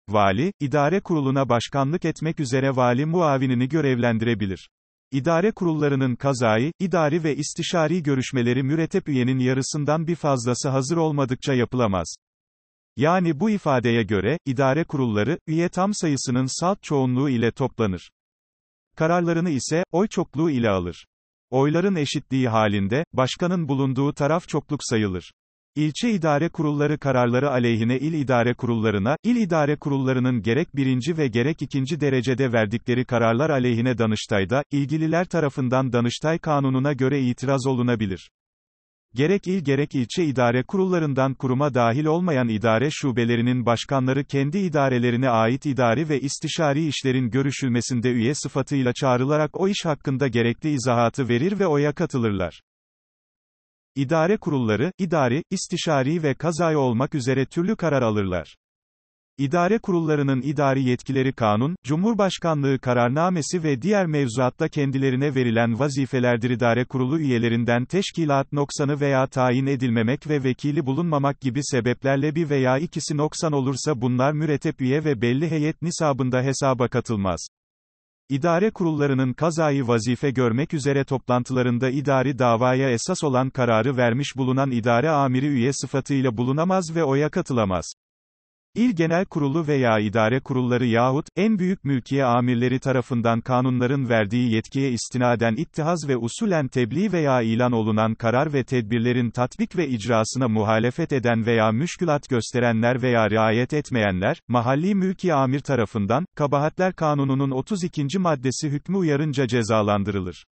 Vali, 0.08 0.52
idare 0.60 1.00
kuruluna 1.00 1.48
başkanlık 1.48 2.04
etmek 2.04 2.40
üzere 2.40 2.76
vali 2.76 3.06
muavinini 3.06 3.68
görevlendirebilir. 3.68 4.68
İdare 5.12 5.52
kurullarının 5.52 6.16
kazayı, 6.16 6.72
idari 6.78 7.24
ve 7.24 7.36
istişari 7.36 8.02
görüşmeleri 8.02 8.62
mürettep 8.62 9.08
üyenin 9.08 9.38
yarısından 9.38 10.06
bir 10.06 10.14
fazlası 10.14 10.68
hazır 10.68 10.96
olmadıkça 10.96 11.54
yapılamaz. 11.54 12.14
Yani 12.96 13.40
bu 13.40 13.50
ifadeye 13.50 14.02
göre, 14.02 14.38
idare 14.46 14.84
kurulları, 14.84 15.38
üye 15.46 15.68
tam 15.68 15.94
sayısının 15.94 16.60
salt 16.60 16.82
çoğunluğu 16.82 17.30
ile 17.30 17.50
toplanır. 17.50 18.10
Kararlarını 18.96 19.50
ise, 19.50 19.84
oy 19.90 20.08
çokluğu 20.08 20.50
ile 20.50 20.70
alır. 20.70 21.06
Oyların 21.50 21.96
eşitliği 21.96 22.48
halinde, 22.48 23.04
başkanın 23.12 23.68
bulunduğu 23.68 24.12
taraf 24.12 24.48
çokluk 24.48 24.80
sayılır. 24.82 25.32
İlçe 25.76 26.10
idare 26.10 26.48
kurulları 26.48 26.98
kararları 26.98 27.50
aleyhine 27.50 27.98
il 27.98 28.12
idare 28.12 28.54
kurullarına, 28.54 29.16
il 29.24 29.36
idare 29.36 29.76
kurullarının 29.76 30.42
gerek 30.42 30.76
birinci 30.76 31.16
ve 31.16 31.28
gerek 31.28 31.62
ikinci 31.62 32.00
derecede 32.00 32.52
verdikleri 32.52 33.04
kararlar 33.04 33.50
aleyhine 33.50 33.98
Danıştay'da, 33.98 34.64
ilgililer 34.72 35.24
tarafından 35.24 35.92
Danıştay 35.92 36.38
kanununa 36.38 36.92
göre 36.92 37.20
itiraz 37.20 37.66
olunabilir. 37.66 38.30
Gerek 39.14 39.46
il 39.46 39.64
gerek 39.64 39.94
ilçe 39.94 40.24
idare 40.24 40.62
kurullarından 40.62 41.34
kuruma 41.34 41.74
dahil 41.74 42.04
olmayan 42.04 42.48
idare 42.48 42.88
şubelerinin 42.90 43.66
başkanları 43.66 44.24
kendi 44.24 44.58
idarelerine 44.58 45.30
ait 45.30 45.66
idari 45.66 46.08
ve 46.08 46.20
istişari 46.20 46.86
işlerin 46.86 47.30
görüşülmesinde 47.30 48.10
üye 48.10 48.34
sıfatıyla 48.34 48.92
çağrılarak 48.92 49.60
o 49.60 49.68
iş 49.68 49.84
hakkında 49.84 50.28
gerekli 50.28 50.70
izahatı 50.70 51.28
verir 51.28 51.58
ve 51.58 51.66
oya 51.66 51.92
katılırlar. 51.92 52.62
İdare 53.96 54.36
kurulları, 54.36 54.92
idari, 54.98 55.42
istişari 55.50 56.22
ve 56.22 56.34
kazayı 56.34 56.78
olmak 56.78 57.14
üzere 57.14 57.46
türlü 57.46 57.76
karar 57.76 58.02
alırlar. 58.02 58.56
İdare 59.38 59.78
kurullarının 59.78 60.42
idari 60.42 60.82
yetkileri 60.82 61.32
kanun, 61.32 61.76
Cumhurbaşkanlığı 61.84 62.78
kararnamesi 62.78 63.62
ve 63.62 63.82
diğer 63.82 64.06
mevzuatta 64.06 64.68
kendilerine 64.68 65.34
verilen 65.34 65.78
vazifelerdir 65.78 66.50
idare 66.50 66.84
kurulu 66.84 67.18
üyelerinden 67.18 67.84
teşkilat 67.84 68.52
noksanı 68.52 69.00
veya 69.00 69.26
tayin 69.26 69.66
edilmemek 69.66 70.28
ve 70.28 70.44
vekili 70.44 70.86
bulunmamak 70.86 71.40
gibi 71.40 71.60
sebeplerle 71.62 72.34
bir 72.34 72.50
veya 72.50 72.78
ikisi 72.78 73.16
noksan 73.16 73.52
olursa 73.52 74.00
bunlar 74.00 74.32
müretep 74.32 74.80
üye 74.80 75.04
ve 75.04 75.22
belli 75.22 75.50
heyet 75.50 75.82
nisabında 75.82 76.42
hesaba 76.42 76.88
katılmaz. 76.88 77.46
İdare 78.32 78.70
kurullarının 78.70 79.32
kazayı 79.32 79.88
vazife 79.88 80.30
görmek 80.30 80.74
üzere 80.74 81.04
toplantılarında 81.04 81.90
idari 81.90 82.38
davaya 82.38 82.90
esas 82.90 83.24
olan 83.24 83.50
kararı 83.50 83.96
vermiş 83.96 84.36
bulunan 84.36 84.70
idare 84.70 85.10
amiri 85.10 85.46
üye 85.46 85.72
sıfatıyla 85.72 86.36
bulunamaz 86.36 86.94
ve 86.94 87.04
oya 87.04 87.30
katılamaz. 87.30 87.94
İl 88.74 88.92
Genel 88.92 89.24
Kurulu 89.24 89.66
veya 89.66 89.98
idare 89.98 90.40
kurulları 90.40 90.86
yahut, 90.86 91.26
en 91.36 91.58
büyük 91.58 91.84
mülkiye 91.84 92.24
amirleri 92.24 92.78
tarafından 92.80 93.40
kanunların 93.40 94.08
verdiği 94.08 94.54
yetkiye 94.54 94.90
istinaden 94.90 95.54
ittihaz 95.56 96.08
ve 96.08 96.16
usulen 96.16 96.68
tebliğ 96.68 97.12
veya 97.12 97.42
ilan 97.42 97.72
olunan 97.72 98.14
karar 98.14 98.52
ve 98.52 98.64
tedbirlerin 98.64 99.30
tatbik 99.30 99.76
ve 99.76 99.88
icrasına 99.88 100.48
muhalefet 100.48 101.12
eden 101.12 101.46
veya 101.46 101.72
müşkülat 101.72 102.28
gösterenler 102.28 103.02
veya 103.02 103.30
riayet 103.30 103.72
etmeyenler, 103.72 104.40
mahalli 104.48 104.94
mülki 104.94 105.34
amir 105.34 105.60
tarafından, 105.60 106.26
Kabahatler 106.36 106.92
Kanunu'nun 106.92 107.50
32. 107.50 108.18
maddesi 108.18 108.68
hükmü 108.68 108.96
uyarınca 108.96 109.46
cezalandırılır. 109.46 110.44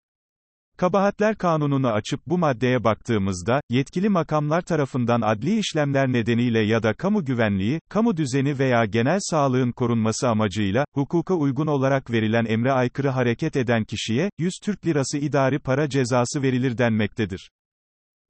Kabahatler 0.81 1.37
Kanunu'nu 1.37 1.89
açıp 1.89 2.21
bu 2.27 2.39
maddeye 2.39 2.85
baktığımızda, 2.85 3.61
yetkili 3.71 4.09
makamlar 4.09 4.61
tarafından 4.61 5.21
adli 5.21 5.59
işlemler 5.59 6.13
nedeniyle 6.13 6.61
ya 6.61 6.83
da 6.83 6.95
kamu 6.95 7.25
güvenliği, 7.25 7.81
kamu 7.91 8.17
düzeni 8.17 8.59
veya 8.59 8.85
genel 8.85 9.19
sağlığın 9.21 9.73
korunması 9.73 10.29
amacıyla, 10.29 10.85
hukuka 10.95 11.35
uygun 11.35 11.67
olarak 11.67 12.11
verilen 12.11 12.45
emre 12.45 12.73
aykırı 12.73 13.09
hareket 13.09 13.57
eden 13.57 13.85
kişiye, 13.85 14.31
100 14.39 14.53
Türk 14.63 14.87
Lirası 14.87 15.19
idari 15.19 15.59
para 15.59 15.89
cezası 15.89 16.43
verilir 16.43 16.79
denmektedir. 16.79 17.51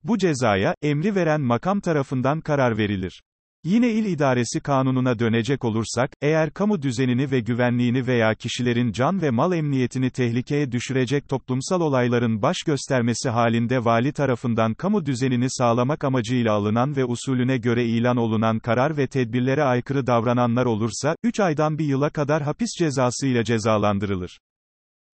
Bu 0.04 0.18
cezaya, 0.18 0.74
emri 0.82 1.14
veren 1.14 1.40
makam 1.40 1.80
tarafından 1.80 2.40
karar 2.40 2.78
verilir. 2.78 3.22
Yine 3.64 3.90
il 3.90 4.04
idaresi 4.04 4.60
kanununa 4.60 5.18
dönecek 5.18 5.64
olursak, 5.64 6.10
eğer 6.22 6.50
kamu 6.50 6.82
düzenini 6.82 7.30
ve 7.30 7.40
güvenliğini 7.40 8.06
veya 8.06 8.34
kişilerin 8.34 8.92
can 8.92 9.22
ve 9.22 9.30
mal 9.30 9.52
emniyetini 9.52 10.10
tehlikeye 10.10 10.72
düşürecek 10.72 11.28
toplumsal 11.28 11.80
olayların 11.80 12.42
baş 12.42 12.56
göstermesi 12.66 13.28
halinde 13.28 13.84
vali 13.84 14.12
tarafından 14.12 14.74
kamu 14.74 15.06
düzenini 15.06 15.46
sağlamak 15.50 16.04
amacıyla 16.04 16.52
alınan 16.52 16.96
ve 16.96 17.04
usulüne 17.04 17.56
göre 17.58 17.84
ilan 17.84 18.16
olunan 18.16 18.58
karar 18.58 18.96
ve 18.96 19.06
tedbirlere 19.06 19.62
aykırı 19.62 20.06
davrananlar 20.06 20.66
olursa, 20.66 21.16
3 21.22 21.40
aydan 21.40 21.78
bir 21.78 21.84
yıla 21.84 22.10
kadar 22.10 22.42
hapis 22.42 22.70
cezası 22.78 23.26
ile 23.26 23.44
cezalandırılır. 23.44 24.38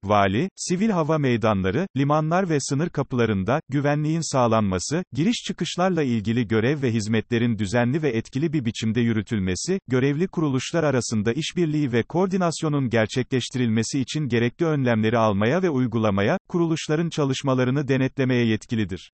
Vali, 0.03 0.49
sivil 0.55 0.89
hava 0.89 1.17
meydanları, 1.17 1.87
limanlar 1.97 2.49
ve 2.49 2.57
sınır 2.59 2.89
kapılarında, 2.89 3.61
güvenliğin 3.69 4.31
sağlanması, 4.31 5.03
giriş 5.13 5.43
çıkışlarla 5.47 6.03
ilgili 6.03 6.47
görev 6.47 6.81
ve 6.81 6.93
hizmetlerin 6.93 7.57
düzenli 7.57 8.01
ve 8.01 8.09
etkili 8.09 8.53
bir 8.53 8.65
biçimde 8.65 9.01
yürütülmesi, 9.01 9.79
görevli 9.87 10.27
kuruluşlar 10.27 10.83
arasında 10.83 11.33
işbirliği 11.33 11.91
ve 11.91 12.03
koordinasyonun 12.03 12.89
gerçekleştirilmesi 12.89 13.99
için 13.99 14.27
gerekli 14.27 14.65
önlemleri 14.65 15.17
almaya 15.17 15.63
ve 15.63 15.69
uygulamaya, 15.69 16.37
kuruluşların 16.49 17.09
çalışmalarını 17.09 17.87
denetlemeye 17.87 18.45
yetkilidir. 18.45 19.11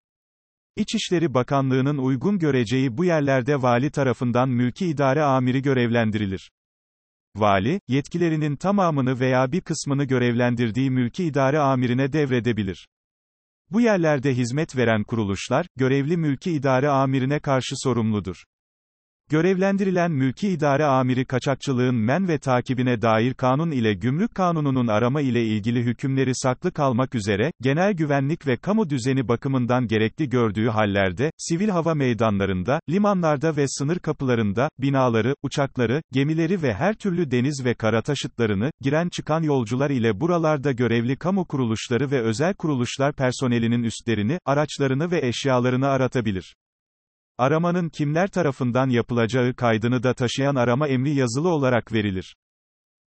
İçişleri 0.77 1.35
Bakanlığı'nın 1.35 1.99
uygun 1.99 2.39
göreceği 2.39 2.97
bu 2.97 3.05
yerlerde 3.05 3.63
vali 3.63 3.91
tarafından 3.91 4.49
mülki 4.49 4.87
idare 4.87 5.23
amiri 5.23 5.63
görevlendirilir. 5.63 6.51
Vali, 7.41 7.81
yetkilerinin 7.89 8.57
tamamını 8.57 9.21
veya 9.21 9.53
bir 9.53 9.61
kısmını 9.61 10.05
görevlendirdiği 10.05 10.91
mülki 10.91 11.25
idare 11.25 11.59
amirine 11.59 12.13
devredebilir. 12.13 12.89
Bu 13.71 13.81
yerlerde 13.81 14.35
hizmet 14.35 14.77
veren 14.77 15.05
kuruluşlar, 15.05 15.67
görevli 15.77 16.17
mülki 16.17 16.53
idare 16.53 16.89
amirine 16.89 17.41
karşı 17.41 17.75
sorumludur. 17.77 18.45
Görevlendirilen 19.31 20.13
mülki 20.13 20.49
idare 20.49 20.85
amiri 20.85 21.25
kaçakçılığın 21.25 21.95
men 21.95 22.29
ve 22.29 22.39
takibine 22.39 23.03
dair 23.03 23.35
kanun 23.35 23.71
ile 23.71 23.95
gümrük 23.95 24.35
kanununun 24.35 24.87
arama 24.87 25.21
ile 25.21 25.45
ilgili 25.45 25.83
hükümleri 25.83 26.35
saklı 26.35 26.73
kalmak 26.73 27.15
üzere, 27.15 27.53
genel 27.63 27.93
güvenlik 27.93 28.47
ve 28.47 28.57
kamu 28.57 28.91
düzeni 28.91 29.29
bakımından 29.29 29.87
gerekli 29.87 30.29
gördüğü 30.29 30.69
hallerde, 30.69 31.31
sivil 31.37 31.69
hava 31.69 31.95
meydanlarında, 31.95 32.81
limanlarda 32.91 33.57
ve 33.57 33.69
sınır 33.69 33.99
kapılarında, 33.99 34.69
binaları, 34.79 35.35
uçakları, 35.43 36.03
gemileri 36.13 36.63
ve 36.63 36.75
her 36.75 36.95
türlü 36.95 37.31
deniz 37.31 37.65
ve 37.65 37.75
kara 37.75 38.03
taşıtlarını, 38.03 38.71
giren 38.83 39.09
çıkan 39.09 39.43
yolcular 39.43 39.91
ile 39.91 40.21
buralarda 40.21 40.73
görevli 40.73 41.17
kamu 41.17 41.45
kuruluşları 41.45 42.11
ve 42.11 42.21
özel 42.21 42.55
kuruluşlar 42.55 43.13
personelinin 43.13 43.83
üstlerini, 43.83 44.39
araçlarını 44.45 45.11
ve 45.11 45.27
eşyalarını 45.27 45.87
aratabilir. 45.87 46.55
Aramanın 47.39 47.89
kimler 47.89 48.29
tarafından 48.29 48.89
yapılacağı 48.89 49.55
kaydını 49.55 50.03
da 50.03 50.15
taşıyan 50.15 50.55
arama 50.55 50.89
emri 50.89 51.15
yazılı 51.15 51.49
olarak 51.49 51.93
verilir. 51.93 52.37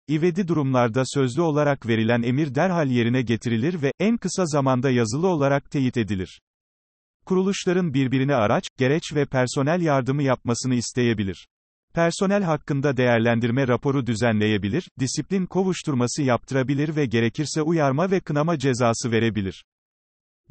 İvedi 0.07 0.47
durumlarda 0.47 1.03
sözlü 1.05 1.41
olarak 1.41 1.87
verilen 1.87 2.21
emir 2.21 2.55
derhal 2.55 2.87
yerine 2.87 3.21
getirilir 3.21 3.81
ve, 3.81 3.91
en 3.99 4.17
kısa 4.17 4.45
zamanda 4.45 4.89
yazılı 4.89 5.27
olarak 5.27 5.71
teyit 5.71 5.97
edilir. 5.97 6.41
Kuruluşların 7.25 7.93
birbirine 7.93 8.35
araç, 8.35 8.63
gereç 8.77 9.03
ve 9.15 9.25
personel 9.25 9.81
yardımı 9.81 10.23
yapmasını 10.23 10.75
isteyebilir. 10.75 11.47
Personel 11.93 12.43
hakkında 12.43 12.97
değerlendirme 12.97 13.67
raporu 13.67 14.07
düzenleyebilir, 14.07 14.89
disiplin 14.99 15.45
kovuşturması 15.45 16.23
yaptırabilir 16.23 16.95
ve 16.95 17.05
gerekirse 17.05 17.61
uyarma 17.61 18.11
ve 18.11 18.19
kınama 18.19 18.57
cezası 18.59 19.11
verebilir. 19.11 19.65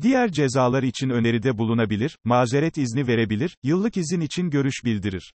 Diğer 0.03 0.33
cezalar 0.33 0.83
için 0.83 1.11
öneride 1.11 1.59
bulunabilir, 1.59 2.19
mazeret 2.25 2.79
izni 2.79 3.07
verebilir, 3.07 3.57
yıllık 3.63 3.97
izin 3.97 4.21
için 4.21 4.51
görüş 4.51 4.85
bildirir. 4.85 5.33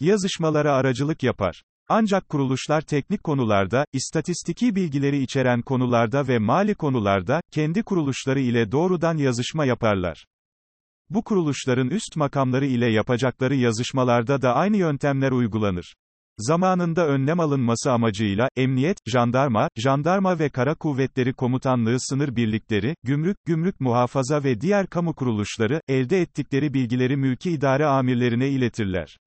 Yazışmalara 0.00 0.72
aracılık 0.72 1.22
yapar. 1.22 1.62
Ancak 1.88 2.28
kuruluşlar 2.28 2.80
teknik 2.80 3.24
konularda, 3.24 3.84
istatistiki 3.92 4.74
bilgileri 4.74 5.22
içeren 5.22 5.62
konularda 5.62 6.28
ve 6.28 6.38
mali 6.38 6.74
konularda, 6.74 7.40
kendi 7.52 7.82
kuruluşları 7.82 8.40
ile 8.40 8.72
doğrudan 8.72 9.16
yazışma 9.16 9.64
yaparlar. 9.64 10.26
Bu 11.10 11.24
kuruluşların 11.24 11.88
üst 11.88 12.16
makamları 12.16 12.66
ile 12.66 12.92
yapacakları 12.92 13.54
yazışmalarda 13.54 14.42
da 14.42 14.54
aynı 14.54 14.76
yöntemler 14.76 15.30
uygulanır. 15.30 15.94
Zamanında 16.40 17.06
önlem 17.06 17.40
alınması 17.40 17.92
amacıyla, 17.92 18.48
emniyet, 18.56 18.98
jandarma, 19.06 19.68
jandarma 19.76 20.38
ve 20.38 20.48
kara 20.50 20.74
kuvvetleri 20.74 21.32
komutanlığı 21.32 21.96
sınır 22.00 22.36
birlikleri, 22.36 22.94
gümrük, 23.02 23.36
gümrük 23.44 23.80
muhafaza 23.80 24.44
ve 24.44 24.60
diğer 24.60 24.86
kamu 24.86 25.14
kuruluşları, 25.14 25.80
elde 25.88 26.20
ettikleri 26.20 26.74
bilgileri 26.74 27.16
mülki 27.16 27.50
idare 27.50 27.86
amirlerine 27.86 28.48
iletirler. 28.48 29.18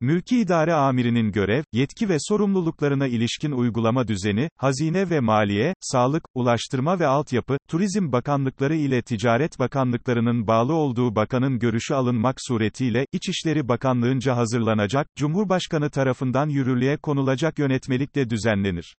Mülki 0.00 0.40
idare 0.40 0.74
amirinin 0.74 1.32
görev, 1.32 1.62
yetki 1.72 2.08
ve 2.08 2.16
sorumluluklarına 2.18 3.06
ilişkin 3.06 3.52
uygulama 3.52 4.08
düzeni, 4.08 4.48
hazine 4.56 5.10
ve 5.10 5.20
maliye, 5.20 5.74
sağlık, 5.80 6.24
ulaştırma 6.34 7.00
ve 7.00 7.06
altyapı, 7.06 7.58
turizm 7.68 8.12
bakanlıkları 8.12 8.74
ile 8.74 9.02
ticaret 9.02 9.58
bakanlıklarının 9.58 10.46
bağlı 10.46 10.74
olduğu 10.74 11.14
bakanın 11.16 11.58
görüşü 11.58 11.94
alınmak 11.94 12.36
suretiyle, 12.38 13.06
İçişleri 13.12 13.68
Bakanlığınca 13.68 14.36
hazırlanacak, 14.36 15.06
Cumhurbaşkanı 15.16 15.90
tarafından 15.90 16.48
yürürlüğe 16.48 16.96
konulacak 16.96 17.58
yönetmelikle 17.58 18.30
düzenlenir. 18.30 18.94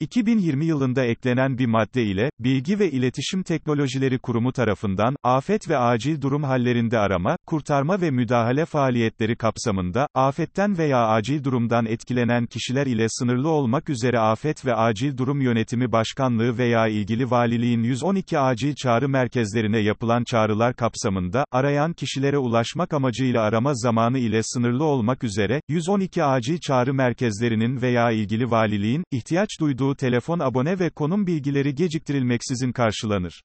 2020 0.00 0.64
yılında 0.64 1.04
eklenen 1.04 1.58
bir 1.58 1.66
madde 1.66 2.04
ile, 2.04 2.30
Bilgi 2.38 2.78
ve 2.78 2.90
İletişim 2.90 3.42
Teknolojileri 3.42 4.18
Kurumu 4.18 4.52
tarafından, 4.52 5.16
afet 5.22 5.68
ve 5.68 5.78
acil 5.78 6.20
durum 6.20 6.42
hallerinde 6.42 6.98
arama, 6.98 7.36
kurtarma 7.46 8.00
ve 8.00 8.10
müdahale 8.10 8.64
faaliyetleri 8.64 9.36
kapsamında, 9.36 10.08
afetten 10.14 10.78
veya 10.78 11.06
acil 11.06 11.44
durumdan 11.44 11.86
etkilenen 11.86 12.46
kişiler 12.46 12.86
ile 12.86 13.06
sınırlı 13.08 13.48
olmak 13.48 13.88
üzere 13.88 14.18
Afet 14.18 14.66
ve 14.66 14.74
Acil 14.74 15.16
Durum 15.18 15.40
Yönetimi 15.40 15.92
Başkanlığı 15.92 16.58
veya 16.58 16.88
ilgili 16.88 17.30
valiliğin 17.30 17.82
112 17.82 18.38
acil 18.38 18.74
çağrı 18.74 19.08
merkezlerine 19.08 19.78
yapılan 19.78 20.24
çağrılar 20.24 20.76
kapsamında, 20.76 21.44
arayan 21.52 21.92
kişilere 21.92 22.38
ulaşmak 22.38 22.92
amacıyla 22.92 23.42
arama 23.42 23.74
zamanı 23.74 24.18
ile 24.18 24.40
sınırlı 24.42 24.84
olmak 24.84 25.24
üzere, 25.24 25.60
112 25.68 26.24
acil 26.24 26.58
çağrı 26.58 26.94
merkezlerinin 26.94 27.82
veya 27.82 28.10
ilgili 28.10 28.50
valiliğin, 28.50 29.04
ihtiyaç 29.10 29.48
duyduğu 29.60 29.89
telefon 29.96 30.38
abone 30.38 30.78
ve 30.78 30.90
konum 30.90 31.26
bilgileri 31.26 31.74
geciktirilmeksizin 31.74 32.72
karşılanır. 32.72 33.42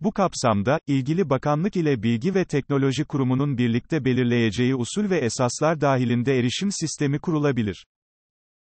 Bu 0.00 0.12
kapsamda, 0.12 0.80
ilgili 0.86 1.30
bakanlık 1.30 1.76
ile 1.76 2.02
Bilgi 2.02 2.34
ve 2.34 2.44
Teknoloji 2.44 3.04
Kurumu'nun 3.04 3.58
birlikte 3.58 4.04
belirleyeceği 4.04 4.74
usul 4.74 5.10
ve 5.10 5.18
esaslar 5.18 5.80
dahilinde 5.80 6.38
erişim 6.38 6.72
sistemi 6.72 7.18
kurulabilir. 7.18 7.86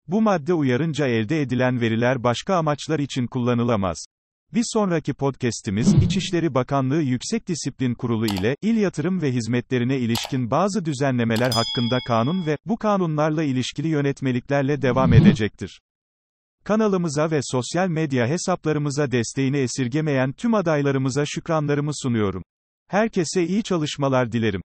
Bu 0.07 0.23
madde 0.23 0.55
uyarınca 0.55 1.07
elde 1.07 1.41
edilen 1.41 1.81
veriler 1.81 2.23
başka 2.23 2.57
amaçlar 2.57 2.99
için 2.99 3.27
kullanılamaz. 3.27 4.07
Bir 4.55 4.65
sonraki 4.73 5.15
podcast'imiz, 5.15 5.95
İçişleri 5.95 6.55
Bakanlığı 6.55 7.03
Yüksek 7.03 7.49
Disiplin 7.49 7.95
Kurulu 7.95 8.27
ile, 8.27 8.57
il 8.63 8.77
yatırım 8.77 9.23
ve 9.23 9.33
hizmetlerine 9.33 9.99
ilişkin 9.99 10.51
bazı 10.51 10.85
düzenlemeler 10.85 11.51
hakkında 11.51 11.99
kanun 12.07 12.47
ve, 12.47 12.57
bu 12.65 12.79
kanunlarla 12.79 13.43
ilişkili 13.43 13.89
yönetmeliklerle 13.89 14.83
devam 14.83 15.13
edecektir. 15.13 15.81
Kanalımıza 16.65 17.31
ve 17.31 17.41
sosyal 17.43 17.89
medya 17.89 18.27
hesaplarımıza 18.27 19.11
desteğini 19.11 19.59
esirgemeyen 19.59 20.33
tüm 20.33 20.55
adaylarımıza 20.55 21.25
şükranlarımı 21.27 21.91
sunuyorum. 21.95 22.43
Herkese 22.89 23.47
iyi 23.47 23.63
çalışmalar 23.63 24.33
dilerim. 24.33 24.63